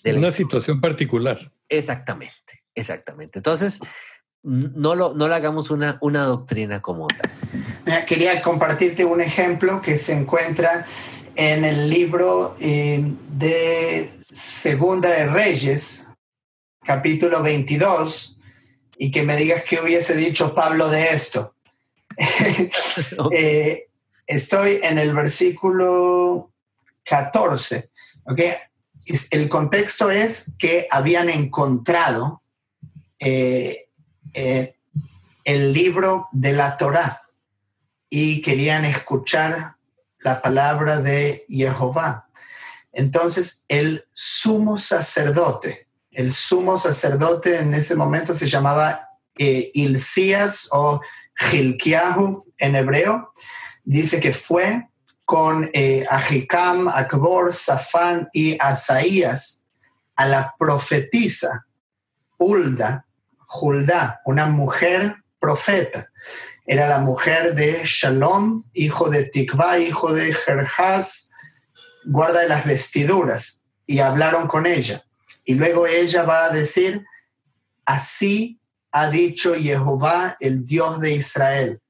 de 0.03 0.13
una 0.13 0.32
situación 0.32 0.80
particular. 0.80 1.51
Exactamente, 1.68 2.63
exactamente. 2.76 3.39
Entonces, 3.39 3.80
no 4.43 4.93
lo, 4.93 5.16
no 5.16 5.28
lo 5.28 5.34
hagamos 5.34 5.72
una, 5.72 5.97
una 5.99 6.26
doctrina 6.26 6.80
como 6.80 7.07
tal. 7.07 8.05
Quería 8.05 8.39
compartirte 8.43 9.03
un 9.03 9.20
ejemplo 9.20 9.82
que 9.82 9.97
se 9.97 10.13
encuentra 10.13 10.86
en 11.36 11.66
el 11.66 11.89
libro 11.89 12.55
de 12.59 14.14
Segunda 14.36 15.12
de 15.12 15.28
Reyes, 15.28 16.10
capítulo 16.84 17.42
22, 17.42 18.38
y 18.98 19.10
que 19.10 19.24
me 19.24 19.38
digas 19.38 19.64
qué 19.64 19.80
hubiese 19.80 20.14
dicho 20.14 20.54
Pablo 20.54 20.90
de 20.90 21.14
esto. 21.14 21.56
Eh, 23.32 23.88
estoy 24.28 24.82
en 24.84 24.98
el 24.98 25.16
versículo 25.16 26.52
14. 27.06 27.90
¿okay? 28.26 28.56
El 29.32 29.48
contexto 29.48 30.12
es 30.12 30.54
que 30.60 30.86
habían 30.92 31.30
encontrado 31.30 32.42
eh, 33.20 33.86
eh, 34.34 34.76
el 35.46 35.72
libro 35.72 36.28
de 36.34 36.52
la 36.52 36.76
Torá 36.76 37.22
y 38.10 38.42
querían 38.42 38.84
escuchar 38.84 39.76
la 40.20 40.42
palabra 40.42 41.00
de 41.00 41.46
Jehová. 41.48 42.24
Entonces, 42.96 43.66
el 43.68 44.06
sumo 44.14 44.78
sacerdote, 44.78 45.88
el 46.12 46.32
sumo 46.32 46.78
sacerdote 46.78 47.60
en 47.60 47.74
ese 47.74 47.96
momento 47.96 48.34
se 48.34 48.48
llamaba 48.48 49.10
eh, 49.38 49.70
Ilcías 49.74 50.70
o 50.72 51.02
Gilkiahu 51.36 52.46
en 52.58 52.76
hebreo, 52.76 53.32
dice 53.84 54.22
que 54.22 54.32
fue 54.32 54.88
con 55.26 55.70
eh, 55.74 56.06
Ahikam, 56.10 56.88
Akbor, 56.88 57.54
Safán 57.54 58.30
y 58.32 58.58
Asaías 58.62 59.66
a 60.16 60.26
la 60.28 60.56
profetisa 60.58 61.66
Hulda, 62.38 63.06
una 64.26 64.46
mujer 64.46 65.18
profeta. 65.39 66.10
Era 66.66 66.88
la 66.88 67.00
mujer 67.00 67.56
de 67.56 67.82
Shalom, 67.84 68.64
hijo 68.74 69.10
de 69.10 69.26
Tikva, 69.26 69.80
hijo 69.80 70.14
de 70.14 70.34
Jerhaz, 70.34 71.32
guarda 72.06 72.43
las 72.43 72.66
vestiduras, 72.66 73.66
y 73.88 73.99
hablaron 73.99 74.47
con 74.47 74.66
ella. 74.66 75.03
Y 75.43 75.56
luego 75.56 75.88
ella 75.88 76.24
va 76.24 76.45
a 76.45 76.49
decir, 76.49 77.06
así 77.86 78.60
ha 78.91 79.10
dicho 79.10 79.56
Jehová, 79.56 80.38
el 80.39 80.66
Dios 80.66 80.99
de 80.99 81.12
Israel. 81.12 81.82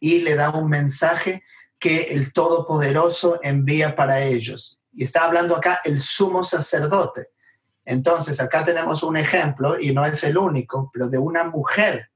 Y 0.00 0.20
le 0.20 0.34
da 0.34 0.50
un 0.50 0.68
mensaje 0.68 1.42
que 1.78 2.14
el 2.14 2.32
Todopoderoso 2.32 3.38
envía 3.42 3.94
para 3.96 4.22
ellos. 4.22 4.80
Y 4.94 5.02
está 5.04 5.24
hablando 5.24 5.56
acá 5.56 5.80
el 5.84 6.00
sumo 6.00 6.42
sacerdote. 6.42 7.28
Entonces, 7.84 8.40
acá 8.40 8.64
tenemos 8.64 9.02
un 9.02 9.16
ejemplo, 9.16 9.78
y 9.78 9.92
no 9.92 10.04
es 10.06 10.24
el 10.24 10.38
único, 10.38 10.90
pero 10.92 11.08
de 11.08 11.18
una 11.18 11.44
mujer 11.44 12.10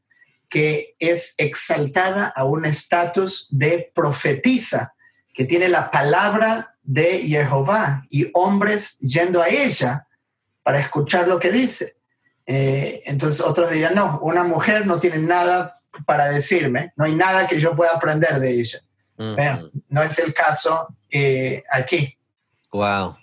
que 0.49 0.97
es 0.99 1.35
exaltada 1.39 2.27
a 2.35 2.45
un 2.45 2.65
estatus 2.65 3.47
de 3.51 3.91
profetisa, 3.95 4.95
que 5.33 5.45
tiene 5.45 5.69
la 5.69 5.91
palabra 5.91 6.70
de 6.83 7.21
Jehová 7.21 8.03
y 8.11 8.31
hombres 8.35 8.99
yendo 8.99 9.43
a 9.43 9.49
ella 9.49 10.07
para 10.63 10.79
escuchar 10.79 11.29
lo 11.29 11.39
que 11.39 11.51
dice. 11.51 11.97
Eh, 12.47 13.03
entonces 13.07 13.41
otros 13.41 13.71
dirían, 13.71 13.95
no, 13.95 14.19
una 14.23 14.43
mujer 14.43 14.87
no 14.87 14.99
tiene 14.99 15.19
nada 15.19 15.81
para 16.07 16.29
decirme, 16.29 16.93
no 16.97 17.05
hay 17.05 17.15
nada 17.15 17.47
que 17.47 17.61
yo 17.61 17.77
pueda 17.77 17.93
aprender 17.93 18.39
de 18.39 18.61
ella. 18.61 18.81
Pero 19.17 19.71
no 19.89 20.03
es 20.03 20.19
el 20.19 20.33
caso 20.33 20.97
eh, 21.11 21.63
aquí. 21.71 22.17
Wow, 22.73 23.17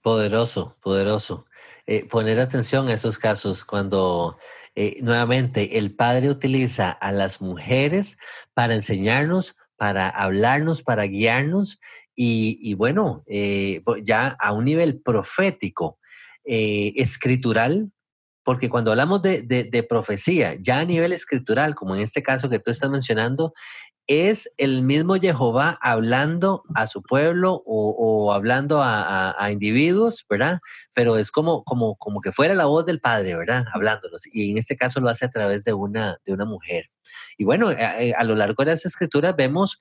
poderoso, 0.00 0.76
poderoso. 0.80 1.44
Eh, 1.86 2.06
poner 2.08 2.38
atención 2.38 2.88
a 2.88 2.92
esos 2.92 3.18
casos 3.18 3.64
cuando 3.64 4.38
nuevamente 5.02 5.76
el 5.76 5.94
Padre 5.94 6.30
utiliza 6.30 6.90
a 6.90 7.10
las 7.10 7.42
mujeres 7.42 8.16
para 8.54 8.74
enseñarnos, 8.74 9.56
para 9.76 10.08
hablarnos, 10.08 10.82
para 10.82 11.02
guiarnos 11.04 11.80
y, 12.22 12.74
bueno, 12.74 13.24
eh, 13.28 13.82
ya 14.02 14.36
a 14.38 14.52
un 14.52 14.66
nivel 14.66 15.00
profético, 15.00 15.98
eh, 16.44 16.92
escritural, 16.96 17.94
porque 18.44 18.68
cuando 18.68 18.90
hablamos 18.90 19.22
de, 19.22 19.86
profecía, 19.88 20.54
ya 20.60 20.80
a 20.80 20.84
nivel 20.84 21.14
escritural, 21.14 21.74
como 21.74 21.94
en 21.94 22.02
este 22.02 22.22
caso 22.22 22.50
que 22.50 22.58
tú 22.58 22.70
estás 22.70 22.90
mencionando, 22.90 23.54
es 24.06 24.50
el 24.58 24.82
mismo 24.82 25.14
Jehová 25.14 25.78
hablando 25.80 26.62
a 26.74 26.86
su 26.86 27.02
pueblo 27.02 27.62
o, 27.64 28.34
hablando 28.34 28.82
a, 28.82 29.48
individuos, 29.50 30.26
¿verdad? 30.28 30.58
Pero 30.92 31.16
es 31.16 31.30
como, 31.30 31.64
como, 31.64 31.96
como 31.96 32.20
que 32.20 32.32
fuera 32.32 32.52
la 32.52 32.66
voz 32.66 32.84
del 32.84 33.00
Padre, 33.00 33.34
¿verdad? 33.34 33.64
Hablándolos. 33.72 34.24
Y 34.30 34.50
en 34.50 34.58
este 34.58 34.76
caso 34.76 35.00
lo 35.00 35.08
hace 35.08 35.24
a 35.24 35.30
través 35.30 35.64
de 35.64 35.72
una, 35.72 36.18
de 36.26 36.34
una 36.34 36.44
mujer. 36.44 36.90
Y 37.38 37.44
bueno, 37.44 37.68
a, 37.70 37.94
a 38.18 38.24
lo 38.24 38.34
largo 38.34 38.62
de 38.62 38.72
las 38.72 38.84
escrituras 38.84 39.34
vemos 39.36 39.78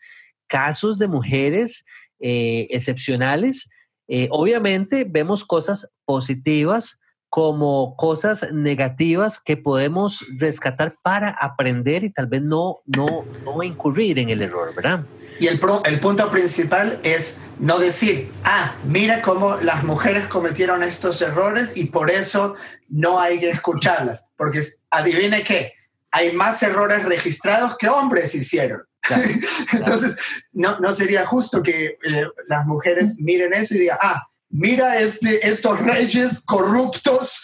casos 0.48 0.98
de 0.98 1.08
mujeres 1.08 1.86
eh, 2.20 2.68
excepcionales. 2.70 3.70
Eh, 4.08 4.28
obviamente 4.32 5.06
vemos 5.08 5.46
cosas 5.46 5.92
positivas 6.06 7.00
como 7.30 7.96
cosas 7.96 8.52
negativas 8.52 9.40
que 9.40 9.56
podemos 9.56 10.26
rescatar 10.40 10.96
para 11.04 11.30
aprender 11.30 12.04
y 12.04 12.10
tal 12.10 12.26
vez 12.26 12.42
no, 12.42 12.80
no, 12.88 13.24
no 13.46 13.62
incurrir 13.62 14.18
en 14.18 14.32
el 14.32 14.42
error, 14.42 14.74
¿verdad? 14.74 15.06
Y 15.40 15.46
el, 15.46 15.60
el 15.86 16.00
punto 16.00 16.32
principal 16.32 17.00
es 17.04 17.40
no 17.60 17.78
decir, 17.78 18.32
ah, 18.44 18.76
mira 18.84 19.22
cómo 19.22 19.58
las 19.58 19.84
mujeres 19.84 20.26
cometieron 20.26 20.82
estos 20.82 21.22
errores 21.22 21.78
y 21.78 21.86
por 21.86 22.10
eso 22.10 22.56
no 22.88 23.20
hay 23.20 23.40
que 23.40 23.52
escucharlas, 23.52 24.28
porque 24.36 24.64
adivine 24.90 25.44
qué, 25.44 25.74
hay 26.12 26.32
más 26.32 26.64
errores 26.64 27.06
registrados 27.06 27.78
que 27.78 27.88
hombres 27.88 28.34
hicieron. 28.34 28.82
Entonces, 29.74 30.20
no, 30.52 30.80
no, 30.80 30.94
sería 30.94 31.26
justo 31.26 31.64
que 31.64 31.98
eh, 32.04 32.28
las 32.48 32.66
mujeres 32.66 33.18
miren 33.20 33.54
eso 33.54 33.76
y 33.76 33.80
digan, 33.80 33.98
ah, 34.02 34.28
mira 34.50 35.00
este, 35.00 35.48
estos 35.48 35.80
reyes 35.80 36.44
corruptos 36.46 37.40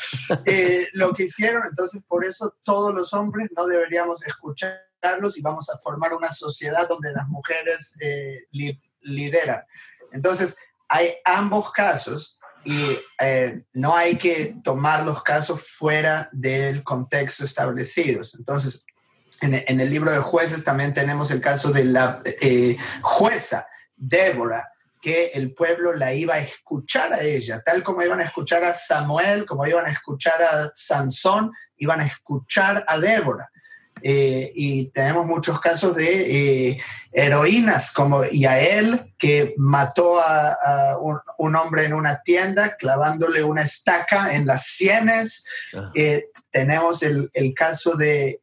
eh, 0.46 0.88
lo 0.94 1.14
que 1.14 1.24
hicieron. 1.24 1.64
Entonces, 1.70 2.02
por 2.08 2.26
eso 2.26 2.56
todos 2.64 2.94
los 2.94 3.14
hombres 3.14 3.50
no 3.56 3.68
deberíamos 3.68 4.26
escuchar 4.26 4.86
y 5.36 5.42
vamos 5.42 5.70
a 5.70 5.78
formar 5.78 6.14
una 6.14 6.32
sociedad 6.32 6.88
donde 6.88 7.12
las 7.12 7.28
mujeres 7.28 7.96
eh, 8.02 8.46
lideran. 9.02 9.62
Entonces, 10.12 10.58
hay 10.90 11.14
ambos 11.24 11.72
casos 11.72 12.40
y 12.64 12.98
eh, 13.22 13.64
no 13.74 13.96
hay 13.96 14.18
que 14.18 14.56
tomar 14.64 15.06
los 15.06 15.22
casos 15.22 15.62
fuera 15.62 16.30
del 16.32 16.84
contexto 16.84 17.46
establecido. 17.46 18.22
Entonces, 18.38 18.86
en, 19.42 19.80
el 19.80 19.90
libro 19.90 20.12
de 20.12 20.20
jueces 20.20 20.64
también 20.64 20.94
tenemos 20.94 21.32
el 21.32 21.42
caso 21.42 21.72
de 21.72 21.86
la 21.86 22.22
eh, 22.26 22.78
jueza 23.02 23.68
Débora, 23.96 24.72
que 25.02 25.28
el 25.34 25.54
pueblo 25.54 25.94
la 25.94 26.14
iba 26.14 26.36
a 26.36 26.40
escuchar 26.40 27.14
a 27.14 27.22
ella, 27.22 27.62
tal 27.64 27.84
como 27.84 28.02
iban 28.02 28.20
a 28.20 28.24
escuchar 28.24 28.64
a 28.64 28.74
Samuel, 28.74 29.46
como 29.46 29.66
iban 29.68 29.86
a 29.86 29.92
escuchar 29.92 30.42
a 30.42 30.72
Sansón, 30.74 31.52
iban 31.78 32.02
a 32.02 32.08
escuchar 32.08 32.84
a 32.88 32.98
Débora. 32.98 33.50
Eh, 34.02 34.52
y 34.54 34.88
tenemos 34.90 35.26
muchos 35.26 35.60
casos 35.60 35.96
de 35.96 36.70
eh, 36.70 36.82
heroínas 37.12 37.94
como 37.94 38.26
Yael, 38.26 39.14
que 39.18 39.54
mató 39.58 40.20
a, 40.20 40.98
un, 41.38 41.56
hombre 41.56 41.86
en 41.86 41.94
una 41.94 42.22
tienda 42.22 42.76
clavándole 42.76 43.44
una 43.44 43.62
estaca 43.62 44.34
en 44.36 44.46
las 44.46 44.66
sienes. 44.68 45.46
Ah. 45.76 45.92
tenemos 46.52 47.04
el, 47.04 47.30
el, 47.34 47.54
caso 47.54 47.96
de 47.96 48.40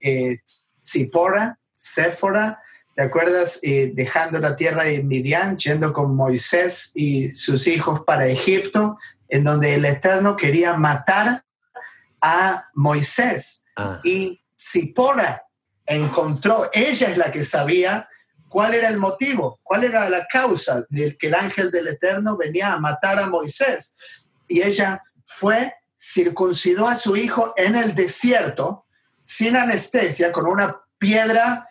Zipora, 0.87 1.59
Séfora, 1.75 2.61
¿te 2.95 3.03
acuerdas? 3.03 3.61
Eh, 3.63 3.93
dejando 3.95 4.39
la 4.39 4.57
tierra 4.57 4.85
de 4.85 5.03
Midian, 5.03 5.57
yendo 5.57 5.93
con 5.93 6.15
Moisés 6.15 6.93
y 6.95 7.33
sus 7.33 7.67
hijos 7.67 8.03
para 8.07 8.27
Egipto, 8.27 8.99
en 9.29 9.45
donde 9.45 9.75
el 9.75 9.85
Eterno 9.85 10.37
quería 10.37 10.75
matar 10.75 11.45
a 12.21 12.69
Moisés. 12.75 13.65
Ah. 13.77 14.01
Y 14.05 14.41
Zipora 14.61 15.45
encontró, 15.87 16.71
ella 16.73 17.09
es 17.09 17.17
la 17.17 17.31
que 17.33 17.43
sabía 17.43 18.09
cuál 18.49 18.75
era 18.75 18.89
el 18.89 18.99
motivo, 18.99 19.59
cuál 19.63 19.85
era 19.85 20.09
la 20.09 20.27
causa 20.27 20.85
del 20.91 21.17
que 21.17 21.29
el 21.29 21.35
ángel 21.35 21.71
del 21.71 21.89
Eterno 21.89 22.37
venía 22.37 22.73
a 22.73 22.79
matar 22.79 23.19
a 23.19 23.27
Moisés. 23.27 23.97
Y 24.47 24.63
ella 24.63 25.03
fue, 25.27 25.75
circuncidó 25.99 26.87
a 26.87 26.97
su 26.97 27.17
hijo 27.17 27.55
en 27.57 27.77
el 27.77 27.95
desierto, 27.95 28.85
sin 29.23 29.57
anestesia, 29.57 30.33
con 30.33 30.47
una 30.47 30.81
piedra 30.99 31.67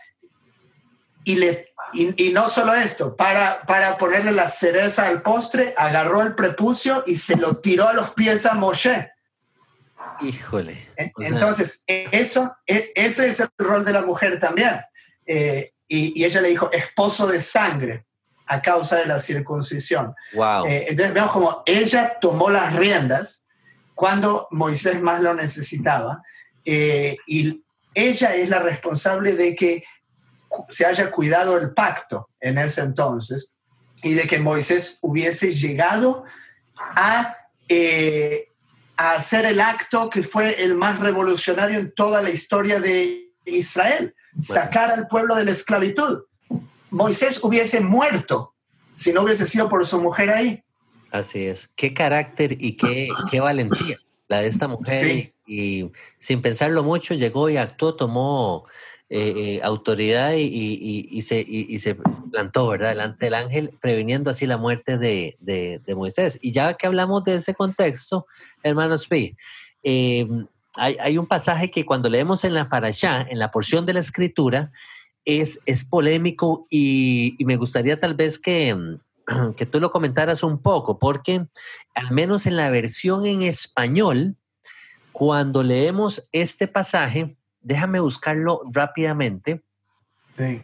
y, 1.24 1.36
le, 1.36 1.74
y, 1.94 2.32
no 2.32 2.50
solo 2.50 2.74
esto, 2.74 3.16
para, 3.16 3.62
para 3.64 3.98
ponerle 3.98 4.32
la 4.32 4.48
cereza 4.48 5.08
al 5.08 5.22
postre, 5.22 5.74
agarró 5.78 6.22
el 6.22 6.36
prepucio 6.36 7.04
y 7.06 7.16
se 7.16 7.36
lo 7.36 7.58
tiró 7.58 7.88
a 7.88 7.94
los 7.94 8.12
pies 8.12 8.46
a 8.46 8.54
Moshe. 8.54 9.12
Híjole. 10.22 10.88
Entonces, 11.18 11.84
eso, 11.88 12.56
e, 12.66 12.92
ese 12.96 13.28
es 13.28 13.40
el 13.40 13.50
rol 13.58 13.84
de 13.84 13.94
la 13.94 14.02
mujer 14.02 14.40
también. 14.40 14.82
Eh, 15.26 15.74
y, 15.88 16.24
ella 16.24 16.42
le 16.42 16.50
dijo, 16.50 16.72
esposo 16.72 17.28
de 17.28 17.42
sangre, 17.42 18.06
a 18.48 18.62
causa 18.62 18.98
de 18.98 19.06
la 19.06 19.20
circuncisión. 19.20 20.14
Wow. 20.34 20.66
Eh, 20.66 20.88
entonces 20.90 21.14
vemos 21.14 21.32
como 21.32 21.64
ella 21.66 22.18
tomó 22.20 22.50
las 22.50 22.76
riendas 22.76 23.48
cuando 23.96 24.48
Moisés 24.52 25.02
más 25.02 25.22
lo 25.22 25.34
necesitaba. 25.34 26.22
Eh, 26.66 27.18
y 27.28 27.64
ella 27.94 28.36
es 28.36 28.50
la 28.50 28.60
responsable 28.60 29.36
de 29.36 29.56
que 29.56 29.84
se 30.68 30.86
haya 30.86 31.10
cuidado 31.12 31.58
el 31.58 31.74
pacto 31.74 32.30
en 32.40 32.58
ese 32.58 32.82
entonces 32.82 33.58
y 34.04 34.14
de 34.14 34.24
que 34.24 34.40
Moisés 34.40 34.98
hubiese 35.02 35.52
llegado 35.52 36.26
a, 36.78 37.38
eh, 37.68 38.50
a 38.98 39.14
hacer 39.14 39.46
el 39.46 39.62
acto 39.62 40.10
que 40.10 40.24
fue 40.24 40.64
el 40.64 40.76
más 40.76 41.00
revolucionario 41.00 41.80
en 41.80 41.94
toda 41.94 42.22
la 42.22 42.30
historia 42.30 42.80
de 42.80 43.30
Israel, 43.46 44.16
sacar 44.40 44.92
al 44.92 45.08
pueblo 45.08 45.36
de 45.36 45.46
la 45.46 45.52
esclavitud. 45.52 46.24
Moisés 46.90 47.44
hubiese 47.44 47.80
muerto 47.80 48.54
si 48.94 49.14
no 49.14 49.22
hubiese 49.22 49.46
sido 49.46 49.70
por 49.70 49.86
su 49.86 50.02
mujer 50.02 50.30
ahí. 50.32 50.64
Así 51.12 51.46
es. 51.46 51.70
Qué 51.76 51.94
carácter 51.94 52.58
y 52.60 52.76
qué, 52.76 53.08
qué 53.30 53.40
valentía 53.40 53.98
la 54.28 54.40
de 54.40 54.48
esta 54.48 54.68
mujer 54.68 55.34
y, 55.52 55.92
sin 56.20 56.42
pensarlo 56.42 56.84
mucho 56.84 57.14
llegó 57.14 57.50
y 57.50 57.58
actuó, 57.58 57.96
tomó 57.96 58.66
eh, 59.10 59.34
eh, 59.36 59.62
autoridad 59.64 60.34
y, 60.36 61.22
se, 61.22 61.46
se, 61.78 61.96
plantó, 62.32 62.68
¿verdad?, 62.68 62.90
delante 62.90 63.26
del 63.26 63.34
ángel, 63.34 63.78
previniendo 63.82 64.32
así 64.32 64.46
la 64.46 64.58
muerte 64.58 64.98
de, 64.98 65.82
Moisés. 65.96 66.40
Y 66.42 66.52
ya 66.52 66.76
que 66.76 66.88
hablamos 66.88 67.24
de 67.26 67.36
ese 67.36 67.54
contexto, 67.54 68.26
hermanos, 68.64 69.08
eh, 69.12 70.28
hay, 70.78 70.98
hay, 71.02 71.18
un 71.18 71.28
pasaje 71.28 71.70
que 71.70 71.86
cuando 71.86 72.10
leemos 72.10 72.46
en 72.46 72.54
la 72.54 72.70
parashá, 72.70 73.28
en 73.30 73.40
la 73.40 73.52
porción 73.52 73.86
de 73.86 73.94
la 73.94 74.00
escritura, 74.00 74.72
es, 75.26 75.60
es 75.66 75.84
polémico 75.84 76.68
y, 76.70 77.36
me 77.46 77.58
gustaría 77.58 78.00
tal 78.00 78.14
vez 78.14 78.40
que, 78.40 78.76
que 79.58 79.66
tú 79.66 79.80
lo 79.80 79.92
comentaras 79.92 80.44
un 80.44 80.62
poco, 80.62 81.00
porque 81.00 81.46
al 81.94 82.12
menos 82.12 82.46
en 82.46 82.56
la 82.56 82.70
versión 82.70 83.26
en 83.26 83.42
español, 83.42 84.38
cuando 85.22 85.62
leemos 85.62 86.28
este 86.32 86.68
pasaje, 86.68 87.38
déjame 87.62 88.00
buscarlo 88.00 88.64
rápidamente. 88.74 89.62
Sí. 90.36 90.64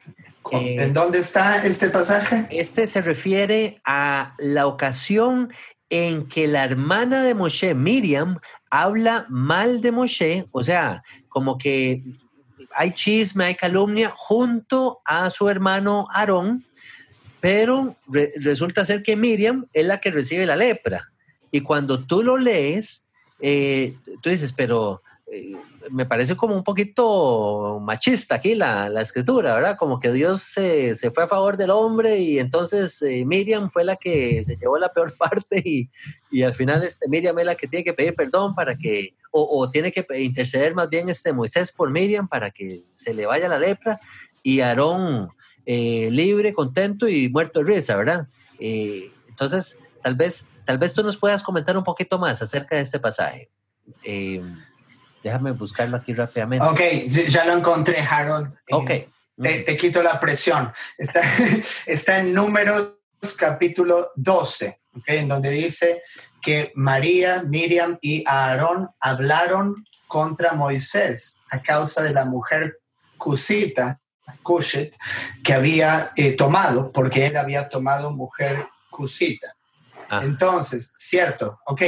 Eh, 0.52 0.78
¿En 0.80 0.94
dónde 0.94 1.20
está 1.20 1.64
este 1.64 1.92
pasaje? 1.92 2.48
Este 2.50 2.88
se 2.88 3.02
refiere 3.02 3.80
a 3.86 4.34
la 4.40 4.66
ocasión 4.66 5.54
en 5.92 6.28
que 6.28 6.48
la 6.48 6.64
hermana 6.64 7.22
de 7.22 7.36
Moshe, 7.36 7.76
Miriam, 7.76 8.40
habla 8.72 9.28
mal 9.30 9.80
de 9.80 9.92
Moshe, 9.92 10.46
o 10.52 10.64
sea, 10.64 11.04
como 11.30 11.60
que 11.60 12.00
hay 12.76 12.94
chisme, 12.94 13.46
hay 13.46 13.54
calumnia 13.54 14.12
junto 14.16 15.02
a 15.06 15.30
su 15.30 15.50
hermano 15.50 16.08
Aarón, 16.12 16.66
pero 17.42 17.96
resulta 18.38 18.86
ser 18.86 19.04
que 19.04 19.16
Miriam 19.16 19.68
es 19.72 19.86
la 19.86 20.00
que 20.00 20.10
recibe 20.10 20.48
la 20.48 20.56
lepra. 20.56 21.12
Y 21.52 21.62
cuando 21.62 22.08
tú 22.08 22.24
lo 22.24 22.40
lees, 22.40 23.07
eh, 23.40 23.96
tú 24.22 24.30
dices, 24.30 24.52
pero 24.54 25.02
eh, 25.32 25.54
me 25.92 26.06
parece 26.06 26.36
como 26.36 26.56
un 26.56 26.64
poquito 26.64 27.80
machista 27.82 28.36
aquí 28.36 28.56
la, 28.56 28.90
la 28.90 29.02
escritura, 29.02 29.54
¿verdad? 29.54 29.78
Como 29.78 30.00
que 30.00 30.12
Dios 30.12 30.42
se, 30.42 30.96
se, 30.96 31.12
fue 31.12 31.24
a 31.24 31.28
favor 31.28 31.58
del 31.58 31.70
hombre 31.70 32.18
y 32.18 32.40
entonces 32.40 33.02
eh, 33.02 33.24
Miriam 33.26 33.70
fue 33.70 33.84
la 33.84 33.96
que 33.96 34.44
se 34.44 34.58
llevó 34.58 34.78
la 34.78 34.90
peor 34.90 35.16
parte 35.18 35.62
y, 35.64 35.90
y, 36.32 36.44
al 36.44 36.56
final 36.56 36.84
este, 36.84 37.08
Miriam 37.08 37.38
es 37.40 37.46
la 37.46 37.56
que 37.56 37.68
tiene 37.68 37.84
que 37.84 37.94
pedir 37.94 38.16
perdón 38.16 38.56
para 38.56 38.78
que, 38.78 39.14
o, 39.32 39.44
o, 39.44 39.70
tiene 39.70 39.92
que 39.92 40.06
interceder 40.20 40.74
más 40.74 40.90
bien 40.90 41.10
este 41.10 41.32
Moisés 41.32 41.72
por 41.72 41.92
Miriam 41.92 42.28
para 42.28 42.50
que 42.50 42.84
se 42.92 43.14
le 43.14 43.26
vaya 43.26 43.48
la 43.48 43.60
lepra 43.60 44.00
y 44.44 44.62
Aarón 44.62 45.30
libre, 45.66 46.54
contento 46.54 47.10
y 47.10 47.28
muerto 47.28 47.60
de 47.60 47.66
risa, 47.66 47.98
¿verdad? 47.98 48.26
entonces, 48.58 49.78
tal 50.08 50.16
vez 50.16 50.48
Tal 50.68 50.78
vez 50.78 50.94
tú 50.94 51.02
nos 51.02 51.16
puedas 51.16 51.44
comentar 51.44 51.78
un 51.78 51.84
poquito 51.86 52.20
más 52.20 52.42
acerca 52.42 52.76
de 52.76 52.82
este 52.82 53.00
pasaje. 53.00 53.50
Eh, 54.04 54.44
déjame 55.24 55.52
buscarlo 55.52 55.96
aquí 55.96 56.14
rápidamente. 56.14 56.66
Ok, 56.66 56.82
ya 57.30 57.46
lo 57.46 57.54
encontré, 57.54 58.02
Harold. 58.02 58.54
Eh, 58.68 58.76
ok. 58.76 58.92
Te, 59.42 59.78
quito 59.78 60.04
la 60.04 60.20
presión. 60.20 60.74
Está, 60.98 61.22
está 61.86 62.20
en 62.20 62.34
Números 62.34 62.98
capítulo 63.40 64.12
12, 64.18 64.82
okay, 64.98 65.20
en 65.20 65.30
donde 65.30 65.52
dice 65.52 66.02
que 66.42 66.74
María, 66.76 67.44
Miriam 67.44 67.98
y 68.02 68.26
Aarón 68.28 68.90
hablaron 69.00 69.86
contra 70.06 70.52
Moisés 70.52 71.44
a 71.50 71.62
causa 71.62 72.04
de 72.04 72.12
la 72.12 72.26
mujer 72.26 72.80
cusita, 73.18 74.02
Cushit, 74.44 74.94
que 75.46 75.54
había 75.54 76.12
eh, 76.18 76.34
tomado, 76.34 76.92
porque 76.92 77.28
él 77.28 77.38
había 77.38 77.70
tomado 77.70 78.12
mujer 78.12 78.68
cusita. 78.90 79.57
Ah. 80.10 80.22
Entonces, 80.24 80.94
cierto, 80.96 81.60
ok. 81.66 81.82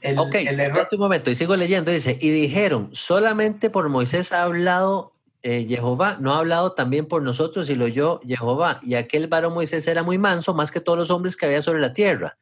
El, 0.00 0.18
ok, 0.18 0.34
el 0.34 0.58
error... 0.58 0.88
un 0.90 0.98
momento, 0.98 1.30
y 1.30 1.36
sigo 1.36 1.56
leyendo, 1.56 1.92
dice, 1.92 2.18
y 2.20 2.30
dijeron, 2.30 2.90
solamente 2.92 3.70
por 3.70 3.88
Moisés 3.88 4.32
ha 4.32 4.42
hablado 4.42 5.12
eh, 5.44 5.66
Jehová, 5.68 6.18
no 6.20 6.34
ha 6.34 6.38
hablado 6.38 6.72
también 6.72 7.06
por 7.06 7.22
nosotros 7.22 7.68
y 7.68 7.74
lo 7.74 7.86
oyó 7.86 8.20
Jehová. 8.26 8.78
Y 8.82 8.94
aquel 8.94 9.26
varón 9.26 9.54
Moisés 9.54 9.86
era 9.88 10.02
muy 10.02 10.18
manso, 10.18 10.54
más 10.54 10.70
que 10.70 10.80
todos 10.80 10.98
los 10.98 11.10
hombres 11.10 11.36
que 11.36 11.46
había 11.46 11.62
sobre 11.62 11.80
la 11.80 11.92
tierra. 11.92 12.36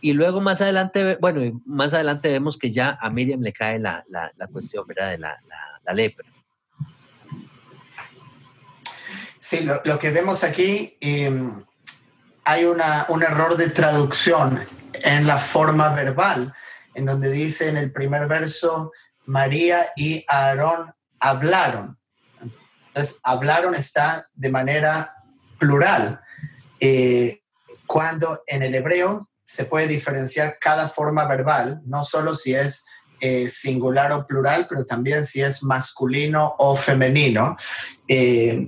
Y 0.00 0.12
luego 0.12 0.40
más 0.40 0.60
adelante, 0.60 1.16
bueno, 1.20 1.60
más 1.64 1.94
adelante 1.94 2.28
vemos 2.30 2.58
que 2.58 2.72
ya 2.72 2.98
a 3.00 3.10
Miriam 3.10 3.40
le 3.40 3.52
cae 3.52 3.78
la, 3.78 4.04
la, 4.08 4.32
la 4.36 4.46
cuestión, 4.48 4.84
¿verdad? 4.88 5.10
De 5.10 5.18
la, 5.18 5.40
la 5.84 5.92
lepra. 5.94 6.26
Sí, 9.38 9.60
lo, 9.64 9.80
lo, 9.84 9.98
que 9.98 10.10
vemos 10.10 10.42
aquí, 10.42 10.96
eh, 11.00 11.30
hay 12.44 12.64
una, 12.64 13.06
un 13.08 13.22
error 13.22 13.56
de 13.56 13.70
traducción 13.70 14.66
en 15.04 15.26
la 15.26 15.38
forma 15.38 15.94
verbal, 15.94 16.52
en 16.94 17.06
donde 17.06 17.30
dice 17.30 17.68
en 17.68 17.76
el 17.76 17.92
primer 17.92 18.26
verso, 18.26 18.92
María 19.26 19.92
y 19.96 20.24
Aarón 20.28 20.92
hablaron. 21.18 21.98
Entonces, 22.88 23.20
hablaron 23.22 23.74
está 23.74 24.28
de 24.34 24.50
manera 24.50 25.14
plural, 25.58 26.20
eh, 26.80 27.40
cuando 27.86 28.42
en 28.46 28.62
el 28.62 28.74
hebreo 28.74 29.28
se 29.44 29.64
puede 29.64 29.86
diferenciar 29.86 30.58
cada 30.60 30.88
forma 30.88 31.26
verbal, 31.26 31.80
no 31.84 32.04
solo 32.04 32.34
si 32.34 32.54
es 32.54 32.86
eh, 33.20 33.48
singular 33.48 34.12
o 34.12 34.26
plural, 34.26 34.66
pero 34.68 34.84
también 34.84 35.24
si 35.24 35.42
es 35.42 35.62
masculino 35.62 36.54
o 36.58 36.74
femenino. 36.74 37.56
Eh, 38.08 38.66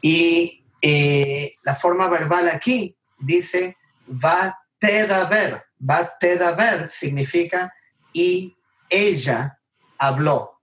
Y 0.00 0.57
eh, 0.80 1.54
la 1.62 1.74
forma 1.74 2.08
verbal 2.08 2.48
aquí 2.48 2.96
dice 3.18 3.76
va 4.08 4.58
a 4.80 5.24
ver. 5.24 5.64
Va 5.88 6.10
a 6.20 6.52
ver 6.52 6.90
significa 6.90 7.72
y 8.12 8.56
ella 8.88 9.58
habló. 9.98 10.60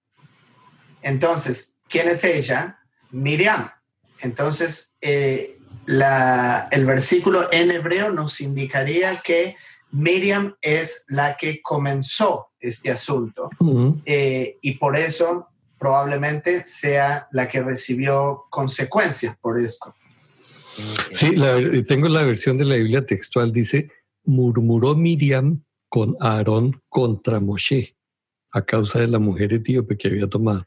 Entonces, 1.01 1.77
¿quién 1.87 2.09
es 2.09 2.23
ella? 2.23 2.79
Miriam. 3.11 3.69
Entonces, 4.19 4.97
eh, 5.01 5.59
el 5.87 6.85
versículo 6.85 7.49
en 7.51 7.71
hebreo 7.71 8.09
nos 8.11 8.41
indicaría 8.41 9.21
que 9.21 9.55
Miriam 9.91 10.55
es 10.61 11.05
la 11.07 11.37
que 11.37 11.61
comenzó 11.61 12.49
este 12.59 12.91
asunto 12.91 13.49
eh, 14.05 14.57
y 14.61 14.73
por 14.73 14.97
eso 14.97 15.47
probablemente 15.77 16.65
sea 16.65 17.27
la 17.31 17.47
que 17.47 17.61
recibió 17.61 18.45
consecuencias 18.49 19.37
por 19.37 19.59
esto. 19.59 19.93
Sí, 21.11 21.35
tengo 21.87 22.09
la 22.09 22.21
versión 22.23 22.57
de 22.57 22.65
la 22.65 22.75
Biblia 22.75 23.05
textual, 23.05 23.51
dice, 23.51 23.89
murmuró 24.23 24.95
Miriam 24.95 25.63
con 25.89 26.15
Aarón 26.19 26.81
contra 26.89 27.39
Moshe 27.39 27.95
a 28.51 28.61
causa 28.61 28.99
de 28.99 29.07
la 29.07 29.19
mujer 29.19 29.53
etíope 29.53 29.97
que 29.97 30.07
había 30.07 30.27
tomado. 30.27 30.61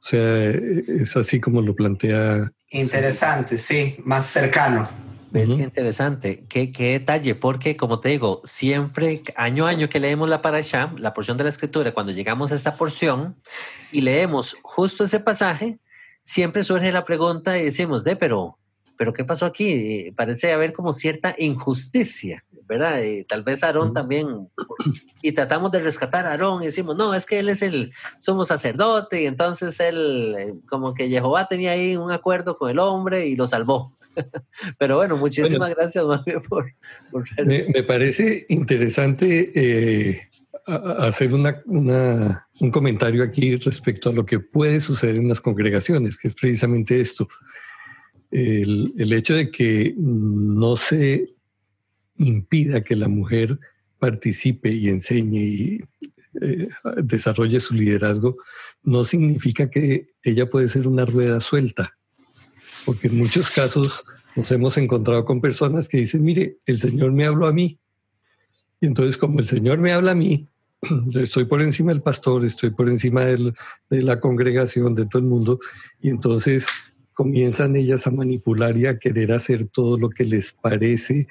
O 0.00 0.02
sea, 0.02 0.50
es 0.50 1.16
así 1.16 1.40
como 1.40 1.60
lo 1.60 1.74
plantea. 1.74 2.52
Interesante, 2.70 3.58
sí, 3.58 3.96
más 4.04 4.26
cercano. 4.26 4.88
¿Ves 5.30 5.54
qué 5.54 5.62
interesante? 5.62 6.44
¿Qué, 6.48 6.72
¿Qué, 6.72 6.92
detalle, 6.92 7.36
porque 7.36 7.76
como 7.76 8.00
te 8.00 8.08
digo, 8.08 8.40
siempre, 8.44 9.22
año 9.36 9.66
a 9.66 9.70
año 9.70 9.88
que 9.88 10.00
leemos 10.00 10.28
la 10.28 10.42
parasha, 10.42 10.92
la 10.96 11.14
porción 11.14 11.36
de 11.36 11.44
la 11.44 11.50
escritura, 11.50 11.94
cuando 11.94 12.12
llegamos 12.12 12.50
a 12.50 12.56
esta 12.56 12.76
porción 12.76 13.36
y 13.92 14.00
leemos 14.00 14.56
justo 14.62 15.04
ese 15.04 15.20
pasaje, 15.20 15.78
siempre 16.24 16.64
surge 16.64 16.90
la 16.90 17.04
pregunta 17.04 17.56
y 17.58 17.64
decimos, 17.64 18.02
de, 18.02 18.16
pero, 18.16 18.58
pero 19.00 19.14
¿qué 19.14 19.24
pasó 19.24 19.46
aquí? 19.46 19.66
Eh, 19.70 20.12
parece 20.14 20.52
haber 20.52 20.74
como 20.74 20.92
cierta 20.92 21.34
injusticia, 21.38 22.44
¿verdad? 22.68 23.02
Eh, 23.02 23.24
tal 23.26 23.42
vez 23.42 23.64
Aarón 23.64 23.94
también, 23.94 24.50
y 25.22 25.32
tratamos 25.32 25.72
de 25.72 25.80
rescatar 25.80 26.26
a 26.26 26.32
Aarón 26.32 26.62
y 26.62 26.66
decimos, 26.66 26.98
no, 26.98 27.14
es 27.14 27.24
que 27.24 27.38
él 27.38 27.48
es 27.48 27.62
el 27.62 27.94
sumo 28.18 28.44
sacerdote 28.44 29.22
y 29.22 29.24
entonces 29.24 29.80
él, 29.80 30.34
eh, 30.38 30.52
como 30.68 30.92
que 30.92 31.08
Jehová 31.08 31.48
tenía 31.48 31.70
ahí 31.70 31.96
un 31.96 32.12
acuerdo 32.12 32.58
con 32.58 32.68
el 32.68 32.78
hombre 32.78 33.26
y 33.26 33.36
lo 33.36 33.46
salvó. 33.46 33.96
Pero 34.78 34.98
bueno, 34.98 35.16
muchísimas 35.16 35.74
gracias 35.74 36.04
más 36.04 36.22
bien 36.22 36.42
por... 36.42 36.66
me, 37.46 37.82
parece 37.84 38.44
interesante 38.50 39.50
eh, 39.54 40.20
hacer 40.66 41.32
una, 41.32 41.62
un 41.64 42.70
comentario 42.70 43.22
aquí 43.22 43.56
respecto 43.56 44.10
a 44.10 44.12
lo 44.12 44.26
que 44.26 44.40
puede 44.40 44.78
suceder 44.78 45.16
en 45.16 45.30
las 45.30 45.40
congregaciones, 45.40 46.18
que 46.18 46.28
es 46.28 46.34
precisamente 46.34 47.00
esto. 47.00 47.26
El, 48.30 49.12
hecho 49.12 49.34
de 49.34 49.50
que 49.50 49.94
no 49.96 50.76
se 50.76 51.34
impida 52.16 52.82
que 52.82 52.96
la 52.96 53.08
mujer 53.08 53.58
participe 53.98 54.70
y 54.70 54.88
enseñe 54.88 55.40
y 55.40 55.80
eh, 56.40 56.68
desarrolle 57.02 57.60
su 57.60 57.74
liderazgo, 57.74 58.36
no 58.82 59.04
significa 59.04 59.68
que 59.68 60.06
ella 60.22 60.48
puede 60.48 60.68
ser 60.68 60.86
una 60.86 61.04
rueda 61.04 61.40
suelta 61.40 61.96
porque 62.84 63.08
en 63.08 63.18
muchos 63.18 63.50
casos 63.50 64.04
nos 64.36 64.50
hemos 64.50 64.76
encontrado 64.76 65.24
con 65.24 65.40
personas 65.40 65.88
que 65.88 65.98
dicen, 65.98 66.22
mire, 66.22 66.58
el 66.66 66.78
Señor 66.78 67.12
me 67.12 67.26
habló 67.26 67.46
a 67.46 67.52
mí. 67.52 67.78
Y 68.80 68.86
entonces 68.86 69.16
como 69.16 69.40
el 69.40 69.46
Señor 69.46 69.78
me 69.78 69.92
habla 69.92 70.12
a 70.12 70.14
mí, 70.14 70.48
estoy 71.14 71.44
por 71.44 71.60
encima 71.60 71.92
del 71.92 72.02
pastor, 72.02 72.44
estoy 72.44 72.70
por 72.70 72.88
encima 72.88 73.24
de 73.24 73.52
la 73.90 74.20
congregación, 74.20 74.94
de 74.94 75.06
todo 75.06 75.20
el 75.20 75.28
mundo, 75.28 75.58
y 76.00 76.10
entonces 76.10 76.66
comienzan 77.20 77.76
ellas 77.76 78.06
a 78.06 78.10
manipular 78.10 78.74
y 78.78 78.86
a 78.86 78.98
querer 78.98 79.32
hacer 79.32 79.66
todo 79.66 79.98
lo 79.98 80.08
que 80.08 80.24
les 80.24 80.54
parece, 80.54 81.26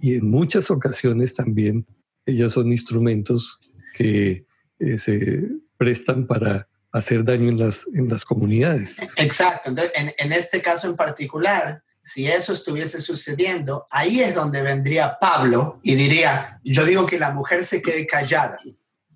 y 0.00 0.14
en 0.14 0.30
muchas 0.30 0.70
ocasiones 0.70 1.34
también 1.34 1.84
ellas 2.24 2.52
son 2.52 2.70
instrumentos 2.70 3.58
que 3.96 4.46
eh, 4.78 4.96
se 4.96 5.42
prestan 5.76 6.28
para 6.28 6.68
hacer 6.92 7.24
daño 7.24 7.48
en 7.48 7.58
las, 7.58 7.84
en 7.92 8.08
las 8.08 8.24
comunidades. 8.24 9.00
Exacto. 9.16 9.70
Entonces, 9.70 9.92
en, 9.96 10.32
este 10.32 10.62
caso 10.62 10.88
en 10.88 10.94
particular, 10.94 11.82
si 12.04 12.28
eso 12.28 12.52
estuviese 12.52 13.00
sucediendo, 13.00 13.88
ahí 13.90 14.20
es 14.20 14.36
donde 14.36 14.62
vendría 14.62 15.18
Pablo 15.20 15.80
y 15.82 15.96
diría, 15.96 16.60
yo 16.62 16.84
digo 16.84 17.06
que 17.06 17.18
la 17.18 17.32
mujer 17.32 17.64
se 17.64 17.82
quede 17.82 18.06
callada. 18.06 18.56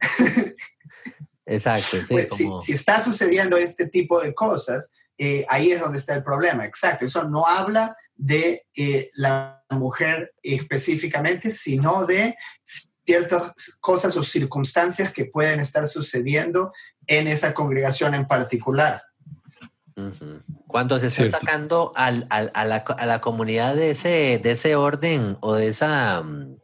Exacto. 1.48 1.96
Sí, 2.02 2.14
pues, 2.14 2.28
si, 2.62 2.72
está 2.72 3.00
sucediendo 3.00 3.56
este 3.56 3.86
tipo 3.88 4.20
de 4.20 4.34
cosas, 4.34 4.92
eh, 5.16 5.46
ahí 5.48 5.72
es 5.72 5.80
donde 5.80 5.98
está 5.98 6.14
el 6.14 6.22
problema. 6.22 6.66
Exacto. 6.66 7.06
Eso 7.06 7.24
no 7.24 7.46
habla 7.46 7.96
de 8.14 8.66
eh, 8.76 9.10
la 9.14 9.64
mujer 9.70 10.34
específicamente, 10.42 11.50
sino 11.50 12.04
de 12.04 12.36
ciertas 12.62 13.78
cosas 13.80 14.16
o 14.18 14.22
circunstancias 14.22 15.12
que 15.12 15.24
pueden 15.24 15.60
estar 15.60 15.88
sucediendo 15.88 16.72
en 17.06 17.26
esa 17.28 17.54
congregación 17.54 18.14
en 18.14 18.26
particular. 18.26 19.02
Cuando 20.66 21.00
se 21.00 21.06
está 21.06 21.38
sacando 21.38 21.92
a, 21.96 22.10
la, 22.12 23.20
comunidad 23.20 23.74
de 23.74 23.90
ese, 23.90 24.38
de 24.42 24.50
ese 24.50 24.76
orden 24.76 25.38
o 25.40 25.54
de 25.54 25.68
esa... 25.68 26.22
Mm, 26.22 26.56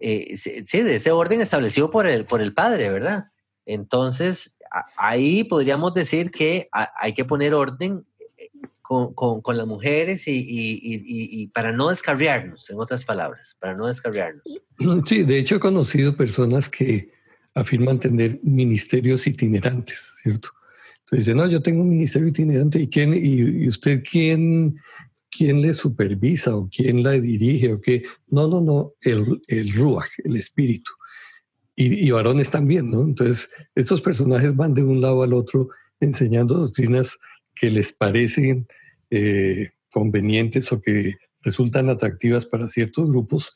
eh, 0.00 0.36
sí, 0.36 0.80
de 0.82 0.96
ese 0.96 1.12
orden 1.12 1.40
establecido 1.40 1.90
por 1.90 2.08
el, 2.08 2.24
por 2.24 2.40
el 2.40 2.52
padre, 2.52 2.90
¿verdad? 2.90 3.26
Entonces, 3.66 4.58
ahí 4.96 5.44
podríamos 5.44 5.94
decir 5.94 6.30
que 6.30 6.68
hay 6.72 7.12
que 7.14 7.24
poner 7.24 7.54
orden 7.54 8.04
con, 8.82 9.56
las 9.56 9.66
mujeres 9.66 10.24
y, 10.26 11.50
para 11.54 11.72
no 11.72 11.88
descarriarnos, 11.88 12.68
en 12.70 12.78
otras 12.78 13.04
palabras, 13.04 13.56
para 13.60 13.74
no 13.74 13.86
descarriarnos. 13.86 14.42
Sí, 15.06 15.22
de 15.22 15.38
hecho 15.38 15.56
he 15.56 15.60
conocido 15.60 16.16
personas 16.16 16.68
que 16.68 17.12
afirman 17.54 18.00
tener 18.00 18.40
ministerios 18.42 19.26
itinerantes, 19.26 20.14
¿cierto? 20.22 20.50
Entonces 21.04 21.26
dicen, 21.26 21.36
no, 21.36 21.46
yo 21.46 21.62
tengo 21.62 21.82
un 21.82 21.90
ministerio 21.90 22.28
itinerante 22.28 22.80
y, 22.80 22.88
quién, 22.88 23.14
y, 23.14 23.68
usted 23.68 24.02
quién, 24.02 24.76
quién 25.30 25.62
le 25.62 25.72
supervisa 25.74 26.56
o 26.56 26.68
quién 26.68 27.02
la 27.02 27.12
dirige 27.12 27.74
o 27.74 27.80
qué. 27.80 28.02
No, 28.28 28.48
no, 28.48 28.60
no, 28.60 28.94
el, 29.02 29.40
el 29.46 29.72
Ruach, 29.72 30.10
el 30.24 30.36
espíritu. 30.36 30.90
Y, 31.74 32.06
y 32.06 32.10
varones 32.10 32.50
también, 32.50 32.90
¿no? 32.90 33.02
Entonces, 33.02 33.48
estos 33.74 34.02
personajes 34.02 34.54
van 34.54 34.74
de 34.74 34.84
un 34.84 35.00
lado 35.00 35.22
al 35.22 35.32
otro 35.32 35.68
enseñando 36.00 36.54
doctrinas 36.56 37.18
que 37.54 37.70
les 37.70 37.92
parecen 37.92 38.66
eh, 39.10 39.70
convenientes 39.92 40.72
o 40.72 40.80
que 40.80 41.16
resultan 41.40 41.88
atractivas 41.88 42.46
para 42.46 42.68
ciertos 42.68 43.10
grupos 43.10 43.54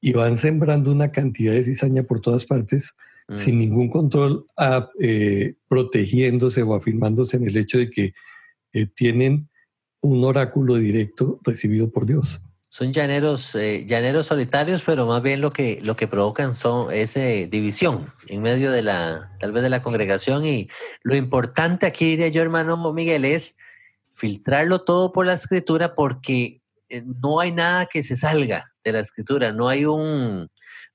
y 0.00 0.12
van 0.12 0.38
sembrando 0.38 0.92
una 0.92 1.10
cantidad 1.10 1.52
de 1.52 1.64
cizaña 1.64 2.04
por 2.04 2.20
todas 2.20 2.46
partes 2.46 2.94
sin 3.30 3.56
mm. 3.56 3.58
ningún 3.58 3.90
control, 3.90 4.46
eh, 5.00 5.54
protegiéndose 5.68 6.62
o 6.62 6.74
afirmándose 6.74 7.36
en 7.36 7.46
el 7.46 7.56
hecho 7.56 7.76
de 7.76 7.90
que 7.90 8.14
eh, 8.72 8.86
tienen 8.86 9.50
un 10.00 10.24
oráculo 10.24 10.76
directo 10.76 11.40
recibido 11.44 11.90
por 11.90 12.06
Dios. 12.06 12.40
Son 12.70 12.92
llaneros, 12.92 13.56
llaneros 13.86 14.26
solitarios, 14.26 14.82
pero 14.84 15.06
más 15.06 15.22
bien 15.22 15.40
lo 15.40 15.50
que, 15.52 15.80
lo 15.82 15.96
que 15.96 16.06
provocan 16.06 16.54
son 16.54 16.92
esa 16.92 17.20
división 17.20 18.12
en 18.28 18.42
medio 18.42 18.70
de 18.70 18.82
la, 18.82 19.34
tal 19.40 19.52
vez 19.52 19.62
de 19.62 19.70
la 19.70 19.82
congregación. 19.82 20.44
Y 20.44 20.68
lo 21.02 21.16
importante 21.16 21.86
aquí, 21.86 22.10
diría 22.10 22.28
yo, 22.28 22.42
hermano 22.42 22.76
Miguel, 22.92 23.24
es 23.24 23.56
filtrarlo 24.12 24.82
todo 24.82 25.12
por 25.12 25.26
la 25.26 25.34
escritura 25.34 25.94
porque 25.94 26.60
eh, 26.88 27.02
no 27.22 27.40
hay 27.40 27.52
nada 27.52 27.86
que 27.86 28.02
se 28.02 28.16
salga 28.16 28.72
de 28.84 28.92
la 28.92 29.00
escritura, 29.00 29.52
no 29.52 29.68
hay 29.68 29.84
un, 29.84 30.50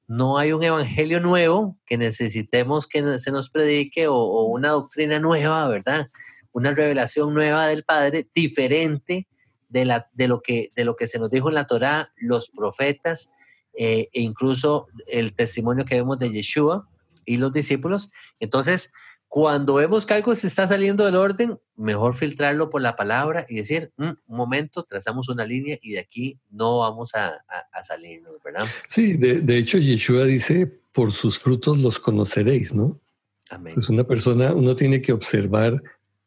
no 0.07 0.37
hay 0.37 0.51
un 0.51 0.63
evangelio 0.63 1.19
nuevo 1.19 1.77
que 1.85 1.97
necesitemos 1.97 2.87
que 2.87 3.17
se 3.19 3.31
nos 3.31 3.49
predique 3.49 4.07
o, 4.07 4.43
una 4.43 4.69
doctrina 4.69 5.19
nueva, 5.19 5.67
¿verdad? 5.67 6.09
Una 6.51 6.73
revelación 6.73 7.33
nueva 7.33 7.67
del 7.67 7.83
Padre 7.83 8.27
diferente 8.33 9.27
de, 9.73 9.85
la, 9.85 10.07
de, 10.13 10.27
lo, 10.27 10.41
que, 10.41 10.71
de 10.75 10.85
lo 10.85 10.95
que 10.95 11.07
se 11.07 11.19
nos 11.19 11.31
dijo 11.31 11.49
en 11.49 11.55
la 11.55 11.65
Torá, 11.65 12.13
los 12.15 12.49
profetas 12.49 13.33
eh, 13.73 14.07
e 14.13 14.21
incluso 14.21 14.85
el 15.07 15.33
testimonio 15.33 15.83
que 15.83 15.95
vemos 15.95 16.19
de 16.19 16.31
Yeshua 16.31 16.87
y 17.25 17.37
los 17.37 17.51
discípulos. 17.51 18.11
Entonces, 18.39 18.93
cuando 19.27 19.73
vemos 19.73 20.05
que 20.05 20.13
algo 20.13 20.35
se 20.35 20.45
está 20.45 20.67
saliendo 20.67 21.05
del 21.05 21.15
orden, 21.15 21.59
mejor 21.75 22.13
filtrarlo 22.13 22.69
por 22.69 22.83
la 22.83 22.95
palabra 22.95 23.47
y 23.49 23.55
decir, 23.55 23.91
mm, 23.97 24.03
un 24.27 24.37
momento, 24.37 24.83
trazamos 24.83 25.27
una 25.27 25.43
línea 25.43 25.79
y 25.81 25.93
de 25.93 25.99
aquí 25.99 26.39
no 26.51 26.79
vamos 26.79 27.15
a, 27.15 27.43
a, 27.71 27.83
salirnos, 27.83 28.35
¿verdad? 28.45 28.67
Sí, 28.87 29.17
de, 29.17 29.57
hecho 29.57 29.79
Yeshua 29.79 30.25
dice, 30.25 30.67
por 30.91 31.11
sus 31.11 31.39
frutos 31.39 31.79
los 31.79 31.99
conoceréis, 31.99 32.75
¿no? 32.75 33.01
Amén. 33.49 33.73
Pues 33.73 33.89
una 33.89 34.03
persona, 34.03 34.53
uno 34.53 34.75
tiene 34.75 35.01
que 35.01 35.13
observar 35.13 35.81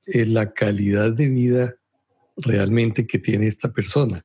eh, 0.07 0.27
la 0.27 0.53
calidad 0.53 1.13
de 1.13 1.29
vida 1.29 1.77
realmente 2.37 3.07
que 3.07 3.19
tiene 3.19 3.47
esta 3.47 3.73
persona. 3.73 4.25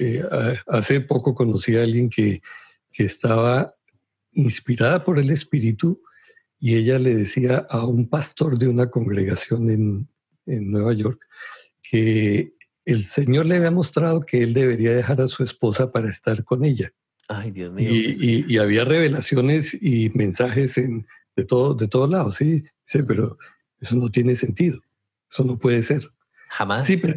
Eh, 0.00 0.22
hace 0.66 1.00
poco 1.00 1.34
conocí 1.34 1.76
a 1.76 1.82
alguien 1.82 2.08
que, 2.08 2.40
que 2.92 3.04
estaba 3.04 3.74
inspirada 4.32 5.04
por 5.04 5.18
el 5.18 5.30
Espíritu, 5.30 6.02
y 6.62 6.76
ella 6.76 6.96
le 7.00 7.16
decía 7.16 7.66
a 7.68 7.84
un 7.84 8.08
pastor 8.08 8.56
de 8.56 8.68
una 8.68 8.88
congregación 8.88 9.68
en, 9.68 10.08
Nueva 10.44 10.92
York 10.92 11.24
que 11.82 12.54
el 12.84 13.02
Señor 13.02 13.46
le 13.46 13.56
había 13.56 13.70
mostrado 13.70 14.20
que 14.22 14.42
él 14.42 14.54
debería 14.54 14.92
dejar 14.92 15.20
a 15.20 15.28
su 15.28 15.44
esposa 15.44 15.92
para 15.92 16.10
estar 16.10 16.42
con 16.42 16.64
ella. 16.64 16.92
Ay, 17.28 17.52
Dios 17.52 17.72
mío. 17.72 17.88
Y, 17.88 18.58
había 18.58 18.84
revelaciones 18.84 19.76
y 19.80 20.10
mensajes 20.14 20.78
en, 20.78 21.06
de, 21.36 21.44
todo, 21.44 21.74
de 21.74 21.86
todos 21.86 22.10
lados, 22.10 22.36
sí, 22.36 22.64
sí, 22.84 23.02
pero 23.04 23.38
eso 23.80 23.94
no 23.96 24.08
tiene 24.08 24.34
sentido. 24.34 24.80
Eso 25.30 25.44
no 25.44 25.58
puede 25.58 25.82
ser. 25.82 26.10
Jamás. 26.52 26.84
Sí, 26.84 26.98
pero, 26.98 27.14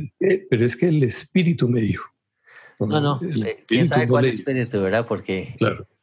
pero 0.50 0.66
es 0.66 0.78
que 0.78 0.88
el 0.88 1.04
Espíritu 1.04 1.68
me 1.68 1.82
dijo. 1.82 2.06
No, 2.80 3.00
no, 3.00 3.20
eh, 3.22 3.64
quién 3.68 3.88
sabe 3.88 4.08
cuál 4.08 4.26
espíritu, 4.26 4.82
¿verdad? 4.82 5.06
Porque, 5.08 5.56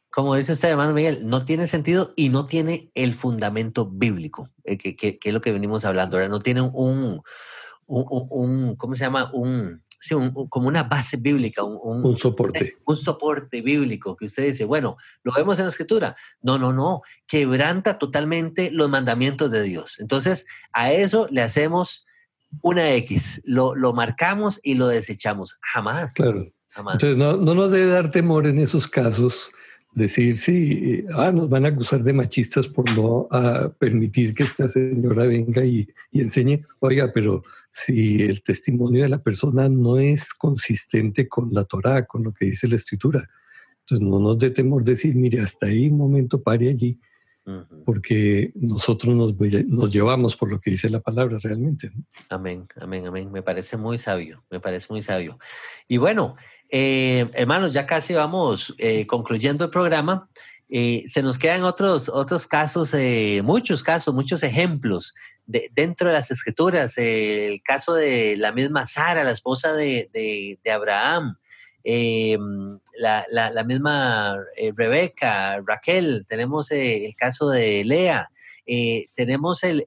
como 0.09 0.35
dice 0.35 0.53
usted, 0.53 0.69
hermano 0.69 0.93
Miguel, 0.93 1.27
no 1.27 1.45
tiene 1.45 1.67
sentido 1.67 2.13
y 2.15 2.29
no 2.29 2.45
tiene 2.45 2.91
el 2.95 3.13
fundamento 3.13 3.87
bíblico, 3.87 4.49
eh, 4.63 4.77
que, 4.77 5.19
es 5.23 5.33
lo 5.33 5.41
que 5.41 5.51
venimos 5.51 5.85
hablando, 5.85 6.17
¿verdad? 6.17 6.31
No 6.31 6.39
tiene 6.39 6.61
un, 6.61 7.21
un, 7.85 8.75
¿cómo 8.75 8.95
se 8.95 9.03
llama? 9.03 9.31
Un, 9.33 9.83
sí, 9.99 10.15
como 10.49 10.67
una 10.67 10.83
base 10.83 11.17
bíblica, 11.17 11.63
un, 11.63 12.05
un, 12.05 12.15
soporte. 12.15 12.77
Un 12.85 12.97
soporte 12.97 13.61
bíblico, 13.61 14.15
que 14.15 14.25
usted 14.25 14.47
dice, 14.47 14.65
bueno, 14.65 14.97
lo 15.23 15.33
vemos 15.33 15.59
en 15.59 15.65
la 15.65 15.69
escritura. 15.69 16.15
No, 16.41 16.57
no, 16.57 16.73
no, 16.73 17.01
quebranta 17.27 17.99
totalmente 17.99 18.71
los 18.71 18.89
mandamientos 18.89 19.51
de 19.51 19.61
Dios. 19.61 19.99
Entonces, 19.99 20.47
a 20.71 20.91
eso 20.91 21.27
le 21.29 21.41
hacemos 21.41 22.07
una 22.61 22.93
X, 22.95 23.41
lo, 23.45 23.75
lo 23.75 23.93
marcamos 23.93 24.59
y 24.63 24.75
lo 24.75 24.87
desechamos. 24.87 25.57
Jamás. 25.61 26.13
Claro. 26.13 26.47
Entonces, 26.75 27.17
no, 27.17 27.37
no 27.37 27.53
nos 27.53 27.71
debe 27.71 27.91
dar 27.91 28.09
temor 28.09 28.47
en 28.47 28.57
esos 28.59 28.87
casos 28.87 29.51
decir, 29.93 30.37
sí, 30.37 31.05
ah, 31.13 31.31
nos 31.31 31.49
van 31.49 31.65
a 31.65 31.69
acusar 31.69 32.03
de 32.03 32.13
machistas 32.13 32.67
por 32.67 32.91
no 32.97 33.27
ah, 33.31 33.71
permitir 33.77 34.33
que 34.33 34.43
esta 34.43 34.67
señora 34.67 35.25
venga 35.25 35.63
y, 35.63 35.87
y, 36.11 36.21
enseñe. 36.21 36.65
Oiga, 36.79 37.11
pero 37.13 37.43
si 37.69 38.21
el 38.23 38.41
testimonio 38.41 39.03
de 39.03 39.09
la 39.09 39.21
persona 39.21 39.69
no 39.69 39.97
es 39.97 40.33
consistente 40.33 41.27
con 41.27 41.53
la 41.53 41.63
Torah, 41.65 42.05
con 42.05 42.23
lo 42.23 42.33
que 42.33 42.45
dice 42.45 42.67
la 42.67 42.75
Escritura, 42.75 43.29
entonces 43.81 44.07
no 44.07 44.19
nos 44.19 44.39
dé 44.39 44.49
temor 44.49 44.83
decir, 44.83 45.15
mire, 45.15 45.41
hasta 45.41 45.67
ahí 45.67 45.89
un 45.89 45.97
momento 45.97 46.41
pare 46.41 46.69
allí, 46.69 46.99
porque 47.85 48.51
nosotros 48.55 49.15
nos, 49.15 49.35
nos, 49.67 49.91
llevamos 49.91 50.35
por 50.35 50.49
lo 50.49 50.61
que 50.61 50.71
dice 50.71 50.89
la 50.89 51.01
palabra 51.01 51.37
realmente. 51.41 51.91
Amén, 52.29 52.67
amén, 52.79 53.07
amén. 53.07 53.31
Me 53.31 53.41
parece 53.41 53.75
muy 53.75 53.97
sabio, 53.97 54.43
me 54.49 54.61
parece 54.61 54.87
muy 54.89 55.01
sabio. 55.01 55.37
Y 55.87 55.97
bueno, 55.97 56.37
eh, 56.69 57.29
hermanos, 57.33 57.73
ya 57.73 57.85
casi 57.85 58.13
vamos 58.13 58.73
eh, 58.77 59.05
concluyendo 59.07 59.65
el 59.65 59.71
programa. 59.71 60.29
Eh, 60.69 61.03
se 61.07 61.21
nos 61.21 61.37
quedan 61.37 61.63
otros, 61.63 62.07
otros 62.07 62.47
casos, 62.47 62.95
muchos 63.43 63.83
casos, 63.83 64.13
muchos 64.13 64.41
ejemplos 64.41 65.13
de, 65.45 65.69
dentro 65.73 66.07
de 66.07 66.13
las 66.13 66.31
escrituras. 66.31 66.97
el 66.97 67.61
caso 67.61 67.93
de 67.93 68.37
la 68.37 68.53
misma 68.53 68.85
Sara, 68.85 69.23
la 69.23 69.31
esposa 69.31 69.73
de, 69.73 70.09
de, 70.13 70.59
de 70.63 70.71
Abraham, 70.71 71.35
eh, 71.83 72.37
la, 72.97 73.25
la, 73.29 73.63
misma 73.63 74.37
eh, 74.55 74.71
Rebeca, 74.75 75.61
Raquel, 75.65 76.25
tenemos 76.27 76.71
eh, 76.71 77.05
el 77.05 77.15
caso 77.15 77.49
de 77.49 77.83
Lea, 77.83 78.29
tenemos 79.15 79.63
el, 79.65 79.85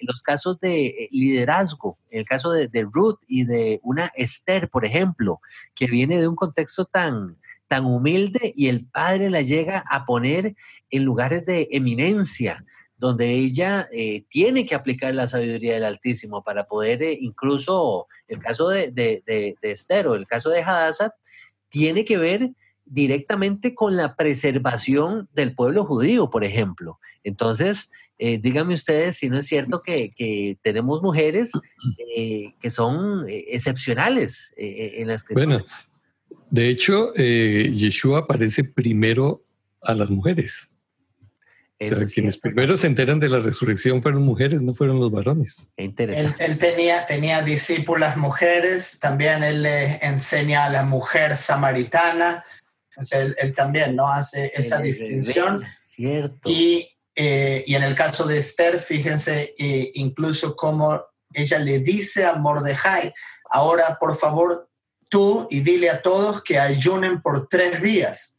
los 0.00 0.22
casos 0.24 0.58
de 0.58 1.08
liderazgo, 1.12 1.98
el 2.10 2.24
caso 2.24 2.50
de, 2.50 2.88
Ruth 2.92 3.20
y 3.28 3.44
de 3.44 3.78
una 3.84 4.10
Esther, 4.16 4.68
por 4.68 4.84
ejemplo, 4.84 5.40
que 5.76 5.86
viene 5.86 6.20
de 6.20 6.26
un 6.26 6.34
contexto 6.34 6.84
tan, 6.84 7.36
tan 7.68 7.84
humilde 7.84 8.52
y 8.56 8.66
el 8.66 8.86
padre 8.86 9.30
la 9.30 9.42
llega 9.42 9.84
a 9.88 10.04
poner 10.04 10.56
en 10.90 11.04
lugares 11.04 11.46
de 11.46 11.68
eminencia 11.70 12.64
donde 12.98 13.30
ella 13.30 13.88
tiene 14.28 14.66
que 14.66 14.74
aplicar 14.74 15.14
la 15.14 15.26
sabiduría 15.26 15.74
del 15.74 15.84
Altísimo 15.84 16.42
para 16.42 16.66
poder, 16.66 17.00
incluso 17.20 18.06
el 18.26 18.38
caso 18.38 18.68
de, 18.68 18.90
de, 18.90 19.22
de, 19.24 19.56
Esther 19.62 20.08
o 20.08 20.14
el 20.14 20.26
caso 20.26 20.50
de 20.50 20.62
Hadassah, 20.62 21.14
tiene 21.68 22.04
que 22.04 22.18
ver 22.18 22.50
directamente 22.84 23.74
con 23.74 23.96
la 23.96 24.16
preservación 24.16 25.28
del 25.32 25.54
pueblo 25.54 25.84
judío, 25.84 26.30
por 26.30 26.44
ejemplo. 26.44 26.98
Entonces, 27.22 27.90
eh, 28.18 28.38
díganme 28.38 28.74
ustedes 28.74 29.16
si 29.16 29.28
no 29.28 29.38
es 29.38 29.46
cierto 29.46 29.82
que, 29.82 30.58
tenemos 30.62 31.02
mujeres 31.02 31.52
eh, 32.16 32.52
que 32.60 32.70
son 32.70 33.28
eh, 33.28 33.44
excepcionales 33.48 34.52
en 34.56 35.08
la 35.08 35.14
escritura. 35.14 35.46
Bueno, 35.46 35.66
de 36.50 36.68
hecho, 36.68 37.12
Yeshua 37.14 38.20
aparece 38.20 38.64
primero 38.64 39.44
a 39.82 39.94
las 39.94 40.10
mujeres 40.10 40.77
quienes 41.78 42.38
primero 42.38 42.76
se 42.76 42.88
enteran 42.88 43.20
de 43.20 43.28
la 43.28 43.38
resurrección 43.38 44.02
fueron 44.02 44.22
mujeres, 44.22 44.60
no 44.60 44.74
fueron 44.74 44.98
los 44.98 45.10
varones. 45.10 45.68
Interesante. 45.76 46.44
Él, 46.44 46.58
tenía, 46.58 47.06
tenía 47.06 47.42
discípulas 47.42 48.16
mujeres, 48.16 48.98
también 48.98 49.44
él 49.44 49.62
le 49.62 49.96
enseña 50.04 50.64
a 50.64 50.70
la 50.70 50.82
mujer 50.82 51.36
samaritana, 51.36 52.44
o 52.96 53.04
sea, 53.04 53.20
él, 53.20 53.54
también 53.54 53.94
no 53.94 54.08
hace 54.08 54.50
esa 54.56 54.80
distinción. 54.80 55.64
cierto. 55.82 56.50
Y, 56.50 56.88
eh, 57.14 57.62
y, 57.66 57.74
en 57.76 57.84
el 57.84 57.94
caso 57.94 58.26
de 58.26 58.38
Esther, 58.38 58.80
fíjense 58.80 59.54
eh, 59.56 59.92
incluso 59.94 60.56
cómo 60.56 61.00
ella 61.32 61.58
le 61.58 61.78
dice 61.78 62.24
a 62.24 62.34
Mordejai, 62.34 63.12
ahora 63.50 63.98
por 64.00 64.16
favor 64.16 64.68
tú 65.08 65.46
y 65.50 65.60
dile 65.60 65.90
a 65.90 66.02
todos 66.02 66.42
que 66.42 66.58
ayunen 66.58 67.22
por 67.22 67.48
tres 67.48 67.80
días 67.80 68.37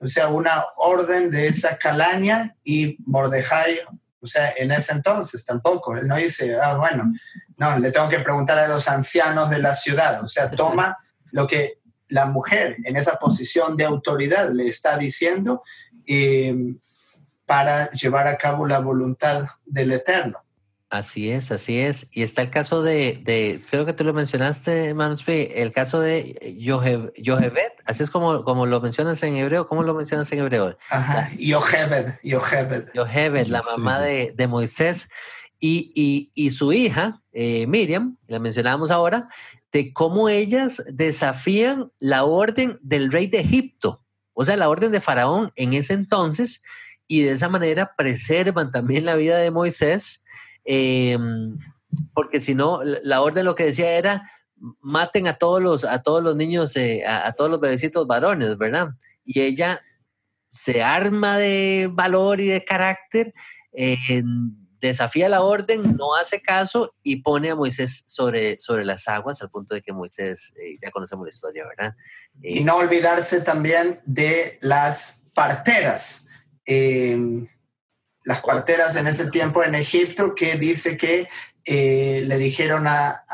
o 0.00 0.06
sea, 0.06 0.28
una 0.28 0.64
orden 0.76 1.30
de 1.30 1.48
esa 1.48 1.76
calaña 1.76 2.54
y 2.62 2.96
Mordejai, 3.06 3.80
o 4.20 4.26
sea, 4.26 4.52
en 4.56 4.70
ese 4.70 4.92
entonces 4.92 5.44
tampoco, 5.44 5.96
él 5.96 6.06
no 6.06 6.16
dice, 6.16 6.56
ah, 6.60 6.76
bueno, 6.76 7.12
no, 7.56 7.78
le 7.78 7.90
tengo 7.90 8.08
que 8.08 8.20
preguntar 8.20 8.58
a 8.58 8.68
los 8.68 8.88
ancianos 8.88 9.50
de 9.50 9.58
la 9.58 9.74
ciudad, 9.74 10.22
o 10.22 10.26
sea, 10.26 10.50
toma 10.50 10.96
lo 11.32 11.46
que 11.46 11.78
la 12.08 12.26
mujer 12.26 12.76
en 12.84 12.96
esa 12.96 13.16
posición 13.18 13.76
de 13.76 13.84
autoridad 13.84 14.50
le 14.50 14.68
está 14.68 14.96
diciendo 14.96 15.62
eh, 16.06 16.56
para 17.44 17.90
llevar 17.90 18.26
a 18.28 18.38
cabo 18.38 18.66
la 18.66 18.78
voluntad 18.78 19.44
del 19.66 19.92
Eterno. 19.92 20.38
Así 20.90 21.30
es, 21.30 21.52
así 21.52 21.78
es. 21.78 22.08
Y 22.12 22.22
está 22.22 22.40
el 22.40 22.48
caso 22.48 22.82
de, 22.82 23.20
de 23.22 23.60
creo 23.68 23.84
que 23.84 23.92
tú 23.92 24.04
lo 24.04 24.14
mencionaste, 24.14 24.94
Manuspi, 24.94 25.48
el 25.54 25.70
caso 25.70 26.00
de 26.00 26.56
Yohebed, 26.58 27.72
así 27.84 28.02
es 28.02 28.10
como, 28.10 28.42
como 28.42 28.64
lo 28.64 28.80
mencionas 28.80 29.22
en 29.22 29.36
hebreo, 29.36 29.68
¿cómo 29.68 29.82
lo 29.82 29.92
mencionas 29.94 30.32
en 30.32 30.38
hebreo? 30.38 30.76
Ajá, 30.88 31.30
Yohebed, 31.38 32.14
Yohebed. 32.22 32.88
Yohebed, 32.94 33.48
la 33.48 33.62
mamá 33.62 34.00
de, 34.00 34.32
de 34.34 34.46
Moisés 34.46 35.10
y, 35.60 35.90
y, 35.94 36.30
y, 36.34 36.50
su 36.50 36.72
hija, 36.72 37.20
eh, 37.32 37.66
Miriam, 37.66 38.16
la 38.26 38.38
mencionábamos 38.38 38.90
ahora, 38.90 39.28
de 39.72 39.92
cómo 39.92 40.30
ellas 40.30 40.82
desafían 40.90 41.92
la 41.98 42.24
orden 42.24 42.78
del 42.80 43.12
rey 43.12 43.26
de 43.26 43.40
Egipto, 43.40 44.02
o 44.32 44.42
sea, 44.42 44.56
la 44.56 44.70
orden 44.70 44.90
de 44.90 45.00
Faraón 45.00 45.50
en 45.54 45.74
ese 45.74 45.92
entonces, 45.92 46.62
y 47.06 47.22
de 47.22 47.32
esa 47.32 47.50
manera 47.50 47.94
preservan 47.94 48.70
también 48.70 49.04
la 49.04 49.16
vida 49.16 49.36
de 49.36 49.50
Moisés 49.50 50.24
Em, 50.70 51.56
porque 52.12 52.40
si 52.40 52.54
no, 52.54 52.82
la 52.84 53.22
orden 53.22 53.46
lo 53.46 53.54
que 53.54 53.64
decía 53.64 53.92
era 53.92 54.30
maten 54.82 55.26
a 55.26 55.38
todos 55.38 55.62
los, 55.62 55.84
a 55.86 56.02
todos 56.02 56.22
los 56.22 56.36
niños, 56.36 56.76
eh, 56.76 57.06
a, 57.06 57.32
todos 57.32 57.50
los 57.50 57.58
bebecitos 57.58 58.06
varones, 58.06 58.58
¿verdad? 58.58 58.88
Y 59.24 59.40
ella 59.40 59.80
se 60.50 60.82
arma 60.82 61.38
de 61.38 61.88
valor 61.90 62.40
y 62.40 62.48
de 62.48 62.66
carácter, 62.66 63.32
desafía 64.78 65.30
la 65.30 65.40
orden, 65.40 65.96
no 65.96 66.14
hace 66.16 66.42
caso 66.42 66.94
y 67.02 67.22
pone 67.22 67.50
a 67.50 67.54
Moisés 67.54 68.04
sobre, 68.06 68.60
sobre 68.60 68.84
las 68.84 69.08
aguas 69.08 69.40
al 69.40 69.50
punto 69.50 69.74
de 69.74 69.80
que 69.80 69.94
Moisés, 69.94 70.54
eh, 70.62 70.76
ya 70.82 70.90
conocemos 70.90 71.24
la 71.24 71.30
historia, 71.30 71.66
¿verdad? 71.66 71.94
y 72.42 72.60
no 72.60 72.76
olvidarse 72.76 73.40
también 73.40 74.00
de 74.04 74.58
las 74.60 75.24
parteras. 75.34 76.28
Las 78.24 78.40
cuarteras 78.40 78.96
en 78.96 79.06
ese 79.06 79.30
tiempo 79.30 79.62
en 79.64 79.74
Egipto, 79.74 80.34
que 80.34 80.56
dice 80.56 80.96
que 80.96 81.28
eh, 81.70 82.22
le 82.24 82.38
dijeron 82.38 82.86
a, 82.86 83.24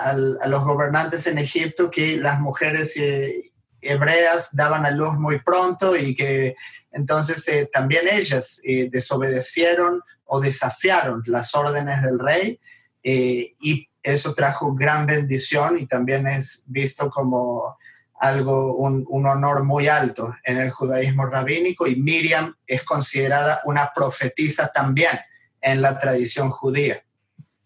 los 0.47 0.65
gobernantes 0.65 1.29
en 1.29 1.39
Egipto 1.39 1.89
que 1.89 2.17
las 2.17 2.41
mujeres 2.41 2.97
eh, 2.97 3.53
hebreas 3.81 4.57
daban 4.57 4.85
a 4.85 4.91
luz 4.91 5.15
muy 5.15 5.39
pronto 5.39 5.97
y 5.97 6.17
que 6.17 6.57
entonces 6.91 7.47
eh, 7.47 7.71
también 7.73 8.09
ellas 8.11 8.61
desobedecieron 8.91 10.03
o 10.25 10.41
desafiaron 10.41 11.23
las 11.27 11.55
órdenes 11.55 12.03
del 12.03 12.19
rey 12.19 12.61
y 13.05 13.89
eso 14.03 14.35
trajo 14.35 14.75
gran 14.75 15.07
bendición 15.07 15.79
y 15.79 15.87
también 15.87 16.27
es 16.27 16.65
visto 16.67 17.11
como 17.11 17.79
algo, 18.19 18.77
un, 18.77 19.27
honor 19.27 19.65
muy 19.65 19.89
alto 19.89 20.35
en 20.45 20.59
el 20.59 20.71
judaísmo 20.71 21.27
rabínico 21.27 21.87
y 21.87 21.97
Miriam 21.97 22.55
es 22.67 22.85
considerada 22.85 23.61
una 23.65 23.93
profetisa 23.95 24.71
también 24.73 25.19
en 25.61 25.83
la 25.83 25.99
tradición 25.99 26.51
judía. 26.51 27.03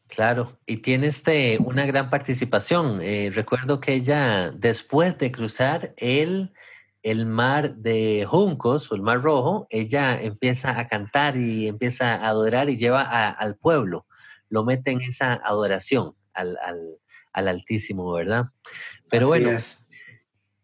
Claro, 0.08 0.58
y 0.66 0.78
tiene 0.78 1.08
este, 1.08 1.58
una 1.58 1.84
gran 1.84 2.08
participación. 2.08 3.00
Eh, 3.02 3.30
recuerdo 3.32 3.80
que 3.80 3.92
ella, 3.92 4.50
después 4.50 5.18
de 5.18 5.30
cruzar 5.30 5.92
el, 5.98 6.52
el 7.02 7.26
mar 7.26 7.74
de 7.76 8.24
juncos 8.26 8.90
o 8.90 8.94
el 8.94 9.02
mar 9.02 9.20
rojo, 9.20 9.66
ella 9.68 10.18
empieza 10.20 10.78
a 10.80 10.86
cantar 10.86 11.36
y 11.36 11.68
empieza 11.68 12.14
a 12.14 12.28
adorar 12.28 12.70
y 12.70 12.78
lleva 12.78 13.02
al 13.02 13.56
pueblo, 13.56 14.06
lo 14.48 14.64
mete 14.64 14.92
en 14.92 15.02
esa 15.02 15.34
adoración 15.34 16.14
al, 16.32 16.56
al 17.32 17.48
Altísimo, 17.48 18.12
¿verdad? 18.12 18.46
Pero 19.10 19.28
bueno, 19.28 19.50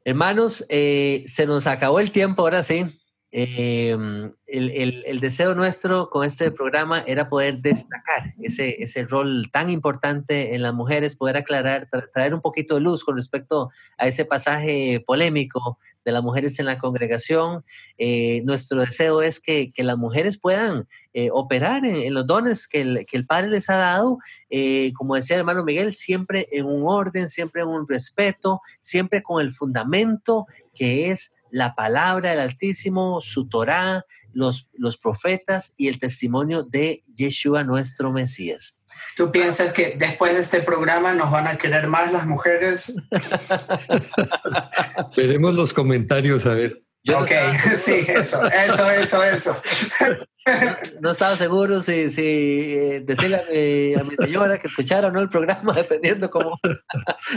hermanos, 0.04 0.64
eh, 0.68 1.24
se 1.26 1.46
nos 1.46 1.66
acabó 1.66 2.00
el 2.00 2.10
tiempo, 2.10 2.42
ahora 2.42 2.62
sí. 2.62 3.00
Em, 3.36 4.32
el, 4.46 5.18
deseo 5.18 5.56
nuestro 5.56 6.08
con 6.08 6.24
este 6.24 6.52
programa 6.52 7.02
era 7.04 7.28
poder 7.28 7.58
destacar 7.58 8.32
ese, 8.40 8.80
ese 8.80 9.02
rol 9.06 9.50
tan 9.50 9.70
importante 9.70 10.54
en 10.54 10.62
las 10.62 10.72
mujeres, 10.72 11.16
poder 11.16 11.38
aclarar, 11.38 11.88
traer 12.12 12.32
un 12.32 12.40
poquito 12.40 12.76
de 12.76 12.82
luz 12.82 13.04
con 13.04 13.16
respecto 13.16 13.70
a 13.98 14.06
ese 14.06 14.24
pasaje 14.24 15.02
polémico 15.04 15.80
de 16.04 16.12
las 16.12 16.22
mujeres 16.22 16.58
en 16.58 16.66
la 16.66 16.78
congregación. 16.78 17.64
Eh, 17.98 18.42
nuestro 18.44 18.80
deseo 18.80 19.22
es 19.22 19.40
que, 19.40 19.72
las 19.76 19.96
mujeres 19.98 20.38
puedan 20.38 20.88
eh, 21.12 21.30
operar 21.32 21.84
en, 21.84 22.12
los 22.14 22.26
dones 22.26 22.66
que 22.68 22.80
el, 22.80 23.26
Padre 23.26 23.48
les 23.48 23.68
ha 23.70 23.76
dado, 23.76 24.18
eh, 24.50 24.92
como 24.96 25.14
decía 25.14 25.36
el 25.36 25.40
hermano 25.40 25.64
Miguel, 25.64 25.92
siempre 25.94 26.46
en 26.52 26.66
un 26.66 26.84
orden, 26.86 27.28
siempre 27.28 27.62
en 27.62 27.68
un 27.68 27.86
respeto, 27.86 28.60
siempre 28.80 29.22
con 29.22 29.40
el 29.40 29.52
fundamento 29.52 30.46
que 30.74 31.10
es 31.10 31.36
la 31.50 31.74
palabra 31.74 32.30
del 32.30 32.40
Altísimo, 32.40 33.20
su 33.20 33.48
Torá, 33.48 34.04
los, 34.32 34.70
los 34.72 34.98
profetas 34.98 35.74
y 35.76 35.88
el 35.88 35.98
testimonio 35.98 36.64
de 36.64 37.04
Yeshua, 37.14 37.62
nuestro 37.62 38.10
Mesías. 38.10 38.80
¿Tú 39.16 39.30
piensas 39.30 39.72
que 39.72 39.94
después 39.96 40.34
de 40.34 40.40
este 40.40 40.60
programa 40.60 41.12
nos 41.12 41.30
van 41.30 41.46
a 41.46 41.56
querer 41.56 41.86
más 41.86 42.12
las 42.12 42.26
mujeres? 42.26 42.94
Veremos 45.16 45.54
los 45.54 45.72
comentarios, 45.72 46.46
a 46.46 46.54
ver 46.54 46.84
ok, 47.12 47.28
sí, 47.76 48.04
eso, 48.08 48.46
eso, 48.46 48.90
eso, 48.90 49.24
eso. 49.24 49.56
No 51.00 51.10
estaba 51.10 51.36
seguro 51.36 51.80
si, 51.80 52.10
si 52.10 52.22
eh, 52.22 53.02
decirle 53.04 53.96
a 53.98 54.04
mi, 54.04 54.10
señora 54.10 54.58
que 54.58 54.66
escuchara 54.66 55.08
o 55.08 55.10
no 55.10 55.20
el 55.20 55.28
programa, 55.28 55.72
dependiendo 55.74 56.30
cómo. 56.30 56.58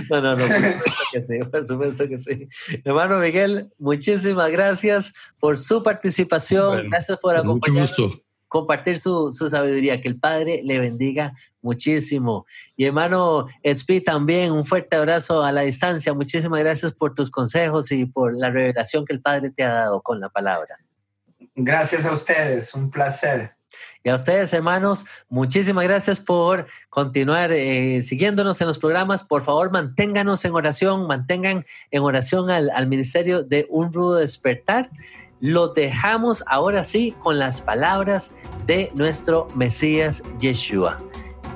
No, 0.09 0.21
no, 0.21 0.35
no, 0.35 0.45
por 0.45 0.47
supuesto 0.47 0.91
que 1.11 1.23
sí, 1.23 1.39
por 1.51 1.65
supuesto 1.65 2.07
que 2.07 2.19
sí. 2.19 2.47
Hermano 2.83 3.19
Miguel, 3.19 3.69
muchísimas 3.77 4.51
gracias 4.51 5.13
por 5.39 5.57
su 5.57 5.83
participación, 5.83 6.89
gracias 6.89 7.17
por 7.19 7.35
acompañarnos 7.35 8.21
compartir 8.47 8.99
su, 8.99 9.31
sabiduría. 9.31 10.01
Que 10.01 10.07
el 10.07 10.19
Padre 10.19 10.61
le 10.63 10.79
bendiga 10.79 11.33
muchísimo. 11.61 12.45
Y 12.75 12.85
hermano 12.85 13.47
Edspi, 13.63 14.01
también 14.01 14.51
un 14.51 14.65
fuerte 14.65 14.95
abrazo 14.95 15.43
a 15.43 15.51
la 15.51 15.61
distancia. 15.61 16.13
Muchísimas 16.13 16.59
gracias 16.59 16.93
por 16.93 17.13
tus 17.13 17.31
consejos 17.31 17.91
y 17.91 18.05
por 18.05 18.35
la 18.35 18.49
revelación 18.49 19.05
que 19.05 19.13
el 19.13 19.21
Padre 19.21 19.51
te 19.51 19.63
ha 19.63 19.73
dado 19.73 20.01
con 20.01 20.19
la 20.19 20.29
palabra. 20.29 20.77
Gracias 21.55 22.05
a 22.05 22.13
ustedes, 22.13 22.73
un 22.73 22.91
placer. 22.91 23.57
Y 24.03 24.09
a 24.09 24.15
ustedes, 24.15 24.53
hermanos, 24.53 25.05
muchísimas 25.27 25.83
gracias 25.83 26.19
por 26.19 26.65
continuar 26.89 27.51
eh, 27.51 28.01
siguiéndonos 28.03 28.61
en 28.61 28.67
los 28.67 28.79
programas. 28.79 29.23
Por 29.23 29.41
favor, 29.41 29.71
manténganos 29.71 30.45
en 30.45 30.53
oración, 30.53 31.07
mantengan 31.07 31.65
en 31.91 32.01
oración 32.01 32.49
al, 32.49 32.69
al 32.69 32.87
Ministerio 32.87 33.43
de 33.43 33.65
Un 33.69 33.91
Rudo 33.91 34.15
Despertar 34.15 34.89
lo 35.39 35.69
dejamos 35.69 36.43
ahora 36.47 36.83
sí 36.83 37.15
con 37.23 37.39
las 37.39 37.61
palabras 37.61 38.33
de 38.65 38.91
nuestro 38.95 39.47
Mesías 39.55 40.23
Yeshua. 40.39 40.99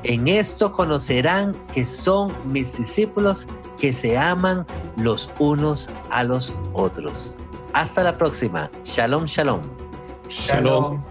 En 0.04 0.28
esto 0.28 0.72
conocerán 0.72 1.56
que 1.74 1.86
son 1.86 2.32
mis 2.46 2.78
discípulos 2.78 3.48
que 3.78 3.94
se 3.94 4.18
aman 4.18 4.66
los 4.98 5.30
unos 5.40 5.90
a 6.10 6.24
los 6.24 6.56
otros. 6.74 7.38
Hasta 7.74 8.04
la 8.04 8.18
próxima. 8.18 8.70
Shalom, 8.84 9.26
shalom. 9.26 9.62
Shalom. 10.28 11.11